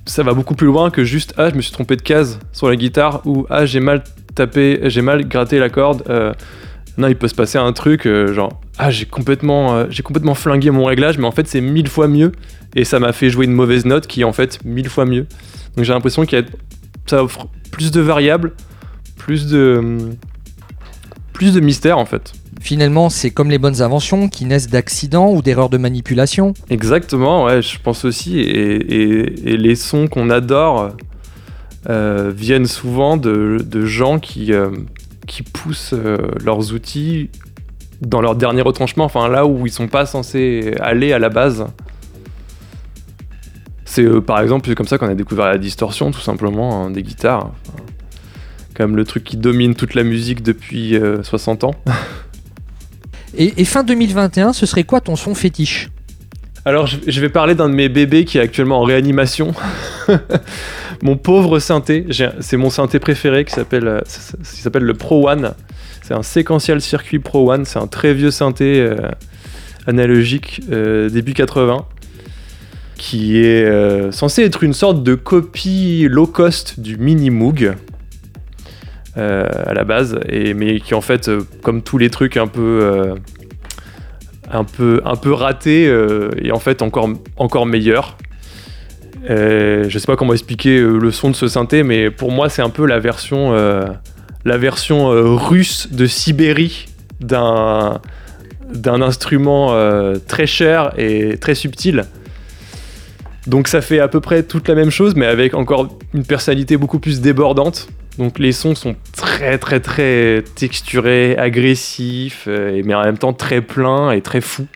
ça 0.06 0.22
va 0.22 0.32
beaucoup 0.32 0.54
plus 0.54 0.68
loin 0.68 0.90
que 0.90 1.02
juste 1.02 1.34
ah 1.38 1.50
je 1.50 1.56
me 1.56 1.60
suis 1.60 1.72
trompé 1.72 1.96
de 1.96 2.02
case 2.02 2.38
sur 2.52 2.68
la 2.68 2.76
guitare 2.76 3.20
ou 3.24 3.46
ah 3.50 3.66
j'ai 3.66 3.80
mal 3.80 4.04
tapé 4.36 4.78
j'ai 4.84 5.02
mal 5.02 5.26
gratté 5.26 5.58
la 5.58 5.70
corde 5.70 6.04
Euh, 6.08 6.32
non 6.98 7.08
il 7.08 7.16
peut 7.16 7.26
se 7.26 7.34
passer 7.34 7.58
un 7.58 7.72
truc 7.72 8.06
euh, 8.06 8.32
genre 8.32 8.60
ah 8.78 8.92
j'ai 8.92 9.06
complètement 9.06 9.90
j'ai 9.90 10.04
complètement 10.04 10.36
flingué 10.36 10.70
mon 10.70 10.84
réglage 10.84 11.18
mais 11.18 11.26
en 11.26 11.32
fait 11.32 11.48
c'est 11.48 11.60
mille 11.60 11.88
fois 11.88 12.06
mieux 12.06 12.30
et 12.76 12.84
ça 12.84 13.00
m'a 13.00 13.12
fait 13.12 13.28
jouer 13.28 13.46
une 13.46 13.54
mauvaise 13.54 13.84
note 13.86 14.06
qui 14.06 14.20
est 14.20 14.24
en 14.24 14.32
fait 14.32 14.64
mille 14.64 14.88
fois 14.88 15.04
mieux. 15.04 15.26
Donc 15.74 15.84
j'ai 15.84 15.92
l'impression 15.92 16.24
qu'il 16.24 16.46
ça 17.06 17.24
offre 17.24 17.48
plus 17.72 17.90
de 17.90 18.00
variables 18.00 18.52
plus 19.16 19.48
de 19.48 19.98
plus 21.32 21.54
de 21.54 21.58
mystère 21.58 21.98
en 21.98 22.06
fait 22.06 22.34
Finalement, 22.60 23.08
c'est 23.08 23.30
comme 23.30 23.50
les 23.50 23.58
bonnes 23.58 23.80
inventions 23.82 24.28
qui 24.28 24.44
naissent 24.44 24.68
d'accidents 24.68 25.32
ou 25.32 25.40
d'erreurs 25.42 25.70
de 25.70 25.78
manipulation. 25.78 26.52
Exactement, 26.68 27.44
ouais, 27.46 27.62
je 27.62 27.78
pense 27.82 28.04
aussi. 28.04 28.38
Et, 28.38 28.76
et- 28.76 29.52
et 29.52 29.56
les 29.56 29.74
sons 29.74 30.06
qu'on 30.08 30.28
adore 30.30 30.90
euh, 31.88 32.30
viennent 32.34 32.66
souvent 32.66 33.16
de, 33.16 33.58
de 33.64 33.86
gens 33.86 34.18
qui, 34.18 34.52
euh, 34.52 34.68
qui 35.26 35.42
poussent 35.42 35.94
euh, 35.94 36.18
leurs 36.44 36.72
outils 36.74 37.30
dans 38.02 38.20
leur 38.20 38.34
dernier 38.36 38.60
retranchement, 38.62 39.04
enfin 39.04 39.28
là 39.28 39.46
où 39.46 39.66
ils 39.66 39.72
sont 39.72 39.88
pas 39.88 40.04
censés 40.06 40.74
aller 40.80 41.12
à 41.14 41.18
la 41.18 41.30
base. 41.30 41.64
C'est 43.86 44.04
euh, 44.04 44.20
par 44.20 44.40
exemple 44.40 44.72
comme 44.74 44.86
ça 44.86 44.98
qu'on 44.98 45.08
a 45.08 45.14
découvert 45.14 45.46
la 45.46 45.58
distorsion, 45.58 46.10
tout 46.10 46.20
simplement, 46.20 46.84
hein, 46.84 46.90
des 46.90 47.02
guitares. 47.02 47.50
Enfin, 47.66 47.82
comme 48.74 48.96
le 48.96 49.04
truc 49.04 49.24
qui 49.24 49.36
domine 49.36 49.74
toute 49.74 49.94
la 49.94 50.04
musique 50.04 50.42
depuis 50.42 50.96
euh, 50.96 51.22
60 51.22 51.64
ans. 51.64 51.74
Et, 53.36 53.60
et 53.60 53.64
fin 53.64 53.82
2021, 53.82 54.52
ce 54.52 54.66
serait 54.66 54.84
quoi 54.84 55.00
ton 55.00 55.16
son 55.16 55.34
fétiche? 55.34 55.90
Alors, 56.66 56.86
je, 56.86 57.20
vais 57.20 57.30
parler 57.30 57.54
d'un 57.54 57.70
de 57.70 57.74
mes 57.74 57.88
bébés 57.88 58.26
qui 58.26 58.36
est 58.36 58.40
actuellement 58.40 58.80
en 58.80 58.84
réanimation. 58.84 59.54
mon 61.02 61.16
pauvre 61.16 61.58
synthé, 61.58 62.06
c'est 62.40 62.56
mon 62.58 62.68
synthé 62.68 62.98
préféré 62.98 63.46
qui 63.46 63.52
s'appelle 63.52 63.88
euh, 63.88 64.00
s'appelle 64.42 64.82
le 64.82 64.92
Pro 64.92 65.30
One. 65.30 65.54
C'est 66.02 66.12
un 66.12 66.22
séquential 66.22 66.82
circuit 66.82 67.18
Pro 67.18 67.50
One. 67.50 67.64
C'est 67.64 67.78
un 67.78 67.86
très 67.86 68.12
vieux 68.12 68.30
synthé 68.30 68.78
euh, 68.78 68.96
analogique 69.86 70.60
euh, 70.70 71.08
début 71.08 71.32
80 71.32 71.86
qui 72.96 73.38
est 73.38 74.12
censé 74.12 74.42
être 74.44 74.62
une 74.62 74.74
sorte 74.74 75.02
de 75.02 75.14
copie 75.14 76.06
low 76.10 76.26
cost 76.26 76.78
du 76.78 76.98
Mini 76.98 77.30
Moog. 77.30 77.74
Euh, 79.16 79.44
à 79.66 79.74
la 79.74 79.84
base, 79.84 80.18
mais 80.54 80.78
qui 80.80 80.94
en 80.94 81.00
fait, 81.00 81.28
euh, 81.28 81.40
comme 81.62 81.82
tous 81.82 81.98
les 81.98 82.10
trucs 82.10 82.36
un 82.36 82.46
peu 82.46 82.80
euh, 82.82 83.14
un 84.50 84.64
peu, 84.64 85.00
un 85.04 85.16
peu 85.16 85.32
raté 85.32 85.86
euh, 85.86 86.30
et 86.40 86.52
en 86.52 86.58
fait 86.58 86.82
encore, 86.82 87.08
encore 87.36 87.66
meilleur. 87.66 88.16
Euh, 89.28 89.84
je 89.88 89.98
sais 89.98 90.06
pas 90.06 90.16
comment 90.16 90.32
expliquer 90.32 90.80
le 90.80 91.10
son 91.10 91.30
de 91.30 91.36
ce 91.36 91.48
synthé, 91.48 91.82
mais 91.82 92.10
pour 92.10 92.30
moi 92.30 92.48
c'est 92.48 92.62
un 92.62 92.70
peu 92.70 92.86
la 92.86 92.98
version, 92.98 93.52
la 93.52 94.58
version 94.58 95.08
russe 95.36 95.88
de 95.92 96.06
Sibérie 96.06 96.86
d'un 97.20 98.00
d'un 98.72 99.02
instrument 99.02 99.74
très 100.28 100.46
cher 100.46 100.92
et 100.96 101.36
très 101.38 101.54
subtil. 101.54 102.04
Donc 103.46 103.68
ça 103.68 103.80
fait 103.80 103.98
à 103.98 104.08
peu 104.08 104.20
près 104.20 104.42
toute 104.42 104.68
la 104.68 104.74
même 104.74 104.90
chose, 104.90 105.14
mais 105.16 105.26
avec 105.26 105.54
encore 105.54 105.98
une 106.14 106.24
personnalité 106.24 106.76
beaucoup 106.76 106.98
plus 106.98 107.20
débordante. 107.20 107.88
Donc 108.20 108.38
les 108.38 108.52
sons 108.52 108.74
sont 108.74 108.96
très 109.16 109.56
très 109.56 109.80
très 109.80 110.44
texturés, 110.54 111.38
agressifs, 111.38 112.44
euh, 112.48 112.76
et- 112.76 112.82
mais 112.82 112.92
en 112.94 113.02
même 113.02 113.16
temps 113.16 113.32
très 113.32 113.62
pleins 113.62 114.10
et 114.12 114.20
très 114.20 114.42
fous. 114.42 114.66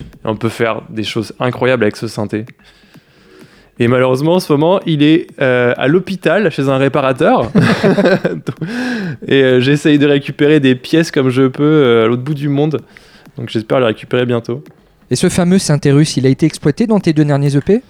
Et 0.00 0.04
on 0.24 0.34
peut 0.34 0.48
faire 0.48 0.80
des 0.88 1.02
choses 1.04 1.34
incroyables 1.40 1.82
avec 1.82 1.96
ce 1.96 2.08
synthé. 2.08 2.46
Et 3.78 3.86
malheureusement 3.86 4.36
en 4.36 4.40
ce 4.40 4.50
moment 4.50 4.80
il 4.86 5.02
est 5.02 5.26
euh, 5.42 5.74
à 5.76 5.88
l'hôpital 5.88 6.50
chez 6.50 6.70
un 6.70 6.78
réparateur. 6.78 7.52
et 9.28 9.42
euh, 9.42 9.60
j'essaye 9.60 9.98
de 9.98 10.06
récupérer 10.06 10.58
des 10.58 10.74
pièces 10.74 11.10
comme 11.10 11.28
je 11.28 11.48
peux 11.48 11.62
euh, 11.62 12.04
à 12.06 12.08
l'autre 12.08 12.22
bout 12.22 12.32
du 12.34 12.48
monde. 12.48 12.80
Donc 13.36 13.50
j'espère 13.50 13.78
le 13.78 13.84
récupérer 13.84 14.24
bientôt. 14.24 14.64
Et 15.10 15.16
ce 15.16 15.28
fameux 15.28 15.58
synthé 15.58 15.92
russe, 15.92 16.16
il 16.16 16.24
a 16.24 16.30
été 16.30 16.46
exploité 16.46 16.86
dans 16.86 16.98
tes 16.98 17.12
deux 17.12 17.26
derniers 17.26 17.56
EP 17.56 17.82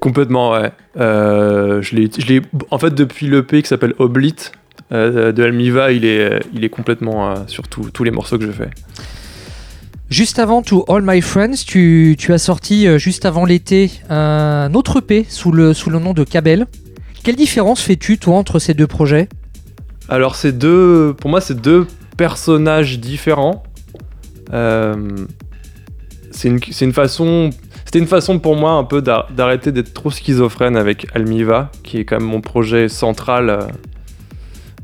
Complètement, 0.00 0.52
ouais. 0.52 0.70
Euh, 0.98 1.80
je 1.82 1.96
l'ai, 1.96 2.08
je 2.18 2.26
l'ai- 2.26 2.42
en 2.70 2.78
fait, 2.78 2.94
depuis 2.94 3.28
l'EP 3.28 3.62
qui 3.62 3.68
s'appelle 3.68 3.94
Oblit 3.98 4.34
euh, 4.92 5.32
de 5.32 5.42
Almiva, 5.42 5.90
il 5.92 6.04
est, 6.04 6.40
il 6.52 6.64
est 6.64 6.68
complètement 6.68 7.30
euh, 7.30 7.34
sur 7.46 7.66
tout- 7.66 7.90
tous 7.92 8.04
les 8.04 8.10
morceaux 8.10 8.38
que 8.38 8.46
je 8.46 8.52
fais. 8.52 8.70
Juste 10.08 10.38
avant 10.38 10.62
To 10.62 10.84
All 10.88 11.02
My 11.04 11.20
Friends, 11.20 11.64
tu, 11.66 12.14
tu 12.18 12.32
as 12.32 12.38
sorti 12.38 12.86
juste 12.98 13.24
avant 13.24 13.44
l'été 13.44 13.90
un 14.08 14.72
autre 14.74 14.98
EP 14.98 15.26
sous 15.28 15.50
le, 15.50 15.74
sous 15.74 15.90
le 15.90 15.98
nom 15.98 16.12
de 16.12 16.22
Cabel. 16.22 16.66
Quelle 17.24 17.34
différence 17.34 17.80
fais-tu 17.82 18.16
toi 18.18 18.36
entre 18.36 18.60
ces 18.60 18.72
deux 18.74 18.86
projets? 18.86 19.28
Alors, 20.08 20.36
c'est 20.36 20.52
deux, 20.56 21.12
pour 21.18 21.28
moi, 21.28 21.40
c'est 21.40 21.60
deux 21.60 21.88
personnages 22.16 23.00
différents. 23.00 23.64
C'est 24.52 26.48
une, 26.48 26.60
c'est 26.70 26.84
une 26.84 26.92
façon. 26.92 27.50
C'était 27.96 28.04
une 28.04 28.10
façon 28.10 28.38
pour 28.40 28.56
moi 28.56 28.72
un 28.72 28.84
peu 28.84 29.00
d'ar- 29.00 29.28
d'arrêter 29.34 29.72
d'être 29.72 29.94
trop 29.94 30.10
schizophrène 30.10 30.76
avec 30.76 31.06
Almiva, 31.14 31.70
qui 31.82 31.96
est 31.96 32.04
quand 32.04 32.18
même 32.18 32.28
mon 32.28 32.42
projet 32.42 32.90
central 32.90 33.48
euh, 33.48 33.60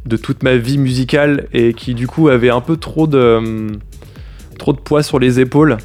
de 0.06 0.16
toute 0.16 0.42
ma 0.42 0.56
vie 0.56 0.78
musicale 0.78 1.46
et 1.52 1.74
qui 1.74 1.92
du 1.92 2.06
coup 2.06 2.30
avait 2.30 2.48
un 2.48 2.62
peu 2.62 2.78
trop 2.78 3.06
de, 3.06 3.36
hum, 3.36 3.72
trop 4.58 4.72
de 4.72 4.78
poids 4.78 5.02
sur 5.02 5.18
les 5.18 5.40
épaules. 5.40 5.76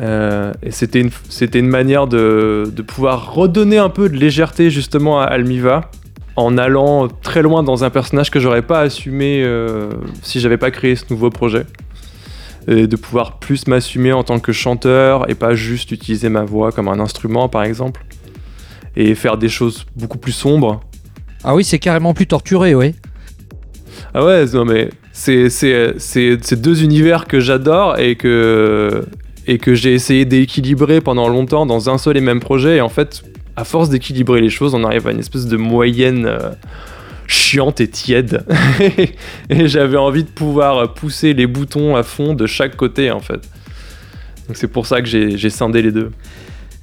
Euh, 0.00 0.52
et 0.62 0.70
c'était 0.70 1.00
une, 1.00 1.10
une 1.54 1.68
manière 1.68 2.06
de, 2.06 2.70
de 2.72 2.82
pouvoir 2.82 3.34
redonner 3.34 3.78
un 3.78 3.88
peu 3.88 4.08
de 4.08 4.14
légèreté 4.14 4.70
justement 4.70 5.20
à 5.20 5.24
Almiva 5.24 5.90
en 6.36 6.56
allant 6.56 7.08
très 7.08 7.42
loin 7.42 7.64
dans 7.64 7.82
un 7.82 7.90
personnage 7.90 8.30
que 8.30 8.38
j'aurais 8.38 8.62
pas 8.62 8.78
assumé 8.78 9.42
euh, 9.42 9.90
si 10.22 10.38
j'avais 10.38 10.56
pas 10.56 10.70
créé 10.70 10.94
ce 10.94 11.06
nouveau 11.10 11.30
projet. 11.30 11.66
Et 12.68 12.86
de 12.86 12.96
pouvoir 12.96 13.38
plus 13.38 13.66
m'assumer 13.66 14.12
en 14.12 14.22
tant 14.22 14.38
que 14.38 14.52
chanteur 14.52 15.28
et 15.28 15.34
pas 15.34 15.54
juste 15.54 15.90
utiliser 15.90 16.28
ma 16.28 16.44
voix 16.44 16.70
comme 16.72 16.88
un 16.88 17.00
instrument 17.00 17.48
par 17.48 17.64
exemple. 17.64 18.04
Et 18.96 19.14
faire 19.14 19.36
des 19.36 19.48
choses 19.48 19.86
beaucoup 19.96 20.18
plus 20.18 20.32
sombres. 20.32 20.80
Ah 21.44 21.54
oui, 21.54 21.64
c'est 21.64 21.78
carrément 21.78 22.14
plus 22.14 22.26
torturé, 22.26 22.74
oui. 22.74 22.94
Ah 24.14 24.24
ouais, 24.24 24.44
non 24.52 24.64
mais 24.64 24.90
c'est 25.12 26.56
deux 26.56 26.82
univers 26.82 27.26
que 27.26 27.40
j'adore 27.40 27.98
et 27.98 28.16
que 28.16 29.04
et 29.46 29.58
que 29.58 29.74
j'ai 29.74 29.92
essayé 29.92 30.24
d'équilibrer 30.24 31.00
pendant 31.00 31.28
longtemps 31.28 31.66
dans 31.66 31.90
un 31.90 31.98
seul 31.98 32.16
et 32.16 32.20
même 32.20 32.40
projet 32.40 32.76
et 32.76 32.80
en 32.80 32.88
fait 32.88 33.22
à 33.56 33.64
force 33.64 33.90
d'équilibrer 33.90 34.40
les 34.40 34.50
choses, 34.50 34.74
on 34.74 34.84
arrive 34.84 35.06
à 35.08 35.12
une 35.12 35.18
espèce 35.18 35.46
de 35.46 35.56
moyenne 35.56 36.26
euh, 36.26 36.50
chiante 37.32 37.80
et 37.80 37.88
tiède. 37.88 38.44
et 39.50 39.66
j'avais 39.68 39.96
envie 39.96 40.24
de 40.24 40.28
pouvoir 40.28 40.94
pousser 40.94 41.32
les 41.34 41.46
boutons 41.46 41.96
à 41.96 42.02
fond 42.02 42.34
de 42.34 42.46
chaque 42.46 42.76
côté 42.76 43.10
en 43.10 43.20
fait. 43.20 43.40
Donc 44.48 44.56
c'est 44.56 44.68
pour 44.68 44.86
ça 44.86 45.00
que 45.00 45.08
j'ai 45.08 45.36
j'ai 45.38 45.50
scindé 45.50 45.82
les 45.82 45.92
deux. 45.92 46.10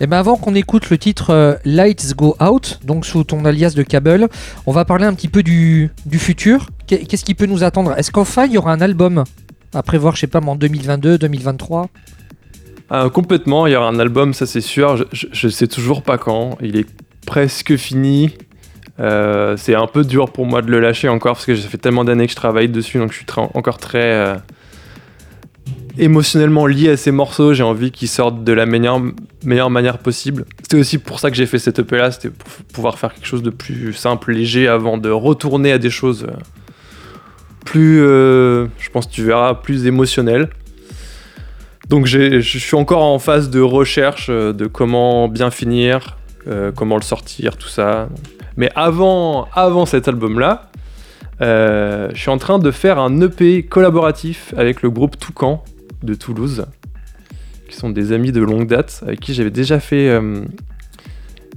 Et 0.02 0.08
ben 0.08 0.18
avant 0.18 0.38
qu'on 0.38 0.56
écoute 0.56 0.90
le 0.90 0.98
titre 0.98 1.32
euh, 1.32 1.56
Lights 1.66 2.16
Go 2.16 2.36
Out, 2.42 2.80
donc 2.86 3.06
sous 3.06 3.24
ton 3.26 3.44
alias 3.44 3.74
de 3.76 3.84
Cable, 3.84 4.30
on 4.66 4.72
va 4.72 4.86
parler 4.86 5.04
un 5.06 5.14
petit 5.14 5.28
peu 5.28 5.44
du, 5.44 5.90
du 6.06 6.20
futur. 6.20 6.68
Qu'est- 6.88 7.06
Qu'est-ce 7.06 7.26
qui 7.26 7.36
peut 7.36 7.46
nous 7.48 7.64
attendre? 7.66 7.94
Est-ce 7.98 8.10
qu'enfin 8.10 8.46
il 8.46 8.54
y 8.54 8.58
aura 8.58 8.72
un 8.72 8.80
album 8.80 9.26
à 9.74 9.84
prévoir, 9.84 10.16
je 10.16 10.22
sais 10.22 10.28
pas, 10.28 10.40
en 10.40 10.56
2022, 10.56 11.18
2023 11.18 11.90
Ah, 12.90 13.10
complètement, 13.14 13.68
il 13.68 13.74
y 13.74 13.76
aura 13.76 13.90
un 13.90 14.00
album, 14.00 14.34
ça 14.34 14.46
c'est 14.46 14.62
sûr. 14.62 14.96
Je, 14.98 15.04
je- 15.12 15.28
je 15.34 15.48
sais 15.50 15.68
toujours 15.68 16.02
pas 16.02 16.18
quand. 16.18 16.58
Il 16.62 16.78
est 16.78 16.88
presque 17.26 17.76
fini. 17.76 18.32
Euh, 19.00 19.56
c'est 19.58 19.76
un 19.76 19.88
peu 19.88 20.04
dur 20.04 20.32
pour 20.32 20.46
moi 20.46 20.62
de 20.62 20.70
le 20.70 20.80
lâcher 20.80 21.08
encore 21.08 21.34
parce 21.34 21.46
que 21.46 21.56
ça 21.56 21.68
fait 21.70 21.78
tellement 21.78 22.04
d'années 22.04 22.26
que 22.26 22.32
je 22.32 22.36
travaille 22.36 22.68
dessus, 22.68 22.98
donc 22.98 23.12
je 23.12 23.18
suis 23.18 23.26
encore 23.54 23.78
très 23.78 24.04
euh, 24.04 24.36
émotionnellement 25.98 26.66
lié 26.66 26.90
à 26.90 26.98
ces 26.98 27.12
morceaux. 27.12 27.54
J'ai 27.54 27.64
envie 27.64 27.92
qu'ils 27.92 28.10
sortent 28.10 28.44
de 28.44 28.52
la 28.52 28.66
meilleure, 28.66 29.70
manière 29.70 30.00
possible. 30.00 30.46
C'était 30.62 30.78
aussi 30.78 30.98
pour 30.98 31.20
ça 31.20 31.30
que 31.30 31.38
j'ai 31.38 31.46
fait 31.46 31.60
cette 31.60 31.80
EP 31.80 31.98
là, 31.98 32.12
c'était 32.12 32.30
pour 32.30 32.50
pouvoir 32.74 33.00
faire 33.00 33.14
quelque 33.14 33.28
chose 33.28 33.44
de 33.44 33.52
plus 33.52 33.94
simple, 33.94 34.34
léger, 34.34 34.68
avant 34.68 34.98
de 34.98 35.10
retourner 35.10 35.72
à 35.72 35.78
des 35.78 35.90
choses 35.90 36.28
euh, 36.28 36.34
plus, 37.66 38.00
je 38.00 38.90
pense 38.92 39.10
tu 39.10 39.24
verras, 39.24 39.54
plus 39.54 39.86
émotionnelles. 39.86 40.50
Donc 41.88 42.06
je 42.06 42.40
suis 42.40 42.76
encore 42.76 43.04
en 43.04 43.20
phase 43.20 43.50
de 43.50 43.62
recherche 43.62 44.30
de 44.30 44.66
comment 44.66 45.28
bien 45.28 45.52
finir, 45.52 46.18
comment 46.76 46.96
le 46.96 47.04
sortir, 47.04 47.58
tout 47.58 47.68
ça. 47.68 48.10
Mais 48.60 48.70
avant, 48.76 49.48
avant 49.54 49.86
cet 49.86 50.10
album-là, 50.10 50.70
euh, 51.40 52.10
je 52.14 52.20
suis 52.20 52.30
en 52.30 52.38
train 52.38 52.60
de 52.60 52.72
faire 52.72 53.00
un 53.00 53.22
EP 53.22 53.64
collaboratif 53.64 54.54
avec 54.58 54.82
le 54.82 54.90
groupe 54.90 55.18
Toucan 55.18 55.64
de 56.04 56.14
Toulouse, 56.14 56.66
qui 57.70 57.78
sont 57.78 57.90
des 57.90 58.12
amis 58.12 58.34
de 58.34 58.42
longue 58.42 58.68
date, 58.68 59.02
avec 59.08 59.22
qui 59.22 59.34
j'avais 59.34 59.50
déjà 59.50 59.80
fait 59.80 60.10
euh, 60.10 60.44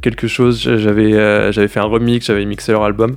quelque 0.00 0.28
chose. 0.28 0.60
J'avais 0.60 1.14
euh, 1.14 1.50
j'avais 1.50 1.66
fait 1.66 1.80
un 1.80 1.86
remix, 1.86 2.24
j'avais 2.24 2.44
mixé 2.44 2.70
leur 2.70 2.84
album. 2.84 3.16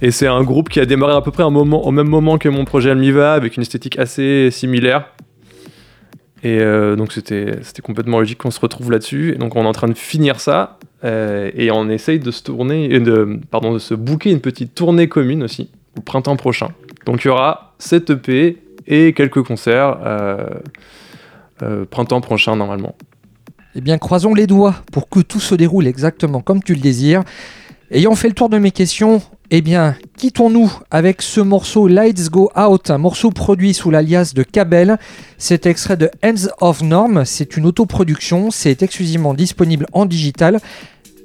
Et 0.00 0.10
c'est 0.10 0.26
un 0.26 0.42
groupe 0.42 0.70
qui 0.70 0.80
a 0.80 0.86
démarré 0.86 1.12
à 1.12 1.20
peu 1.20 1.30
près 1.30 1.42
au 1.42 1.50
même 1.92 2.08
moment 2.08 2.38
que 2.38 2.48
mon 2.48 2.64
projet 2.64 2.90
Almiva, 2.90 3.34
avec 3.34 3.58
une 3.58 3.62
esthétique 3.62 3.98
assez 3.98 4.50
similaire. 4.50 5.13
Et 6.44 6.60
euh, 6.60 6.94
donc 6.94 7.12
c'était 7.12 7.56
complètement 7.82 8.20
logique 8.20 8.38
qu'on 8.38 8.52
se 8.52 8.60
retrouve 8.60 8.92
là-dessus. 8.92 9.32
Et 9.32 9.38
donc 9.38 9.56
on 9.56 9.64
est 9.64 9.66
en 9.66 9.72
train 9.72 9.88
de 9.88 9.94
finir 9.94 10.38
ça 10.38 10.78
euh, 11.02 11.50
et 11.54 11.70
on 11.70 11.88
essaye 11.88 12.20
de 12.20 12.30
se 12.30 12.42
tourner, 12.42 13.00
de, 13.00 13.40
pardon, 13.50 13.72
de 13.72 13.78
se 13.78 13.94
booker 13.94 14.30
une 14.30 14.40
petite 14.40 14.74
tournée 14.74 15.08
commune 15.08 15.42
aussi 15.42 15.70
au 15.98 16.02
printemps 16.02 16.36
prochain. 16.36 16.68
Donc 17.06 17.24
il 17.24 17.28
y 17.28 17.30
aura 17.30 17.74
cette 17.78 18.10
EP 18.10 18.58
et 18.86 19.12
quelques 19.12 19.42
concerts 19.42 19.98
euh, 20.04 20.46
euh, 21.62 21.84
printemps 21.84 22.20
prochain 22.20 22.56
normalement. 22.56 22.94
Eh 23.74 23.80
bien, 23.80 23.98
croisons 23.98 24.34
les 24.34 24.46
doigts 24.46 24.76
pour 24.92 25.08
que 25.08 25.20
tout 25.20 25.40
se 25.40 25.54
déroule 25.54 25.86
exactement 25.86 26.40
comme 26.40 26.62
tu 26.62 26.74
le 26.74 26.80
désires. 26.80 27.22
Ayant 27.90 28.14
fait 28.14 28.28
le 28.28 28.34
tour 28.34 28.48
de 28.48 28.58
mes 28.58 28.70
questions, 28.70 29.20
eh 29.50 29.60
bien, 29.60 29.96
quittons-nous 30.16 30.72
avec 30.90 31.22
ce 31.22 31.40
morceau 31.40 31.88
Lights 31.88 32.30
Go 32.30 32.50
Out, 32.56 32.90
un 32.90 32.98
morceau 32.98 33.30
produit 33.30 33.74
sous 33.74 33.90
l'alias 33.90 34.32
de 34.34 34.42
Cabel. 34.42 34.98
C'est 35.38 35.66
extrait 35.66 35.96
de 35.96 36.10
Hands 36.24 36.48
of 36.60 36.82
Norm, 36.82 37.24
c'est 37.24 37.56
une 37.56 37.66
autoproduction, 37.66 38.50
c'est 38.50 38.82
exclusivement 38.82 39.34
disponible 39.34 39.86
en 39.92 40.06
digital. 40.06 40.60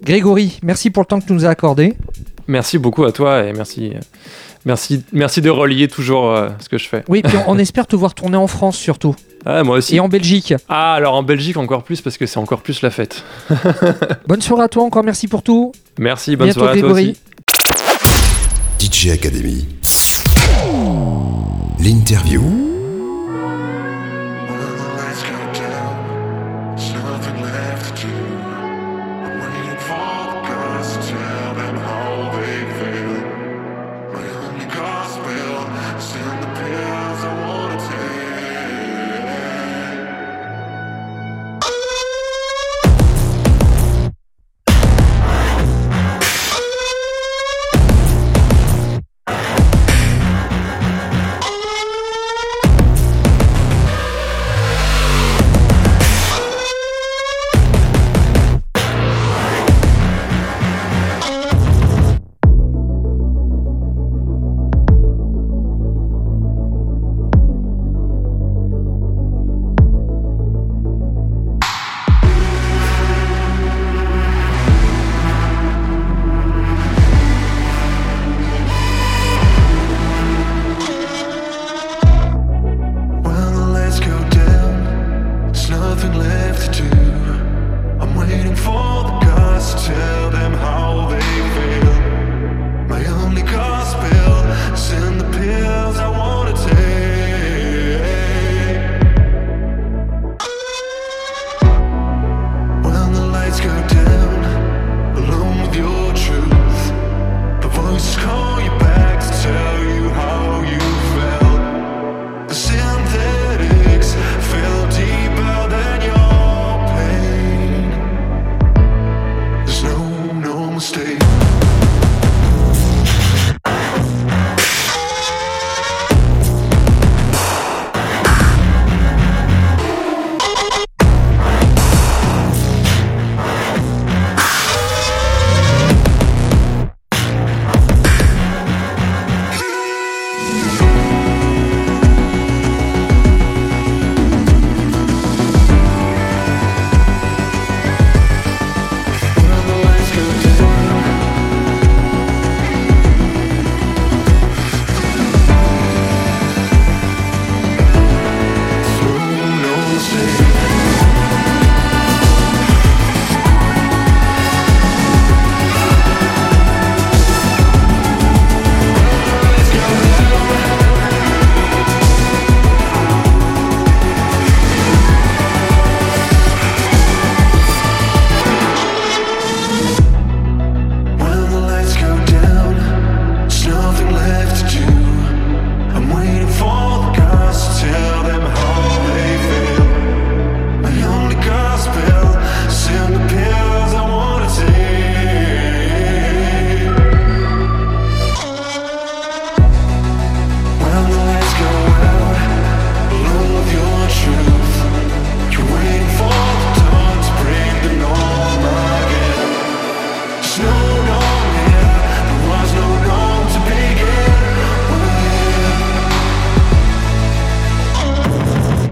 Grégory, 0.04 0.60
merci 0.64 0.90
pour 0.90 1.04
le 1.04 1.08
temps 1.08 1.20
que 1.20 1.28
tu 1.28 1.34
nous 1.34 1.46
as 1.46 1.50
accordé. 1.50 1.94
Merci 2.48 2.78
beaucoup 2.78 3.04
à 3.06 3.12
toi 3.12 3.44
et 3.46 3.54
merci, 3.54 3.94
merci, 4.66 5.04
merci 5.14 5.42
de 5.42 5.50
relier 5.50 5.88
toujours 5.88 6.32
euh, 6.32 6.50
ce 6.60 6.70
que 6.70 6.78
je 6.78 6.88
fais. 6.88 7.04
Oui, 7.08 7.22
puis 7.22 7.38
on, 7.46 7.52
on 7.52 7.58
espère 7.60 7.86
te 7.86 7.96
voir 7.96 8.16
tourner 8.16 8.38
en 8.38 8.48
France 8.48 8.76
surtout, 8.78 9.14
Ah, 9.46 9.64
moi 9.64 9.78
aussi. 9.78 9.98
et 9.98 10.00
en 10.00 10.10
Belgique. 10.10 10.54
Ah, 10.68 10.96
alors 10.96 11.14
en 11.16 11.22
Belgique 11.24 11.58
encore 11.58 11.84
plus 11.84 12.02
parce 12.02 12.18
que 12.18 12.26
c'est 12.26 12.40
encore 12.40 12.62
plus 12.62 12.82
la 12.82 12.90
fête. 12.90 13.24
Bonne 14.28 14.42
soirée 14.42 14.64
à 14.64 14.68
toi, 14.70 14.84
encore 14.84 15.04
merci 15.04 15.28
pour 15.28 15.44
tout. 15.44 15.74
Merci, 16.00 16.36
bonne 16.38 16.48
Bientôt, 16.48 16.62
soirée 16.62 16.80
à 16.80 16.82
toi 16.82 16.92
aussi. 16.94 17.18
DJ 19.00 19.12
Academy. 19.14 19.66
L'interview. 21.80 22.79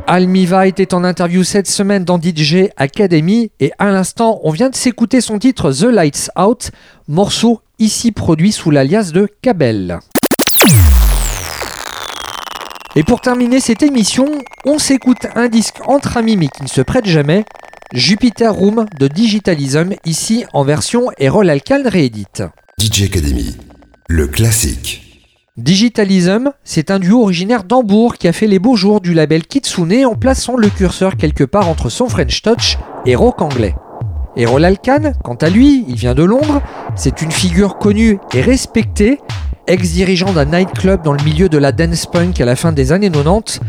Almiva 0.09 0.67
était 0.67 0.93
en 0.93 1.03
interview 1.03 1.43
cette 1.43 1.67
semaine 1.67 2.05
dans 2.05 2.19
DJ 2.19 2.69
Academy 2.77 3.51
et 3.59 3.73
à 3.77 3.91
l'instant, 3.91 4.39
on 4.43 4.51
vient 4.51 4.69
de 4.69 4.75
s'écouter 4.75 5.19
son 5.19 5.37
titre 5.37 5.69
The 5.73 5.83
Lights 5.83 6.31
Out, 6.39 6.71
morceau 7.09 7.59
ici 7.77 8.13
produit 8.13 8.53
sous 8.53 8.71
l'alias 8.71 9.11
de 9.11 9.27
Cabel. 9.41 9.99
Et 12.95 13.03
pour 13.03 13.19
terminer 13.19 13.59
cette 13.59 13.83
émission, 13.83 14.27
on 14.65 14.79
s'écoute 14.79 15.27
un 15.35 15.49
disque 15.49 15.81
entre 15.85 16.15
amis 16.15 16.37
mais 16.37 16.47
qui 16.47 16.63
ne 16.63 16.69
se 16.69 16.81
prête 16.81 17.05
jamais, 17.05 17.43
Jupiter 17.93 18.53
Room 18.53 18.85
de 18.97 19.09
Digitalism, 19.09 19.89
ici 20.05 20.45
en 20.53 20.63
version 20.63 21.11
Erol 21.17 21.49
Alcan 21.49 21.83
réédite. 21.85 22.43
DJ 22.79 23.03
Academy, 23.03 23.57
le 24.07 24.27
classique. 24.27 25.06
Digitalism, 25.57 26.51
c'est 26.63 26.91
un 26.91 26.99
duo 26.99 27.23
originaire 27.23 27.63
d'Hambourg 27.63 28.17
qui 28.17 28.27
a 28.27 28.31
fait 28.31 28.45
les 28.45 28.59
beaux 28.59 28.75
jours 28.75 29.01
du 29.01 29.15
label 29.15 29.43
Kitsune 29.43 30.05
en 30.05 30.13
plaçant 30.13 30.55
le 30.55 30.69
curseur 30.69 31.17
quelque 31.17 31.43
part 31.43 31.67
entre 31.67 31.89
son 31.89 32.07
French 32.07 32.43
Touch 32.43 32.77
et 33.07 33.15
rock 33.15 33.41
anglais. 33.41 33.73
Erol 34.35 34.63
Alkan, 34.63 35.13
quant 35.23 35.33
à 35.33 35.49
lui, 35.49 35.83
il 35.87 35.95
vient 35.95 36.13
de 36.13 36.21
Londres, 36.21 36.61
c'est 36.95 37.23
une 37.23 37.31
figure 37.31 37.79
connue 37.79 38.19
et 38.35 38.41
respectée, 38.41 39.19
ex-dirigeant 39.65 40.31
d'un 40.31 40.45
nightclub 40.45 41.01
dans 41.01 41.13
le 41.13 41.23
milieu 41.23 41.49
de 41.49 41.57
la 41.57 41.71
dance 41.71 42.05
punk 42.05 42.39
à 42.39 42.45
la 42.45 42.55
fin 42.55 42.71
des 42.71 42.91
années 42.91 43.09
90, 43.09 43.59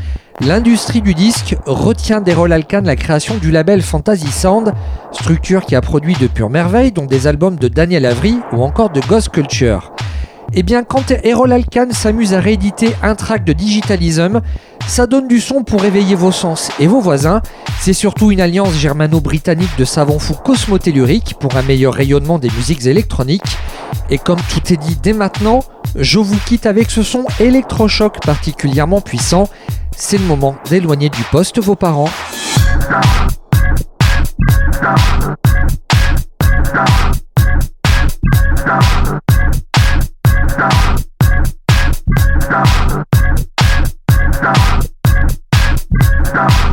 l'industrie 0.43 1.01
du 1.01 1.15
disque 1.15 1.57
retient 1.65 2.21
d'Erol 2.21 2.53
Alkan 2.53 2.83
la 2.85 2.97
création 2.97 3.39
du 3.39 3.51
label 3.51 3.81
Fantasy 3.81 4.31
Sound, 4.31 4.75
structure 5.11 5.65
qui 5.65 5.75
a 5.75 5.81
produit 5.81 6.17
de 6.21 6.27
pures 6.27 6.51
merveilles, 6.51 6.93
dont 6.93 7.07
des 7.07 7.27
albums 7.27 7.57
de 7.57 7.69
Daniel 7.69 8.05
Avery 8.05 8.37
ou 8.53 8.63
encore 8.63 8.91
de 8.91 9.01
Ghost 9.09 9.31
Culture. 9.31 9.95
Eh 10.55 10.63
bien, 10.63 10.83
quand 10.83 11.11
Erol 11.25 11.53
Alkan 11.53 11.89
s'amuse 11.91 12.33
à 12.33 12.41
rééditer 12.41 12.95
un 13.03 13.15
track 13.15 13.45
de 13.45 13.53
Digitalism, 13.53 14.41
ça 14.87 15.07
donne 15.07 15.29
du 15.29 15.41
son 15.41 15.63
pour 15.63 15.85
éveiller 15.85 16.15
vos 16.15 16.33
sens 16.33 16.71
et 16.81 16.87
vos 16.87 17.01
voisins. 17.01 17.43
C'est 17.81 17.93
surtout 17.93 18.31
une 18.31 18.41
alliance 18.41 18.73
germano-britannique 18.75 19.77
de 19.77 19.85
savants 19.85 20.19
fous 20.19 20.35
cosmotelluriques 20.35 21.35
pour 21.39 21.57
un 21.57 21.63
meilleur 21.63 21.93
rayonnement 21.93 22.39
des 22.39 22.51
musiques 22.51 22.87
électroniques. 22.87 23.59
Et 24.09 24.17
comme 24.17 24.41
tout 24.51 24.73
est 24.73 24.79
dit 24.79 24.97
dès 25.03 25.13
maintenant, 25.13 25.61
je 25.95 26.19
vous 26.19 26.39
quitte 26.47 26.65
avec 26.65 26.91
ce 26.91 27.03
son 27.03 27.25
électrochoc 27.41 28.21
particulièrement 28.25 29.03
puissant. 29.03 29.49
C'est 29.97 30.19
le 30.19 30.25
moment 30.25 30.57
d'éloigner 30.71 31.11
du 31.11 31.23
poste 31.25 31.59
vos 31.59 31.75
parents. 31.75 32.09
Stop. 42.49 42.67
Stop. 44.33 44.57
Stop. 46.25 46.68